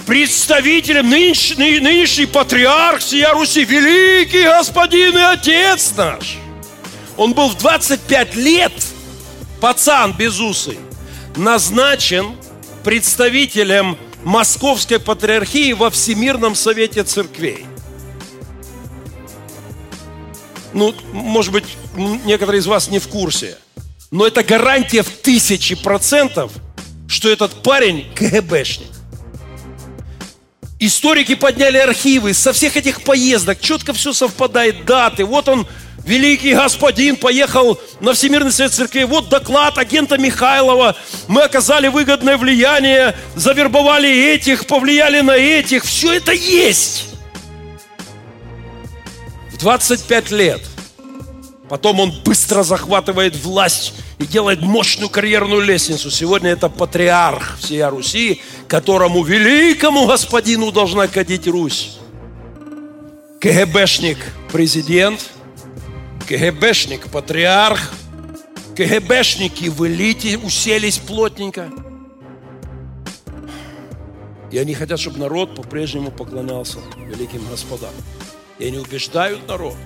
представителем, 0.05 1.09
нынешний, 1.09 1.81
нынешний 1.81 2.27
патриарх 2.27 3.01
всея 3.01 3.33
Руси, 3.33 3.65
великий 3.65 4.43
господин 4.43 5.17
и 5.17 5.23
отец 5.23 5.95
наш. 5.97 6.37
Он 7.17 7.33
был 7.33 7.49
в 7.49 7.57
25 7.57 8.35
лет, 8.35 8.73
пацан 9.59 10.13
безусый, 10.13 10.79
назначен 11.37 12.37
представителем 12.85 13.97
Московской 14.23 14.99
Патриархии 14.99 15.73
во 15.73 15.89
Всемирном 15.89 16.55
Совете 16.55 17.05
Церквей. 17.05 17.65
Ну, 20.75 20.95
может 21.13 21.53
быть, 21.53 21.65
некоторые 21.97 22.61
из 22.61 22.67
вас 22.67 22.89
не 22.89 22.99
в 22.99 23.09
курсе, 23.09 23.59
но 24.13 24.27
это 24.27 24.45
гарантия 24.45 25.03
в 25.03 25.09
тысячи 25.09 25.75
процентов, 25.75 26.53
что 27.09 27.29
этот 27.31 27.63
парень 27.63 28.07
КГБшник. 28.15 28.87
Историки 30.79 31.35
подняли 31.35 31.79
архивы 31.79 32.35
со 32.35 32.53
всех 32.53 32.77
этих 32.77 33.03
поездок, 33.03 33.61
четко 33.61 33.93
все 33.95 34.13
совпадает, 34.13 34.85
даты. 34.85 35.25
Вот 35.25 35.49
он, 35.49 35.67
великий 36.05 36.55
господин, 36.55 37.17
поехал 37.17 37.81
на 38.01 38.13
Всемирный 38.13 38.53
Совет 38.53 38.75
Церкви. 38.75 39.05
Вот 39.05 39.29
доклад 39.29 39.79
агента 39.79 40.19
Михайлова. 40.19 40.95
Мы 41.27 41.43
оказали 41.43 41.89
выгодное 41.89 42.37
влияние, 42.37 43.17
завербовали 43.35 44.35
этих, 44.35 44.67
повлияли 44.67 45.21
на 45.21 45.37
этих. 45.37 45.85
Все 45.85 46.15
это 46.15 46.33
есть. 46.33 47.07
В 49.53 49.59
25 49.59 50.31
лет. 50.33 50.72
Потом 51.73 52.01
он 52.01 52.13
быстро 52.23 52.65
захватывает 52.65 53.35
власть 53.35 53.95
и 54.19 54.27
делает 54.27 54.61
мощную 54.61 55.09
карьерную 55.09 55.63
лестницу. 55.63 56.11
Сегодня 56.11 56.51
это 56.51 56.69
патриарх 56.69 57.57
всея 57.59 57.89
Руси, 57.89 58.43
которому 58.69 59.23
великому 59.23 60.07
господину 60.07 60.71
должна 60.71 61.09
кадить 61.09 61.49
Русь. 61.49 61.97
КГБшник 63.41 64.19
президент, 64.53 65.31
КГБшник 66.29 67.09
патриарх, 67.09 67.95
КГБшники 68.77 69.71
в 69.71 69.87
элите 69.87 70.37
уселись 70.37 70.99
плотненько. 70.99 71.71
И 74.51 74.59
они 74.59 74.75
хотят, 74.75 75.01
чтобы 75.01 75.21
народ 75.21 75.55
по-прежнему 75.55 76.11
поклонялся 76.11 76.81
великим 76.99 77.43
господам. 77.49 77.95
И 78.59 78.67
они 78.67 78.77
убеждают 78.77 79.49
народ, 79.49 79.77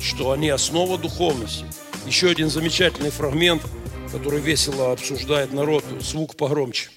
что 0.00 0.32
они 0.32 0.48
основа 0.48 0.98
духовности. 0.98 1.64
Еще 2.06 2.30
один 2.30 2.48
замечательный 2.48 3.10
фрагмент– 3.10 3.62
который 4.10 4.40
весело 4.40 4.92
обсуждает 4.92 5.52
народ, 5.52 5.84
звук 6.00 6.36
погромче. 6.36 6.90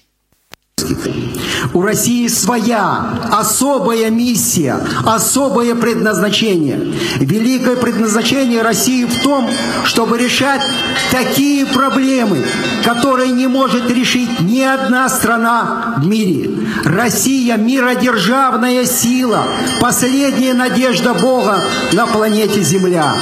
У 1.72 1.82
России 1.82 2.28
своя 2.28 3.18
особая 3.30 4.10
миссия, 4.10 4.76
особое 5.04 5.74
предназначение. 5.74 6.92
Великое 7.18 7.76
предназначение 7.76 8.62
России 8.62 9.04
в 9.04 9.22
том, 9.22 9.48
чтобы 9.84 10.18
решать 10.18 10.62
такие 11.10 11.66
проблемы, 11.66 12.44
которые 12.84 13.32
не 13.32 13.46
может 13.46 13.90
решить 13.90 14.40
ни 14.40 14.60
одна 14.60 15.08
страна 15.08 15.94
в 15.98 16.06
мире. 16.06 16.50
Россия– 16.84 17.56
миродержавная 17.56 18.84
сила, 18.84 19.44
последняя 19.80 20.54
надежда 20.54 21.14
Бога 21.14 21.58
на 21.92 22.06
планете 22.06 22.62
Земля. 22.62 23.14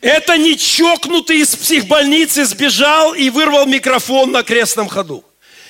Это 0.00 0.38
не 0.38 0.56
чокнутый 0.56 1.38
из 1.38 1.54
психбольницы 1.54 2.44
сбежал 2.44 3.12
и 3.12 3.28
вырвал 3.28 3.66
микрофон 3.66 4.32
на 4.32 4.42
крестном 4.42 4.88
ходу. 4.88 5.24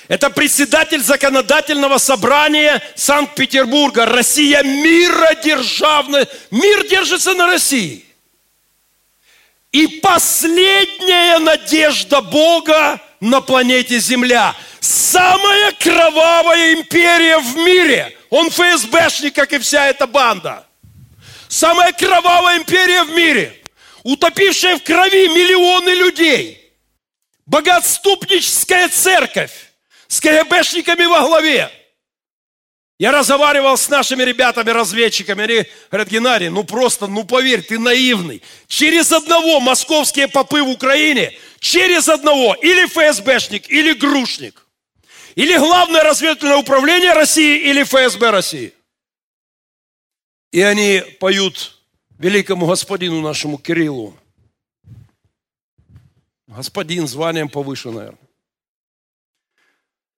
Это 0.07 0.31
председатель 0.31 1.03
законодательного 1.03 1.99
собрания 1.99 2.83
Санкт-Петербурга. 2.95 4.07
Россия 4.07 4.63
миродержавная. 4.63 6.29
Мир 6.51 6.87
держится 6.89 7.35
на 7.35 7.47
России. 7.47 8.05
И 9.73 9.87
последняя 9.87 11.39
надежда 11.39 12.21
Бога 12.21 13.01
на 13.21 13.41
планете 13.41 13.99
Земля. 13.99 14.55
Самая 14.81 15.73
кровавая 15.73 16.75
империя 16.75 17.39
в 17.39 17.57
мире. 17.57 18.17
Он 18.31 18.49
ФСБшник, 18.51 19.35
как 19.35 19.53
и 19.53 19.59
вся 19.59 19.89
эта 19.89 20.07
банда. 20.07 20.67
Самая 21.49 21.93
кровавая 21.93 22.59
империя 22.59 23.03
в 23.05 23.11
мире– 23.11 23.57
утопившая 24.03 24.77
в 24.77 24.83
крови 24.83 25.29
миллионы 25.29 25.91
людей, 25.91 26.73
богатступническая 27.47 28.89
церковь 28.89 29.53
с 30.09 30.21
КГБшниками 30.21 31.05
во 31.07 31.27
главе. 31.27 31.71
Я 32.99 33.13
разговаривал 33.13 33.79
с 33.79 33.89
нашими 33.89 34.23
ребятами-разведчиками, 34.25 35.45
они 35.45 35.67
говорят, 35.91 36.09
Геннадий, 36.09 36.51
ну 36.51 36.65
просто, 36.65 37.07
ну 37.07 37.25
поверь, 37.25 37.63
ты 37.63 37.79
наивный. 37.79 38.43
Через 38.67 39.11
одного 39.11 39.59
московские 39.59 40.29
попы 40.29 40.63
в 40.63 40.69
Украине, 40.69 41.33
через 41.61 42.11
одного 42.11 42.55
или 42.55 42.85
ФСБшник, 42.85 43.71
или 43.71 43.95
грушник. 43.95 44.67
Или 45.35 45.57
главное 45.57 46.03
разведывательное 46.03 46.59
управление 46.59 47.15
России, 47.15 47.71
или 47.71 47.85
ФСБ 47.85 48.31
России. 48.31 48.75
И 50.53 50.61
они 50.61 51.01
поют 51.21 51.80
великому 52.21 52.67
господину 52.67 53.23
нашему 53.23 53.57
Кириллу. 53.57 54.15
Господин 56.47 57.09
званием 57.09 57.49
повыше, 57.49 57.91
наверное. 57.91 58.19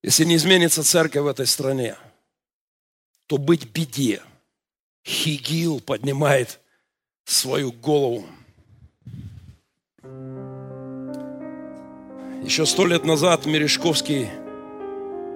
Если 0.03 0.25
не 0.25 0.35
изменится 0.35 0.83
церковь 0.83 1.23
в 1.23 1.29
этой 1.29 1.47
стране, 1.47 1.97
то 3.29 3.39
быть 3.39 3.71
беде. 3.71 4.21
Хигил 5.07 5.81
поднимает 5.81 6.59
свою 7.25 7.71
голову. 7.71 8.27
Еще 12.43 12.67
сто 12.67 12.85
лет 12.85 13.05
назад 13.05 13.47
Мережковский 13.47 14.29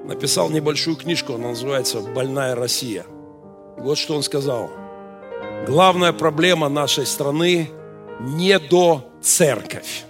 написал 0.05 0.51
небольшую 0.51 0.97
книжку, 0.97 1.35
она 1.35 1.51
называется 1.51 2.01
«Больная 2.01 2.57
Россия». 2.57 3.07
Вот 3.79 3.99
что 3.99 4.17
он 4.17 4.25
сказал– 4.25 4.71
Главная 5.65 6.13
проблема 6.13 6.69
нашей 6.69 7.07
страны 7.07 7.71
не 8.21 8.59
до 8.59 9.09
церковь. 9.21 10.05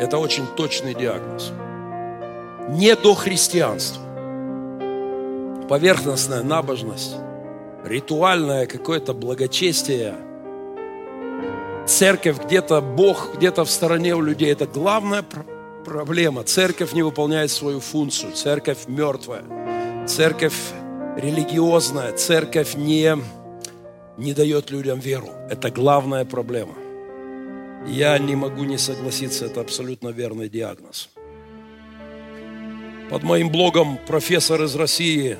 Это 0.00 0.18
очень 0.18 0.46
точный 0.56 0.94
диагноз. 0.94 1.52
Не 2.68 2.94
до 2.94 3.14
христианства. 3.14 4.02
Поверхностная 5.68 6.42
набожность, 6.42 7.16
ритуальное 7.84 8.66
какое-то 8.66 9.14
благочестие, 9.14 10.14
церковь 11.86 12.44
где-то, 12.44 12.80
Бог 12.80 13.36
где-то 13.36 13.64
в 13.64 13.70
стороне 13.70 14.14
у 14.14 14.20
людей. 14.20 14.52
Это 14.52 14.66
главная 14.66 15.24
проблема. 15.84 16.42
Церковь 16.42 16.92
не 16.92 17.02
выполняет 17.02 17.50
свою 17.50 17.80
функцию. 17.80 18.32
Церковь 18.32 18.86
мертвая. 18.86 19.42
Церковь 20.06 20.56
религиозная 21.16 22.12
церковь 22.12 22.74
не, 22.74 23.16
не 24.18 24.34
дает 24.34 24.70
людям 24.70 25.00
веру. 25.00 25.30
Это 25.50 25.70
главная 25.70 26.24
проблема. 26.24 26.74
Я 27.86 28.18
не 28.18 28.36
могу 28.36 28.64
не 28.64 28.78
согласиться, 28.78 29.46
это 29.46 29.60
абсолютно 29.60 30.08
верный 30.08 30.48
диагноз. 30.48 31.08
Под 33.10 33.22
моим 33.22 33.50
блогом 33.50 33.98
профессор 34.06 34.62
из 34.64 34.74
России 34.74 35.38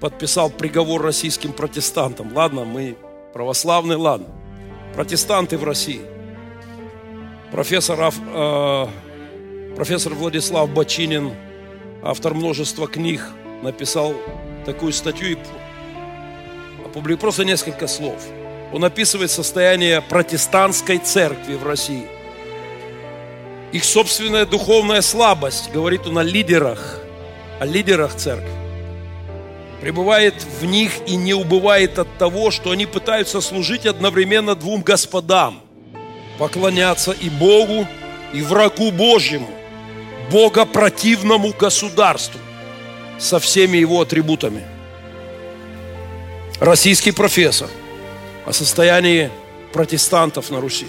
подписал 0.00 0.50
приговор 0.50 1.02
российским 1.02 1.52
протестантам. 1.52 2.34
Ладно, 2.34 2.64
мы 2.64 2.96
православные, 3.32 3.96
ладно. 3.96 4.26
Протестанты 4.94 5.56
в 5.56 5.64
России. 5.64 6.00
Профессор, 7.52 7.98
э, 8.00 8.86
профессор 9.76 10.14
Владислав 10.14 10.68
Бочинин, 10.70 11.32
автор 12.02 12.34
множества 12.34 12.88
книг 12.88 13.22
написал 13.62 14.14
такую 14.64 14.92
статью 14.92 15.32
и 15.32 15.38
опубликовал 16.84 17.20
просто 17.20 17.44
несколько 17.44 17.86
слов. 17.86 18.22
Он 18.72 18.84
описывает 18.84 19.30
состояние 19.30 20.02
протестантской 20.02 20.98
церкви 20.98 21.54
в 21.54 21.66
России. 21.66 22.06
Их 23.72 23.84
собственная 23.84 24.46
духовная 24.46 25.00
слабость, 25.00 25.70
говорит 25.72 26.06
он 26.06 26.18
о 26.18 26.22
лидерах, 26.22 27.00
о 27.60 27.66
лидерах 27.66 28.14
церкви. 28.14 28.50
пребывает 29.80 30.34
в 30.60 30.64
них 30.64 30.90
и 31.06 31.14
не 31.14 31.34
убывает 31.34 32.00
от 32.00 32.18
того, 32.18 32.50
что 32.50 32.72
они 32.72 32.84
пытаются 32.84 33.40
служить 33.40 33.86
одновременно 33.86 34.56
двум 34.56 34.82
господам, 34.82 35.60
поклоняться 36.38 37.12
и 37.12 37.30
Богу, 37.30 37.86
и 38.32 38.42
врагу 38.42 38.90
Божьему, 38.90 39.48
богопротивному 40.32 41.52
государству 41.52 42.40
со 43.18 43.40
всеми 43.40 43.78
его 43.78 44.00
атрибутами. 44.00 44.64
Российский 46.60 47.12
профессор 47.12 47.68
о 48.46 48.52
состоянии 48.52 49.30
протестантов 49.72 50.50
на 50.50 50.60
Руси. 50.60 50.86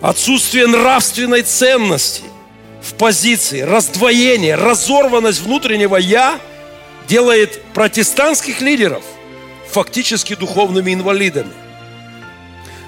Отсутствие 0.00 0.66
нравственной 0.66 1.42
ценности 1.42 2.24
в 2.82 2.94
позиции, 2.94 3.60
раздвоение, 3.60 4.56
разорванность 4.56 5.40
внутреннего 5.40 5.96
«я» 5.96 6.40
делает 7.06 7.62
протестантских 7.72 8.60
лидеров 8.60 9.04
фактически 9.70 10.34
духовными 10.34 10.92
инвалидами, 10.92 11.52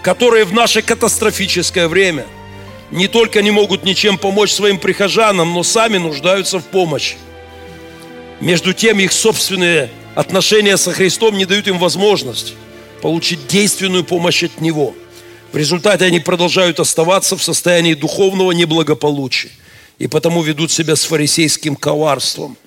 которые 0.02 0.44
в 0.44 0.52
наше 0.52 0.82
катастрофическое 0.82 1.88
время 1.88 2.26
не 2.90 3.08
только 3.08 3.42
не 3.42 3.50
могут 3.50 3.84
ничем 3.84 4.18
помочь 4.18 4.52
своим 4.52 4.78
прихожанам, 4.78 5.52
но 5.54 5.62
сами 5.62 5.98
нуждаются 5.98 6.58
в 6.58 6.64
помощи. 6.64 7.16
Между 8.44 8.74
тем, 8.74 8.98
их 8.98 9.10
собственные 9.10 9.88
отношения 10.14 10.76
со 10.76 10.92
Христом 10.92 11.38
не 11.38 11.46
дают 11.46 11.66
им 11.66 11.78
возможность 11.78 12.52
получить 13.00 13.46
действенную 13.46 14.04
помощь 14.04 14.42
от 14.42 14.60
Него. 14.60 14.94
В 15.50 15.56
результате 15.56 16.04
они 16.04 16.20
продолжают 16.20 16.78
оставаться 16.78 17.38
в 17.38 17.42
состоянии 17.42 17.94
духовного 17.94 18.52
неблагополучия 18.52 19.50
и 19.98 20.08
потому 20.08 20.42
ведут 20.42 20.70
себя 20.70 20.94
с 20.94 21.04
фарисейским 21.04 21.74
коварством. 21.74 22.58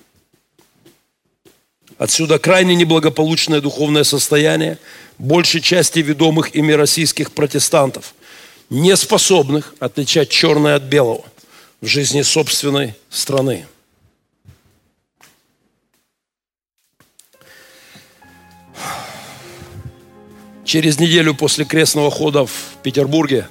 Отсюда 1.96 2.40
крайне 2.40 2.74
неблагополучное 2.74 3.60
духовное 3.60 4.02
состояние 4.02 4.78
большей 5.16 5.60
части 5.60 6.00
ведомых 6.00 6.56
ими 6.56 6.72
российских 6.72 7.30
протестантов, 7.30 8.14
не 8.68 8.96
способных 8.96 9.76
отличать 9.78 10.28
черное 10.28 10.74
от 10.74 10.82
белого 10.82 11.24
в 11.80 11.86
жизни 11.86 12.22
собственной 12.22 12.96
страны. 13.10 13.64
Через 20.68 21.00
неделю 21.00 21.34
после 21.34 21.64
крестного 21.64 22.10
хода 22.10 22.44
в 22.44 22.52
Петербурге, 22.82 23.48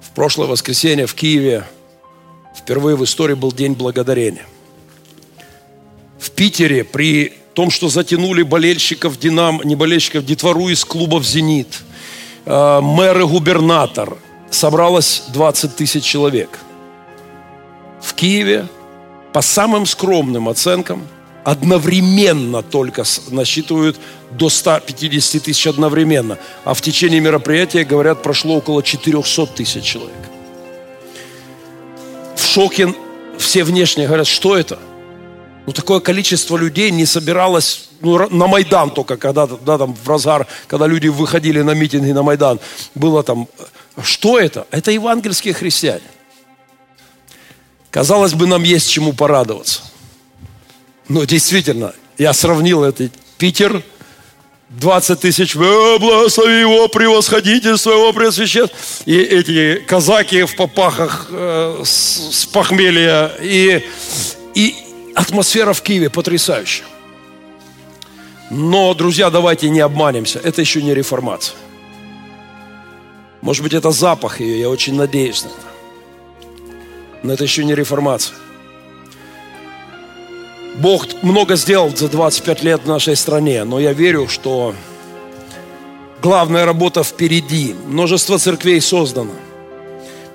в 0.00 0.08
прошлое 0.14 0.46
воскресенье 0.48 1.06
в 1.06 1.12
Киеве, 1.12 1.66
впервые 2.56 2.96
в 2.96 3.04
истории 3.04 3.34
был 3.34 3.52
День 3.52 3.74
Благодарения. 3.74 4.46
В 6.18 6.30
Питере 6.30 6.82
при 6.82 7.34
том, 7.52 7.70
что 7.70 7.90
затянули 7.90 8.42
болельщиков 8.42 9.18
Динам, 9.18 9.60
не 9.64 9.76
болельщиков, 9.76 10.24
детвору 10.24 10.70
из 10.70 10.82
клубов 10.82 11.26
«Зенит», 11.26 11.82
э, 12.46 12.80
мэр 12.80 13.20
и 13.20 13.24
губернатор, 13.24 14.16
собралось 14.50 15.24
20 15.28 15.76
тысяч 15.76 16.04
человек. 16.04 16.58
В 18.00 18.14
Киеве, 18.14 18.66
по 19.34 19.42
самым 19.42 19.84
скромным 19.84 20.48
оценкам, 20.48 21.06
одновременно 21.44 22.62
только 22.62 23.04
насчитывают 23.30 23.98
до 24.30 24.48
150 24.48 25.42
тысяч 25.42 25.66
одновременно. 25.66 26.38
А 26.64 26.74
в 26.74 26.80
течение 26.80 27.20
мероприятия, 27.20 27.84
говорят, 27.84 28.22
прошло 28.22 28.56
около 28.56 28.82
400 28.82 29.46
тысяч 29.46 29.84
человек. 29.84 30.14
В 32.36 32.44
шоке 32.44 32.94
все 33.38 33.64
внешне 33.64 34.06
говорят, 34.06 34.26
что 34.26 34.56
это? 34.56 34.78
Ну, 35.66 35.72
такое 35.72 36.00
количество 36.00 36.56
людей 36.56 36.90
не 36.90 37.06
собиралось 37.06 37.88
ну, 38.00 38.28
на 38.30 38.46
Майдан 38.48 38.90
только, 38.90 39.16
когда 39.16 39.46
да, 39.46 39.78
там 39.78 39.94
в 39.94 40.08
разгар, 40.08 40.46
когда 40.66 40.86
люди 40.86 41.06
выходили 41.06 41.62
на 41.62 41.70
митинги 41.70 42.10
на 42.10 42.22
Майдан, 42.22 42.58
было 42.96 43.22
там, 43.22 43.46
что 44.02 44.40
это? 44.40 44.66
Это 44.72 44.90
евангельские 44.90 45.54
христиане. 45.54 46.02
Казалось 47.90 48.34
бы, 48.34 48.46
нам 48.46 48.62
есть 48.64 48.90
чему 48.90 49.12
порадоваться. 49.12 49.82
Но 51.08 51.24
действительно, 51.24 51.94
я 52.18 52.32
сравнил 52.32 52.84
этот 52.84 53.12
Питер, 53.38 53.82
20 54.70 55.20
тысяч, 55.20 55.54
благослови 55.54 56.60
его 56.60 56.88
превосходительство, 56.88 57.92
его 57.92 58.12
пресвященство. 58.12 58.76
И 59.04 59.18
эти 59.18 59.80
казаки 59.86 60.44
в 60.44 60.56
попахах 60.56 61.28
э, 61.30 61.82
с, 61.84 62.40
с 62.40 62.46
похмелья. 62.46 63.32
И, 63.40 63.84
и 64.54 64.74
атмосфера 65.14 65.72
в 65.72 65.82
Киеве 65.82 66.08
потрясающая. 66.08 66.86
Но, 68.50 68.94
друзья, 68.94 69.30
давайте 69.30 69.68
не 69.68 69.80
обманемся. 69.80 70.38
Это 70.38 70.60
еще 70.60 70.82
не 70.82 70.94
реформация. 70.94 71.56
Может 73.42 73.62
быть, 73.62 73.74
это 73.74 73.90
запах 73.90 74.40
ее, 74.40 74.60
я 74.60 74.70
очень 74.70 74.94
надеюсь 74.94 75.44
на 75.44 75.48
это. 75.48 75.56
Но 77.24 77.32
это 77.32 77.44
еще 77.44 77.64
не 77.64 77.74
реформация. 77.74 78.36
Бог 80.74 81.06
много 81.22 81.56
сделал 81.56 81.94
за 81.94 82.08
25 82.08 82.62
лет 82.62 82.82
в 82.84 82.88
нашей 82.88 83.16
стране, 83.16 83.64
но 83.64 83.78
я 83.78 83.92
верю, 83.92 84.28
что 84.28 84.74
главная 86.22 86.64
работа 86.64 87.02
впереди. 87.02 87.74
Множество 87.86 88.38
церквей 88.38 88.80
создано. 88.80 89.32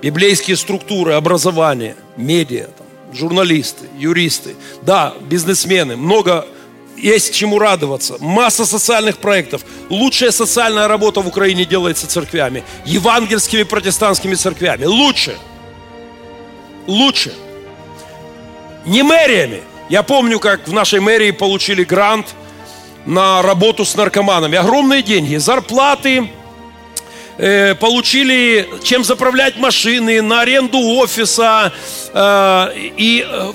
Библейские 0.00 0.56
структуры, 0.56 1.14
образование, 1.14 1.96
медиа, 2.16 2.68
там, 2.78 2.86
журналисты, 3.12 3.86
юристы, 3.98 4.54
да, 4.82 5.14
бизнесмены, 5.28 5.96
много 5.96 6.46
есть 6.96 7.34
чему 7.34 7.58
радоваться. 7.58 8.16
Масса 8.20 8.64
социальных 8.64 9.18
проектов. 9.18 9.62
Лучшая 9.90 10.30
социальная 10.30 10.88
работа 10.88 11.20
в 11.20 11.28
Украине 11.28 11.64
делается 11.64 12.08
церквями. 12.08 12.64
Евангельскими 12.84 13.64
протестантскими 13.64 14.34
церквями. 14.34 14.84
Лучше. 14.84 15.36
Лучше. 16.86 17.32
Не 18.84 19.02
мэриями. 19.02 19.62
Я 19.88 20.02
помню, 20.02 20.38
как 20.38 20.68
в 20.68 20.72
нашей 20.72 21.00
мэрии 21.00 21.30
получили 21.30 21.82
грант 21.82 22.34
на 23.06 23.40
работу 23.40 23.86
с 23.86 23.96
наркоманами. 23.96 24.58
Огромные 24.58 25.02
деньги, 25.02 25.36
зарплаты, 25.36 26.30
э, 27.38 27.74
получили 27.74 28.68
чем 28.82 29.02
заправлять 29.02 29.56
машины, 29.56 30.20
на 30.20 30.42
аренду 30.42 30.78
офиса, 30.78 31.72
э, 32.12 32.72
и 32.98 33.26
э, 33.26 33.52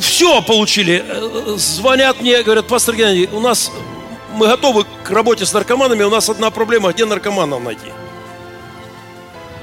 все 0.00 0.42
получили. 0.42 1.02
Э, 1.06 1.54
звонят 1.56 2.20
мне, 2.20 2.42
говорят, 2.42 2.66
пастор 2.66 2.94
Геннадий, 2.94 3.30
у 3.32 3.40
нас, 3.40 3.72
мы 4.34 4.48
готовы 4.48 4.84
к 5.02 5.10
работе 5.10 5.46
с 5.46 5.52
наркоманами, 5.54 6.02
у 6.02 6.10
нас 6.10 6.28
одна 6.28 6.50
проблема, 6.50 6.92
где 6.92 7.06
наркоманов 7.06 7.62
найти? 7.62 7.86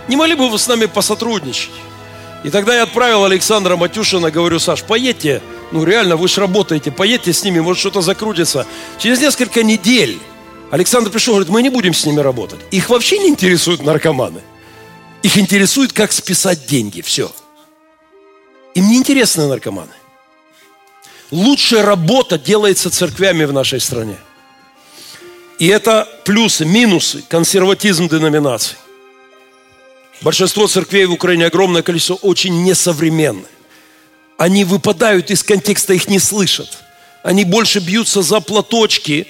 Не 0.07 0.15
могли 0.15 0.34
бы 0.34 0.49
вы 0.49 0.57
с 0.57 0.68
нами 0.68 0.86
посотрудничать? 0.86 1.70
И 2.43 2.49
тогда 2.49 2.76
я 2.76 2.84
отправил 2.84 3.24
Александра 3.24 3.76
Матюшина, 3.76 4.32
говорю, 4.32 4.57
Саш, 4.57 4.84
поедьте, 4.84 5.43
ну 5.72 5.84
реально, 5.84 6.15
вы 6.15 6.28
же 6.28 6.41
работаете, 6.41 6.91
поедьте 6.91 7.34
с 7.34 7.43
ними, 7.43 7.59
может 7.59 7.80
что-то 7.80 8.01
закрутится. 8.01 8.65
Через 8.99 9.20
несколько 9.20 9.63
недель 9.63 10.20
Александр 10.72 11.09
пришел, 11.09 11.34
говорит, 11.36 11.51
мы 11.51 11.61
не 11.61 11.70
будем 11.70 11.93
с 11.93 12.05
ними 12.05 12.20
работать. 12.20 12.59
Их 12.72 12.89
вообще 12.89 13.20
не 13.20 13.30
интересуют 13.30 13.84
наркоманы. 13.84 14.41
Их 15.24 15.38
интересует, 15.38 15.93
как 15.93 16.11
списать 16.11 16.65
деньги, 16.68 17.01
все. 17.01 17.32
Им 18.76 18.89
не 18.89 18.97
интересны 18.97 19.47
наркоманы. 19.47 19.93
Лучшая 21.32 21.84
работа 21.84 22.38
делается 22.38 22.89
церквями 22.89 23.45
в 23.45 23.51
нашей 23.51 23.80
стране. 23.80 24.18
И 25.59 25.68
это 25.68 26.07
плюсы, 26.24 26.65
минусы, 26.65 27.24
консерватизм 27.28 28.07
деноминаций. 28.07 28.78
Большинство 30.22 30.68
церквей 30.68 31.05
в 31.05 31.13
Украине, 31.13 31.47
огромное 31.47 31.82
количество, 31.82 32.15
очень 32.15 32.63
несовременные. 32.63 33.56
Они 34.38 34.63
выпадают 34.63 35.31
из 35.31 35.43
контекста, 35.43 35.93
их 35.93 36.07
не 36.07 36.19
слышат. 36.19 36.69
Они 37.23 37.43
больше 37.43 37.79
бьются 37.79 38.21
за 38.21 38.39
платочки, 38.39 39.27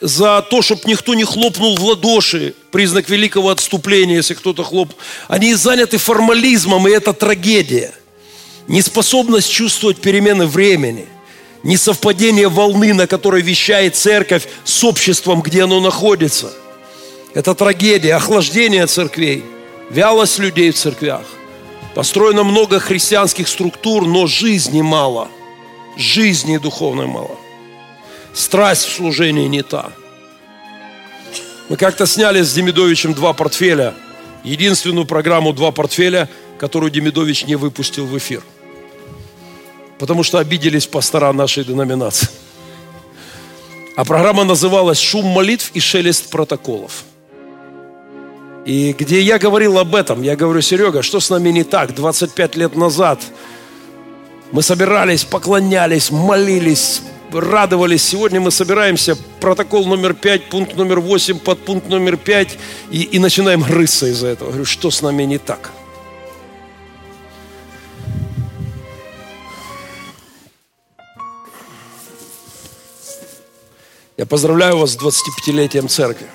за 0.00 0.42
то, 0.42 0.62
чтобы 0.62 0.82
никто 0.86 1.14
не 1.14 1.24
хлопнул 1.24 1.76
в 1.76 1.84
ладоши, 1.84 2.54
признак 2.70 3.08
великого 3.08 3.50
отступления, 3.50 4.16
если 4.16 4.34
кто-то 4.34 4.62
хлоп. 4.62 4.92
Они 5.28 5.54
заняты 5.54 5.98
формализмом, 5.98 6.86
и 6.86 6.92
это 6.92 7.12
трагедия. 7.12 7.92
Неспособность 8.68 9.50
чувствовать 9.50 9.98
перемены 10.00 10.46
времени, 10.46 11.06
несовпадение 11.62 12.48
волны, 12.48 12.94
на 12.94 13.06
которой 13.06 13.42
вещает 13.42 13.96
церковь 13.96 14.46
с 14.64 14.84
обществом, 14.84 15.42
где 15.42 15.64
оно 15.64 15.80
находится. 15.80 16.52
Это 17.34 17.54
трагедия, 17.54 18.14
охлаждение 18.14 18.86
церквей– 18.86 19.44
вялость 19.90 20.38
людей 20.38 20.70
в 20.70 20.76
церквях. 20.76 21.24
Построено 21.94 22.42
много 22.42 22.80
христианских 22.80 23.46
структур, 23.46 24.06
но 24.06 24.26
жизни 24.26 24.82
мало. 24.82 25.28
Жизни 25.96 26.58
духовной 26.58 27.06
мало. 27.06 27.38
Страсть 28.34 28.86
в 28.86 28.92
служении 28.92 29.46
не 29.46 29.62
та. 29.62 29.92
Мы 31.68 31.76
как-то 31.76 32.06
сняли 32.06 32.42
с 32.42 32.52
Демидовичем 32.52 33.14
два 33.14 33.32
портфеля. 33.32 33.94
Единственную 34.42 35.06
программу 35.06 35.54
«Два 35.54 35.70
портфеля», 35.70 36.28
которую 36.58 36.90
Демидович 36.90 37.46
не 37.46 37.54
выпустил 37.54 38.04
в 38.04 38.18
эфир. 38.18 38.42
Потому 39.98 40.22
что 40.22 40.38
обиделись 40.38 40.86
пастора 40.86 41.32
нашей 41.32 41.64
деноминации. 41.64 42.28
А 43.96 44.04
программа 44.04 44.44
называлась 44.44 44.98
«Шум 44.98 45.24
молитв 45.26 45.70
и 45.72 45.80
шелест 45.80 46.28
протоколов». 46.28 47.04
И 48.64 48.94
где 48.94 49.20
я 49.20 49.38
говорил 49.38 49.78
об 49.78 49.94
этом, 49.94 50.22
я 50.22 50.36
говорю, 50.36 50.62
Серега, 50.62 51.02
что 51.02 51.20
с 51.20 51.28
нами 51.28 51.50
не 51.50 51.64
так? 51.64 51.94
25 51.94 52.56
лет 52.56 52.76
назад 52.76 53.20
мы 54.52 54.62
собирались, 54.62 55.24
поклонялись, 55.24 56.10
молились, 56.10 57.02
радовались. 57.30 58.02
Сегодня 58.02 58.40
мы 58.40 58.50
собираемся, 58.50 59.16
протокол 59.40 59.84
номер 59.84 60.14
5, 60.14 60.48
пункт 60.48 60.76
номер 60.76 61.00
8, 61.00 61.40
подпункт 61.40 61.88
номер 61.88 62.16
5, 62.16 62.58
и, 62.90 63.02
и 63.02 63.18
начинаем 63.18 63.62
грызться 63.62 64.06
из-за 64.06 64.28
этого. 64.28 64.48
Говорю, 64.48 64.64
что 64.64 64.90
с 64.90 65.02
нами 65.02 65.24
не 65.24 65.38
так? 65.38 65.70
Я 74.16 74.24
поздравляю 74.24 74.78
вас 74.78 74.92
с 74.92 74.96
25-летием 74.96 75.88
церкви. 75.88 76.28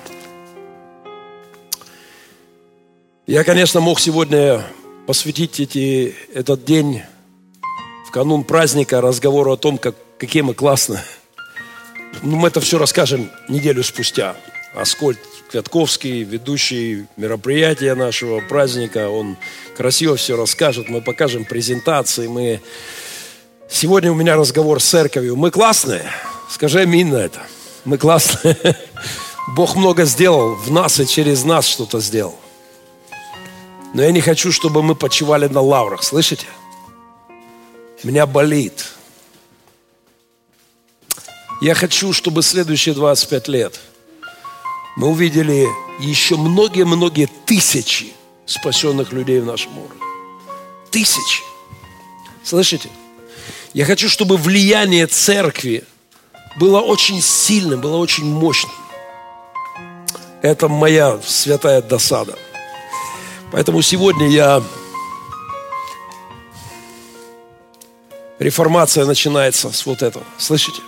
Я, 3.30 3.43
конечно, 3.43 3.80
мог 3.80 3.99
сегодня 3.99 4.65
посвятить 5.05 5.59
эти, 5.59 6.15
этот 6.34 6.65
день 6.65 7.03
в 8.07 8.09
канун 8.09 8.43
праздника 8.43 9.01
разговору 9.01 9.51
о 9.51 9.55
том, 9.55 9.77
как, 9.77 9.93
какие 10.17 10.41
мы 10.41 10.55
классные. 10.55 11.03
Но 12.23 12.38
мы 12.38 12.47
это 12.47 12.59
все 12.59 12.80
расскажем 12.80 13.30
неделю 13.47 13.84
спустя. 13.84 14.36
Аскольд 14.73 15.19
Квятковский, 15.51 16.23
ведущий 16.23 17.05
мероприятия 17.17 17.93
нашего 17.93 18.39
праздника, 18.39 19.09
он 19.09 19.38
красиво 19.77 20.15
все 20.15 20.36
расскажет. 20.36 20.89
Мы 20.89 20.99
покажем 20.99 21.45
презентации. 21.45 22.25
Мы... 22.25 22.61
Сегодня 23.69 24.11
у 24.11 24.15
меня 24.15 24.38
разговор 24.38 24.82
с 24.82 24.86
церковью. 24.86 25.36
Мы 25.36 25.51
классные. 25.51 26.01
Скажи 26.49 26.80
аминь 26.80 27.09
на 27.09 27.17
это. 27.17 27.41
Мы 27.86 27.99
классные. 27.99 28.57
Бог 29.55 29.75
много 29.75 30.05
сделал 30.05 30.55
в 30.55 30.71
нас 30.71 30.99
и 30.99 31.05
через 31.05 31.43
нас 31.43 31.67
что-то 31.67 31.99
сделал. 31.99 32.36
Но 33.93 34.03
я 34.03 34.11
не 34.11 34.21
хочу, 34.21 34.51
чтобы 34.51 34.83
мы 34.83 34.95
почивали 34.95 35.47
на 35.47 35.61
лаврах. 35.61 36.03
Слышите? 36.03 36.45
Меня 38.03 38.25
болит. 38.25 38.85
Я 41.61 41.73
хочу, 41.73 42.13
чтобы 42.13 42.43
следующие 42.43 42.95
25 42.95 43.47
лет 43.47 43.79
мы 44.95 45.09
увидели 45.09 45.65
еще 45.99 46.35
многие-многие 46.37 47.27
тысячи 47.45 48.13
спасенных 48.45 49.11
людей 49.11 49.39
в 49.39 49.45
нашем 49.45 49.73
городе. 49.73 50.01
Тысячи. 50.91 51.41
Слышите? 52.43 52.89
Я 53.73 53.85
хочу, 53.85 54.09
чтобы 54.09 54.37
влияние 54.37 55.07
церкви 55.07 55.83
было 56.57 56.79
очень 56.79 57.21
сильным, 57.21 57.81
было 57.81 57.97
очень 57.97 58.25
мощным. 58.25 58.73
Это 60.41 60.67
моя 60.67 61.19
святая 61.21 61.81
досада– 61.81 62.37
Поэтому 63.52 63.82
сегодня 63.82 64.28
я... 64.28 64.64
Реформация 68.38 69.06
начинается 69.06 69.72
с 69.72 69.86
вот 69.86 70.02
этого. 70.02 70.24
Слышите? 70.38 70.82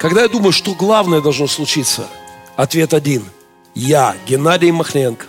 Когда 0.00 0.22
я 0.22 0.28
думаю, 0.28 0.50
что 0.50 0.74
главное 0.74 1.20
должно 1.20 1.46
случиться, 1.46 2.08
ответ 2.56 2.92
один. 2.92 3.24
Я, 3.74 4.16
Геннадий 4.26 4.72
Махненко, 4.72 5.26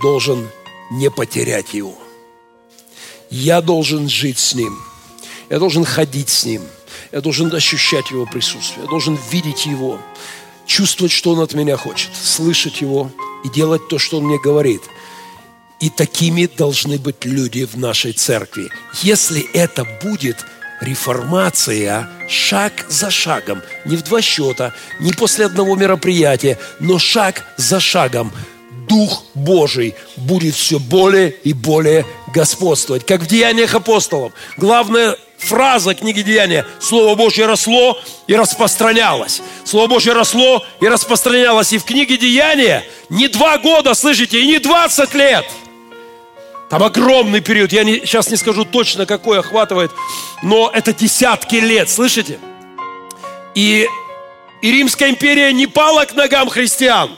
должен 0.00 0.48
не 0.92 1.10
потерять 1.10 1.74
его. 1.74 1.94
Я 3.28 3.60
должен 3.60 4.08
жить 4.08 4.38
с 4.38 4.54
ним. 4.54 4.78
Я 5.50 5.58
должен 5.58 5.84
ходить 5.84 6.28
с 6.28 6.44
ним. 6.44 6.62
Я 7.10 7.20
должен 7.20 7.52
ощущать 7.52 8.10
его 8.10 8.24
присутствие. 8.24 8.84
Я 8.84 8.90
должен 8.90 9.18
видеть 9.30 9.66
его. 9.66 9.98
Чувствовать, 10.64 11.12
что 11.12 11.32
он 11.32 11.40
от 11.40 11.54
меня 11.54 11.76
хочет. 11.76 12.14
Слышать 12.14 12.80
его 12.80 13.10
и 13.46 13.48
делать 13.48 13.88
то, 13.88 13.98
что 13.98 14.18
Он 14.18 14.24
мне 14.24 14.38
говорит. 14.38 14.82
И 15.80 15.90
такими 15.90 16.46
должны 16.46 16.98
быть 16.98 17.24
люди 17.24 17.64
в 17.64 17.76
нашей 17.76 18.12
церкви. 18.12 18.70
Если 19.02 19.42
это 19.52 19.86
будет 20.02 20.44
реформация 20.80 22.08
шаг 22.28 22.72
за 22.88 23.10
шагом, 23.10 23.62
не 23.84 23.96
в 23.96 24.02
два 24.02 24.20
счета, 24.20 24.74
не 25.00 25.12
после 25.12 25.46
одного 25.46 25.76
мероприятия, 25.76 26.58
но 26.80 26.98
шаг 26.98 27.44
за 27.56 27.80
шагом, 27.80 28.32
Дух 28.88 29.24
Божий 29.34 29.94
будет 30.16 30.54
все 30.54 30.78
более 30.78 31.30
и 31.30 31.52
более 31.52 32.06
господствовать. 32.32 33.04
Как 33.04 33.22
в 33.22 33.26
Деяниях 33.26 33.74
апостолов. 33.74 34.32
Главное 34.56 35.16
фраза 35.38 35.94
книги 35.94 36.22
Деяния. 36.22 36.66
Слово 36.80 37.14
Божье 37.14 37.46
росло 37.46 37.98
и 38.26 38.34
распространялось. 38.34 39.42
Слово 39.64 39.86
Божье 39.86 40.12
росло 40.12 40.64
и 40.80 40.88
распространялось. 40.88 41.72
И 41.72 41.78
в 41.78 41.84
книге 41.84 42.16
Деяния 42.16 42.84
не 43.08 43.28
два 43.28 43.58
года, 43.58 43.94
слышите, 43.94 44.40
и 44.40 44.46
не 44.46 44.58
20 44.58 45.14
лет. 45.14 45.46
Там 46.68 46.82
огромный 46.82 47.40
период. 47.40 47.72
Я 47.72 47.84
не, 47.84 48.00
сейчас 48.00 48.30
не 48.30 48.36
скажу 48.36 48.64
точно, 48.64 49.06
какой 49.06 49.38
охватывает, 49.38 49.92
но 50.42 50.70
это 50.72 50.92
десятки 50.92 51.56
лет, 51.56 51.88
слышите? 51.88 52.38
И, 53.54 53.86
и 54.62 54.72
Римская 54.72 55.10
империя 55.10 55.52
не 55.52 55.66
пала 55.66 56.04
к 56.04 56.14
ногам 56.14 56.48
христиан 56.48 57.10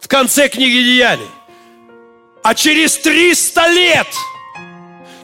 в 0.00 0.08
конце 0.08 0.48
книги 0.48 0.82
Деяний. 0.82 1.28
А 2.42 2.54
через 2.54 2.96
300 2.96 3.66
лет– 3.68 4.06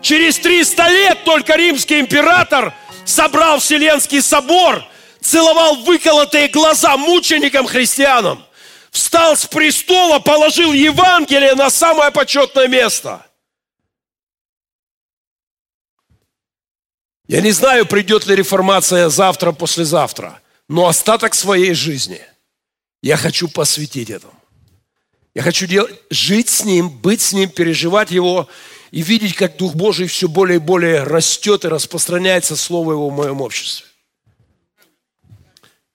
Через 0.07 0.39
300 0.39 0.89
лет 0.89 1.25
только 1.25 1.57
римский 1.57 1.99
император 1.99 2.73
собрал 3.05 3.59
Вселенский 3.59 4.23
собор, 4.23 4.85
целовал 5.21 5.83
выколотые 5.83 6.47
глаза 6.47 6.97
мученикам 6.97 7.67
христианам, 7.67 8.47
встал 8.93 9.37
с 9.37 9.47
престола, 9.47 10.21
положил 10.21 10.73
Евангелие 10.73 11.57
на 11.57 11.71
самое 11.71 12.13
почетное 12.13 12.69
место. 12.69 13.27
Я 17.27 17.41
не 17.41 17.51
знаю, 17.51 17.85
придет 17.85 18.27
ли 18.27 18.37
реформация 18.37 19.09
завтра, 19.09 19.51
послезавтра, 19.51 20.41
но 20.69 20.87
остаток 20.87 21.35
своей 21.35 21.75
жизни 21.75 22.21
я 23.03 23.17
хочу 23.17 23.49
посвятить 23.49 24.11
этому. 24.11 24.35
Я 25.35 25.43
хочу 25.43 25.67
делать, 25.67 26.01
жить 26.11 26.49
с 26.49 26.63
Ним, 26.63 26.91
быть 26.91 27.21
с 27.21 27.33
Ним, 27.33 27.51
переживать 27.51 28.13
Его 28.13 28.49
и 28.91 29.03
видеть, 29.03 29.35
как 29.35 29.57
Дух 29.57 29.75
Божий 29.75 30.07
все 30.07 30.29
более 30.29 30.57
и 30.57 30.61
более 30.61 31.03
растет 31.03 31.65
и 31.65 31.69
распространяется 31.69 32.57
Слово 32.57 32.93
Его 32.93 33.11
в 33.11 33.15
моем 33.15 33.41
обществе. 33.41 33.87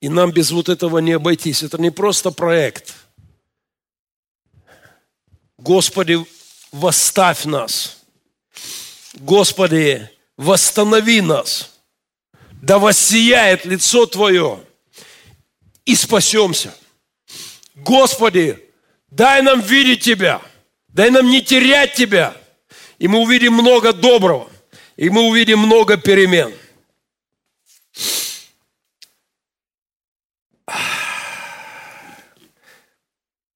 И 0.01 0.09
нам 0.09 0.31
без 0.31 0.51
вот 0.51 0.67
этого 0.67 0.97
не 0.97 1.13
обойтись. 1.13 1.61
Это 1.63 1.77
не 1.79 1.91
просто 1.91 2.31
проект. 2.31 2.95
Господи, 5.57 6.17
восставь 6.71 7.45
нас. 7.45 7.97
Господи, 9.13 10.09
восстанови 10.37 11.21
нас. 11.21 11.69
Да 12.51 12.79
воссияет 12.79 13.65
лицо 13.65 14.07
Твое 14.07 14.59
и 15.85 15.95
спасемся. 15.95 16.73
Господи, 17.75 18.59
дай 19.09 19.41
нам 19.43 19.61
видеть 19.61 20.03
Тебя. 20.03 20.41
Дай 20.87 21.11
нам 21.11 21.29
не 21.29 21.43
терять 21.43 21.93
Тебя. 21.93 22.35
И 23.01 23.07
мы 23.07 23.17
увидим 23.17 23.53
много 23.53 23.93
доброго. 23.93 24.47
И 24.95 25.09
мы 25.09 25.23
увидим 25.27 25.57
много 25.57 25.97
перемен. 25.97 26.53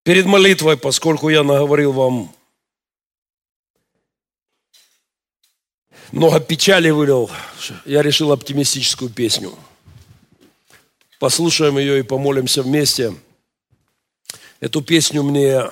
Перед 0.01 0.25
молитвой, 0.25 0.77
поскольку 0.77 1.29
я 1.29 1.43
наговорил 1.43 1.91
вам 1.91 2.33
много 6.11 6.39
печали 6.39 6.89
вылил, 6.89 7.29
я 7.85 8.01
решил 8.01 8.31
оптимистическую 8.31 9.11
песню. 9.11 9.53
Послушаем 11.19 11.77
ее 11.77 11.99
и 11.99 12.01
помолимся 12.01 12.63
вместе. 12.63 13.13
Эту 14.59 14.81
песню 14.81 15.21
мне, 15.21 15.69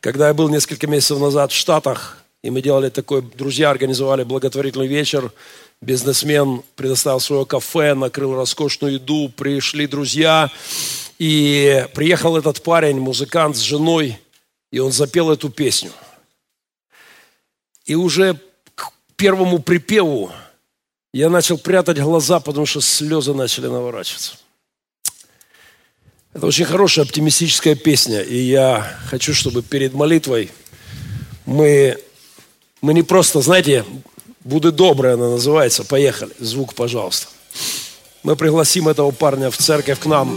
когда 0.00 0.28
я 0.28 0.34
был 0.34 0.50
несколько 0.50 0.86
месяцев 0.86 1.18
назад 1.18 1.50
в 1.50 1.56
Штатах, 1.56 2.23
и 2.44 2.50
мы 2.50 2.60
делали 2.60 2.90
такой, 2.90 3.22
друзья 3.22 3.70
организовали 3.70 4.22
благотворительный 4.22 4.86
вечер. 4.86 5.32
Бизнесмен 5.80 6.62
предоставил 6.76 7.18
свое 7.18 7.46
кафе, 7.46 7.94
накрыл 7.94 8.34
роскошную 8.34 8.94
еду, 8.94 9.30
пришли 9.34 9.86
друзья. 9.86 10.50
И 11.18 11.86
приехал 11.94 12.36
этот 12.36 12.62
парень, 12.62 13.00
музыкант 13.00 13.56
с 13.56 13.60
женой, 13.60 14.18
и 14.70 14.78
он 14.78 14.92
запел 14.92 15.30
эту 15.30 15.48
песню. 15.48 15.90
И 17.86 17.94
уже 17.94 18.38
к 18.74 18.92
первому 19.16 19.58
припеву 19.58 20.30
я 21.14 21.30
начал 21.30 21.56
прятать 21.56 21.98
глаза, 21.98 22.40
потому 22.40 22.66
что 22.66 22.82
слезы 22.82 23.32
начали 23.32 23.68
наворачиваться. 23.68 24.36
Это 26.34 26.44
очень 26.44 26.66
хорошая 26.66 27.06
оптимистическая 27.06 27.74
песня, 27.74 28.20
и 28.20 28.36
я 28.36 28.98
хочу, 29.06 29.32
чтобы 29.32 29.62
перед 29.62 29.94
молитвой 29.94 30.50
мы 31.46 31.98
мы 32.83 32.93
не 32.93 33.03
просто, 33.03 33.41
знаете, 33.41 33.85
«Буду 34.43 34.71
добрый» 34.71 35.13
она 35.13 35.29
называется. 35.29 35.83
Поехали. 35.83 36.31
Звук, 36.39 36.73
пожалуйста. 36.73 37.27
Мы 38.23 38.35
пригласим 38.35 38.87
этого 38.87 39.11
парня 39.11 39.49
в 39.51 39.57
церковь 39.57 39.99
к 39.99 40.05
нам. 40.05 40.29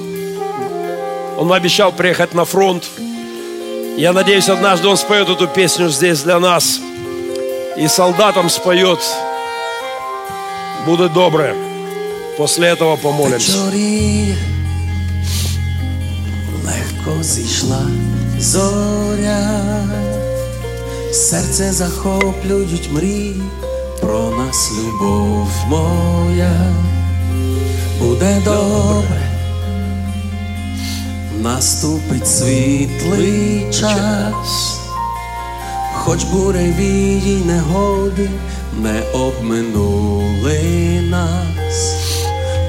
Он 1.39 1.53
обещал 1.53 1.93
приехать 1.93 2.35
на 2.35 2.45
фронт. 2.45 2.85
Я 3.97 4.13
надеюсь, 4.13 4.49
однажды 4.49 4.89
он 4.89 4.97
споет 4.97 5.29
эту 5.29 5.47
песню 5.47 5.89
здесь 5.89 6.21
для 6.21 6.41
нас. 6.41 6.81
И 7.77 7.89
солдатам 7.89 8.51
споет 8.51 9.01
«Будет 10.87 11.13
добре». 11.13 11.55
После 12.37 12.69
этого 12.69 12.97
помолимся. 12.97 13.53
Вечоріє, 13.53 14.37
легко 16.65 17.23
зійшла 17.23 17.87
зоря, 18.39 19.85
Серце 21.12 21.72
захоплюють 21.72 22.90
мрії, 22.92 23.42
про 24.02 24.30
нас 24.30 24.72
любов 24.80 25.48
моя, 25.68 26.74
буде 28.00 28.42
добре, 28.46 29.22
наступить 31.42 32.28
світлий 32.28 33.68
час, 33.72 34.80
хоч 35.94 36.24
буревії 36.24 37.44
негоди 37.46 38.30
не 38.82 39.02
обминули 39.14 41.02
нас. 41.10 41.98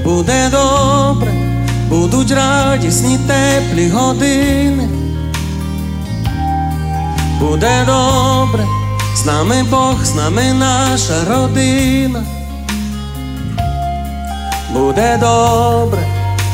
Буде 0.04 0.50
добре, 0.50 1.32
будуть 1.88 2.30
радісні 2.30 3.18
теплі 3.26 3.88
години. 3.88 5.07
Буде 7.40 7.84
добре, 7.86 8.66
з 9.14 9.26
нами 9.26 9.64
Бог, 9.70 10.04
з 10.04 10.14
нами 10.14 10.52
наша 10.52 11.24
родина. 11.30 12.24
Буде 14.72 15.18
добре, 15.20 15.98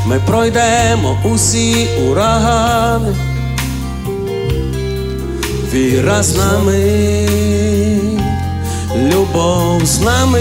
ми 0.07 0.21
пройдемо 0.27 1.19
усі 1.25 1.89
урагани. 2.11 3.15
Віра 5.73 6.23
з 6.23 6.37
нами, 6.37 6.99
любов 8.97 9.85
з 9.85 10.01
нами. 10.01 10.41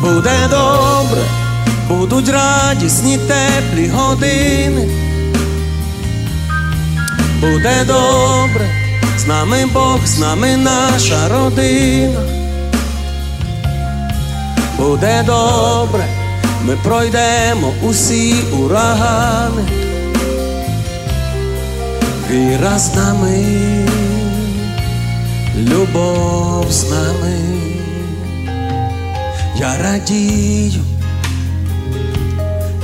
Буде 0.00 0.48
добре, 0.50 1.22
будуть 1.88 2.28
радісні 2.28 3.18
теплі 3.18 3.88
години. 3.88 5.09
Буде 7.40 7.84
добре, 7.86 8.68
з 9.18 9.26
нами 9.26 9.66
Бог, 9.72 10.06
з 10.06 10.18
нами 10.18 10.56
наша 10.56 11.28
родина. 11.28 12.20
Буде 14.78 15.24
добре, 15.26 16.06
ми 16.64 16.76
пройдемо 16.84 17.72
усі 17.82 18.34
урагани. 18.60 19.62
Віра 22.30 22.78
з 22.78 22.94
нами, 22.94 23.44
любов 25.56 26.66
з 26.70 26.90
нами. 26.90 27.38
Я 29.56 29.76
радію, 29.82 30.82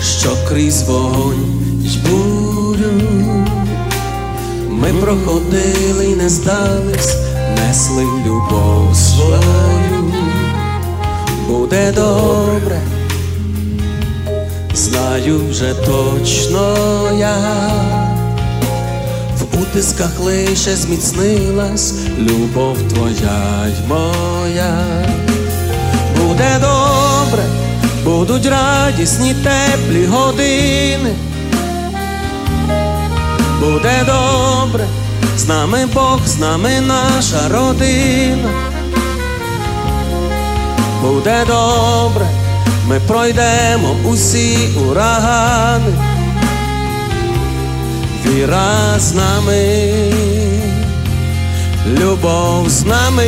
що 0.03 0.37
крізь 0.49 0.83
вогонь 0.83 1.83
й 1.85 1.99
бурю 1.99 3.26
ми 4.81 4.93
проходили 4.93 6.07
й 6.07 6.17
не 6.17 6.29
здались, 6.29 7.17
несли 7.57 8.05
любов 8.27 8.97
свою, 8.97 10.13
буде 11.49 11.93
добре, 11.93 12.81
знаю 14.75 15.41
вже 15.51 15.75
точно 15.75 16.77
я, 17.19 17.39
в 19.39 19.63
утисках 19.63 20.21
лише 20.21 20.77
зміцнилась 20.77 21.95
любов 22.19 22.77
твоя 22.89 23.67
й 23.67 23.89
моя. 23.89 24.85
Буде 26.17 26.61
добре, 26.61 27.45
будуть 28.05 28.47
радісні 28.47 29.35
теплі 29.35 30.07
години. 30.07 31.15
Буде 33.67 34.05
добре, 34.07 34.87
з 35.37 35.49
нами 35.49 35.87
Бог, 35.95 36.21
з 36.27 36.39
нами 36.39 36.81
наша 36.81 37.49
родина. 37.49 38.51
Буде 41.03 41.45
добре, 41.47 42.27
ми 42.89 43.01
пройдемо 43.01 43.97
усі 44.05 44.69
урагани. 44.91 45.93
Віра 48.27 48.99
з 48.99 49.15
нами, 49.15 49.91
любов 51.87 52.71
з 52.71 52.85
нами 52.85 53.27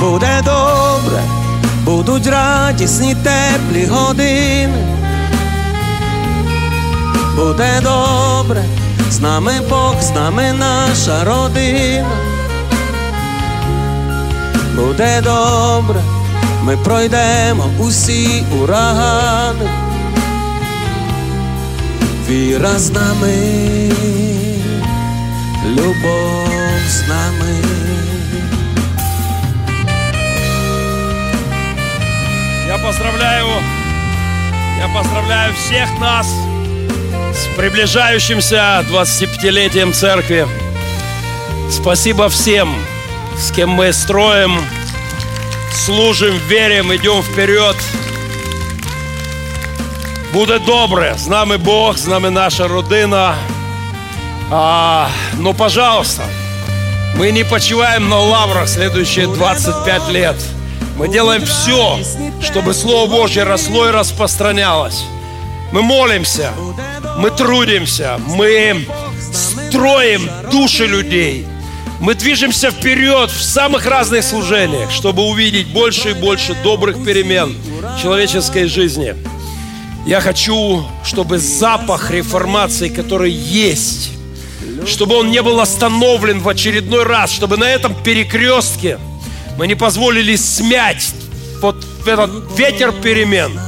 буде 0.00 0.42
добре, 0.44 1.22
будуть 1.84 2.26
радісні 2.26 3.14
теплі 3.14 3.86
години. 3.86 4.99
Буде 7.36 7.80
добре, 7.82 8.64
з 9.10 9.20
нами 9.20 9.52
Бог, 9.70 10.00
з 10.00 10.10
нами 10.10 10.52
наша 10.52 11.24
родина. 11.24 12.10
Буде 14.76 15.20
добре, 15.20 16.00
ми 16.62 16.76
пройдемо 16.76 17.64
усі 17.78 18.44
урагани. 18.62 19.70
Віра 22.28 22.78
з 22.78 22.90
нами, 22.92 23.34
любов 25.66 26.48
з 26.88 27.08
нами. 27.08 27.54
Я 32.68 32.78
поздравляю, 32.86 33.46
я 34.78 34.88
поздравляю 35.00 35.52
всех 35.54 36.00
нас 36.00 36.49
с 37.40 37.56
приближающимся 37.56 38.84
25-летием 38.90 39.92
церкви. 39.92 40.46
Спасибо 41.70 42.28
всем, 42.28 42.74
с 43.38 43.50
кем 43.50 43.70
мы 43.70 43.92
строим, 43.92 44.60
служим, 45.72 46.36
верим, 46.48 46.94
идем 46.94 47.22
вперед. 47.22 47.76
Буде 50.32 50.58
добре, 50.58 51.14
з 51.18 51.28
нами 51.28 51.56
Бог, 51.56 51.98
з 51.98 52.06
нами 52.06 52.30
наша 52.30 52.68
родина. 52.68 53.34
А, 54.50 55.08
ну, 55.38 55.54
пожалуйста, 55.54 56.22
мы 57.16 57.32
не 57.32 57.44
почиваем 57.44 58.08
на 58.08 58.18
лаврах 58.18 58.68
следующие 58.68 59.26
25 59.26 60.08
лет. 60.08 60.36
Мы 60.98 61.08
делаем 61.08 61.42
все, 61.46 61.98
чтобы 62.42 62.74
Слово 62.74 63.10
Божье 63.10 63.44
росло 63.44 63.88
и 63.88 63.92
распространялось. 63.92 65.04
Мы 65.72 65.82
молимся, 65.82 66.52
мы 67.18 67.30
трудимся, 67.30 68.18
мы 68.26 68.86
строим 69.32 70.28
души 70.50 70.86
людей. 70.86 71.46
Мы 72.00 72.14
движемся 72.14 72.70
вперед 72.70 73.30
в 73.30 73.42
самых 73.42 73.86
разных 73.86 74.24
служениях, 74.24 74.90
чтобы 74.90 75.22
увидеть 75.22 75.66
больше 75.66 76.10
и 76.10 76.14
больше 76.14 76.54
добрых 76.62 77.04
перемен 77.04 77.54
в 77.80 78.00
человеческой 78.00 78.66
жизни. 78.66 79.14
Я 80.06 80.20
хочу, 80.20 80.82
чтобы 81.04 81.38
запах 81.38 82.10
реформации, 82.10 82.88
который 82.88 83.30
есть, 83.30 84.12
чтобы 84.86 85.16
он 85.16 85.30
не 85.30 85.42
был 85.42 85.60
остановлен 85.60 86.40
в 86.40 86.48
очередной 86.48 87.04
раз, 87.04 87.30
чтобы 87.30 87.58
на 87.58 87.64
этом 87.64 87.94
перекрестке 88.02 88.98
мы 89.58 89.66
не 89.66 89.74
позволили 89.74 90.36
смять 90.36 91.10
вот 91.60 91.84
этот 92.06 92.30
ветер 92.56 92.92
перемен. 92.92 93.60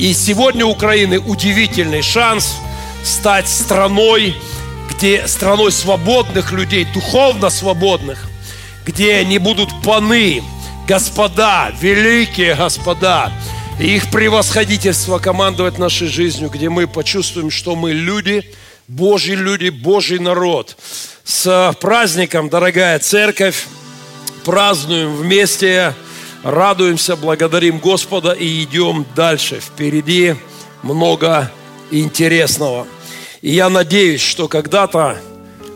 И 0.00 0.12
сегодня 0.12 0.66
Украины 0.66 1.20
удивительный 1.20 2.02
шанс 2.02 2.56
стать 3.04 3.48
страной, 3.48 4.36
где 4.90 5.26
страной 5.26 5.72
свободных 5.72 6.52
людей, 6.52 6.86
духовно 6.92 7.50
свободных, 7.50 8.28
где 8.84 9.24
не 9.24 9.38
будут 9.38 9.70
паны, 9.82 10.42
господа, 10.86 11.70
великие 11.80 12.54
господа, 12.54 13.32
и 13.78 13.96
их 13.96 14.10
превосходительство 14.10 15.18
командовать 15.18 15.78
нашей 15.78 16.08
жизнью, 16.08 16.50
где 16.50 16.68
мы 16.68 16.86
почувствуем, 16.86 17.50
что 17.50 17.76
мы 17.76 17.92
люди, 17.92 18.44
Божьи 18.88 19.34
люди, 19.34 19.68
Божий 19.68 20.18
народ. 20.18 20.76
С 21.22 21.76
праздником, 21.80 22.48
дорогая 22.48 22.98
церковь, 22.98 23.66
празднуем 24.44 25.14
вместе, 25.14 25.94
радуемся, 26.42 27.16
благодарим 27.16 27.78
Господа 27.78 28.32
и 28.32 28.62
идем 28.64 29.04
дальше. 29.14 29.60
Впереди 29.60 30.34
много 30.82 31.52
интересного. 31.90 32.86
И 33.42 33.50
я 33.50 33.68
надеюсь, 33.68 34.20
что 34.20 34.48
когда-то 34.48 35.18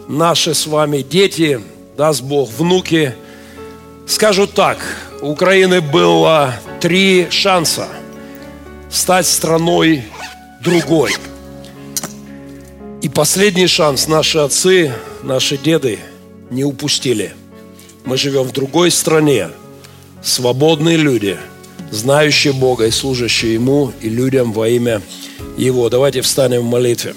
наши 0.08 0.54
с 0.54 0.66
вами 0.66 1.02
дети, 1.02 1.60
даст 1.96 2.22
Бог, 2.22 2.50
внуки, 2.58 3.14
скажут 4.06 4.54
так, 4.54 4.78
у 5.20 5.30
Украины 5.30 5.80
было 5.80 6.54
три 6.80 7.28
шанса 7.30 7.88
стать 8.90 9.26
страной 9.26 10.04
другой. 10.62 11.12
И 13.00 13.08
последний 13.08 13.66
шанс 13.66 14.06
наши 14.06 14.38
отцы, 14.38 14.92
наши 15.22 15.56
деды 15.56 15.98
не 16.50 16.64
упустили. 16.64 17.34
Мы 18.04 18.16
живем 18.16 18.44
в 18.44 18.52
другой 18.52 18.90
стране, 18.90 19.48
свободные 20.22 20.96
люди, 20.96 21.38
знающие 21.90 22.52
Бога 22.52 22.86
и 22.86 22.90
служащие 22.90 23.54
Ему 23.54 23.92
и 24.00 24.08
людям 24.08 24.52
во 24.52 24.68
имя 24.68 25.02
Его. 25.56 25.88
Давайте 25.88 26.20
встанем 26.22 26.62
в 26.62 26.70
молитве. 26.70 27.14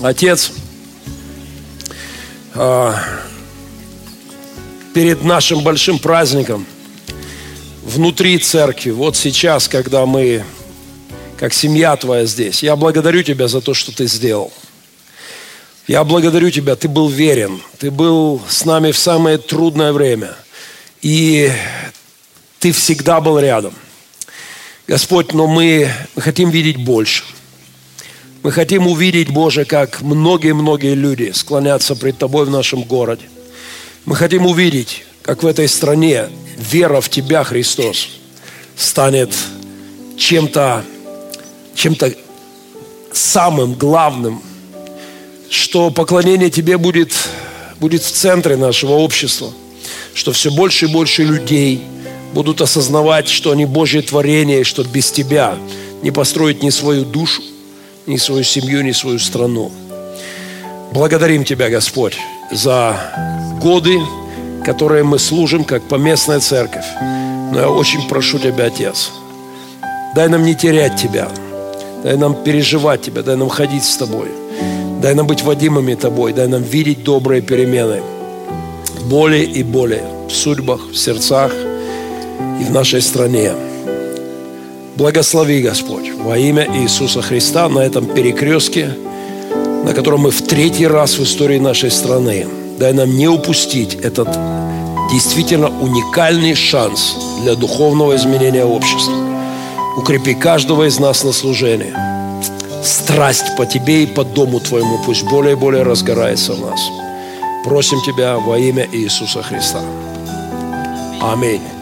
Отец, 0.00 0.52
а, 2.54 2.94
перед 4.94 5.22
нашим 5.22 5.62
большим 5.62 5.98
праздником 5.98 6.66
внутри 7.84 8.38
церкви, 8.38 8.90
вот 8.90 9.16
сейчас, 9.16 9.68
когда 9.68 10.06
мы, 10.06 10.44
как 11.38 11.52
семья 11.52 11.96
твоя 11.96 12.26
здесь, 12.26 12.62
я 12.62 12.76
благодарю 12.76 13.22
Тебя 13.22 13.48
за 13.48 13.60
то, 13.60 13.74
что 13.74 13.94
Ты 13.94 14.06
сделал. 14.06 14.52
Я 15.86 16.04
благодарю 16.04 16.50
Тебя, 16.50 16.76
Ты 16.76 16.88
был 16.88 17.08
верен, 17.08 17.60
Ты 17.78 17.90
был 17.90 18.42
с 18.48 18.64
нами 18.64 18.92
в 18.92 18.98
самое 18.98 19.38
трудное 19.38 19.92
время. 19.92 20.36
И 21.00 21.50
Ты 22.58 22.72
всегда 22.72 23.20
был 23.20 23.38
рядом. 23.38 23.74
Господь, 24.88 25.32
но 25.32 25.46
мы, 25.46 25.92
хотим 26.16 26.50
видеть 26.50 26.78
больше– 26.78 27.22
мы 28.42 28.52
хотим 28.52 28.86
увидеть, 28.86 29.30
Боже, 29.30 29.64
как 29.64 30.00
многие-многие 30.00 30.94
люди 30.94 31.32
склонятся 31.34 31.96
пред 31.96 32.18
Тобой 32.18 32.46
в 32.46 32.50
нашем 32.50 32.82
городе. 32.82 33.24
Мы 34.04 34.14
хотим 34.14 34.46
увидеть, 34.46 35.04
как 35.22 35.42
в 35.42 35.46
этой 35.46 35.68
стране 35.68 36.28
вера 36.56 37.00
в 37.00 37.08
Тебя, 37.08 37.42
Христос, 37.42 38.08
станет 38.76 39.34
чем-то 40.16 40.84
чем-то 41.74 42.14
самым 43.12 43.74
главным, 43.74 44.40
что 45.50 45.90
поклонение 45.90 46.48
Тебе 46.48 46.78
будет, 46.78 47.12
будет 47.80 48.02
в 48.02 48.10
центре 48.10 48.56
нашего 48.56 48.92
общества, 48.92 49.52
что 50.14 50.32
все 50.32 50.50
больше 50.50 50.86
и 50.86 50.88
больше 50.88 51.24
людей 51.24 51.82
будут 52.32 52.60
осознавать, 52.60 53.28
что 53.28 53.50
они 53.50 53.66
Божье 53.66 54.02
творение, 54.02 54.60
и 54.60 54.64
что 54.64 54.84
без 54.84 55.10
Тебя 55.10 55.56
не 56.02 56.10
построить 56.10 56.62
ни 56.62 56.70
свою 56.70 57.04
душу, 57.04 57.42
ни 58.06 58.16
свою 58.16 58.44
семью, 58.44 58.82
ни 58.82 58.92
свою 58.92 59.18
страну. 59.18 59.70
Благодарим 60.92 61.44
Тебя, 61.44 61.68
Господь, 61.68 62.16
за 62.52 62.96
годы, 63.60 63.98
которые 64.64 65.04
мы 65.04 65.18
служим 65.18 65.64
как 65.64 65.82
поместная 65.82 66.40
церковь. 66.40 66.86
Но 67.52 67.60
я 67.60 67.70
очень 67.70 68.06
прошу 68.08 68.38
Тебя, 68.38 68.66
Отец, 68.66 69.10
дай 70.14 70.28
нам 70.28 70.44
не 70.44 70.54
терять 70.54 70.96
Тебя, 70.96 71.28
дай 72.02 72.16
нам 72.16 72.42
переживать 72.44 73.02
Тебя, 73.02 73.22
дай 73.22 73.36
нам 73.36 73.48
ходить 73.48 73.84
с 73.84 73.96
Тобой, 73.96 74.28
дай 75.00 75.14
нам 75.14 75.26
быть 75.26 75.42
водимыми 75.42 75.94
Тобой, 75.94 76.32
дай 76.32 76.46
нам 76.46 76.62
видеть 76.62 77.04
добрые 77.04 77.42
перемены 77.42 78.02
более 79.08 79.44
и 79.44 79.62
более 79.62 80.04
в 80.28 80.32
судьбах, 80.32 80.80
в 80.92 80.96
сердцах 80.96 81.50
и 82.60 82.64
в 82.64 82.70
нашей 82.70 83.02
стране. 83.02 83.52
Благослови, 84.96 85.62
Господь, 85.62 86.10
во 86.12 86.36
имя 86.36 86.66
Иисуса 86.82 87.22
Христа 87.22 87.68
на 87.68 87.80
этом 87.80 88.06
перекрестке, 88.06 88.90
на 89.84 89.94
котором 89.94 90.22
мы 90.22 90.30
в 90.30 90.42
третий 90.42 90.86
раз 90.86 91.18
в 91.18 91.22
истории 91.22 91.58
нашей 91.58 91.90
страны. 91.90 92.46
Дай 92.78 92.92
нам 92.92 93.16
не 93.16 93.28
упустить 93.28 93.94
этот 93.94 94.28
действительно 95.10 95.68
уникальный 95.80 96.54
шанс 96.54 97.14
для 97.42 97.54
духовного 97.54 98.16
изменения 98.16 98.64
общества. 98.64 99.14
Укрепи 99.96 100.34
каждого 100.34 100.86
из 100.86 100.98
нас 100.98 101.24
на 101.24 101.32
служении. 101.32 101.94
Страсть 102.84 103.56
по 103.56 103.66
Тебе 103.66 104.04
и 104.04 104.06
по 104.06 104.24
Дому 104.24 104.60
Твоему 104.60 104.98
пусть 105.04 105.24
более 105.24 105.52
и 105.52 105.56
более 105.56 105.82
разгорается 105.82 106.52
в 106.52 106.60
нас. 106.60 106.80
Просим 107.64 107.98
Тебя 108.06 108.38
во 108.38 108.58
имя 108.58 108.86
Иисуса 108.92 109.42
Христа. 109.42 109.80
Аминь. 111.20 111.77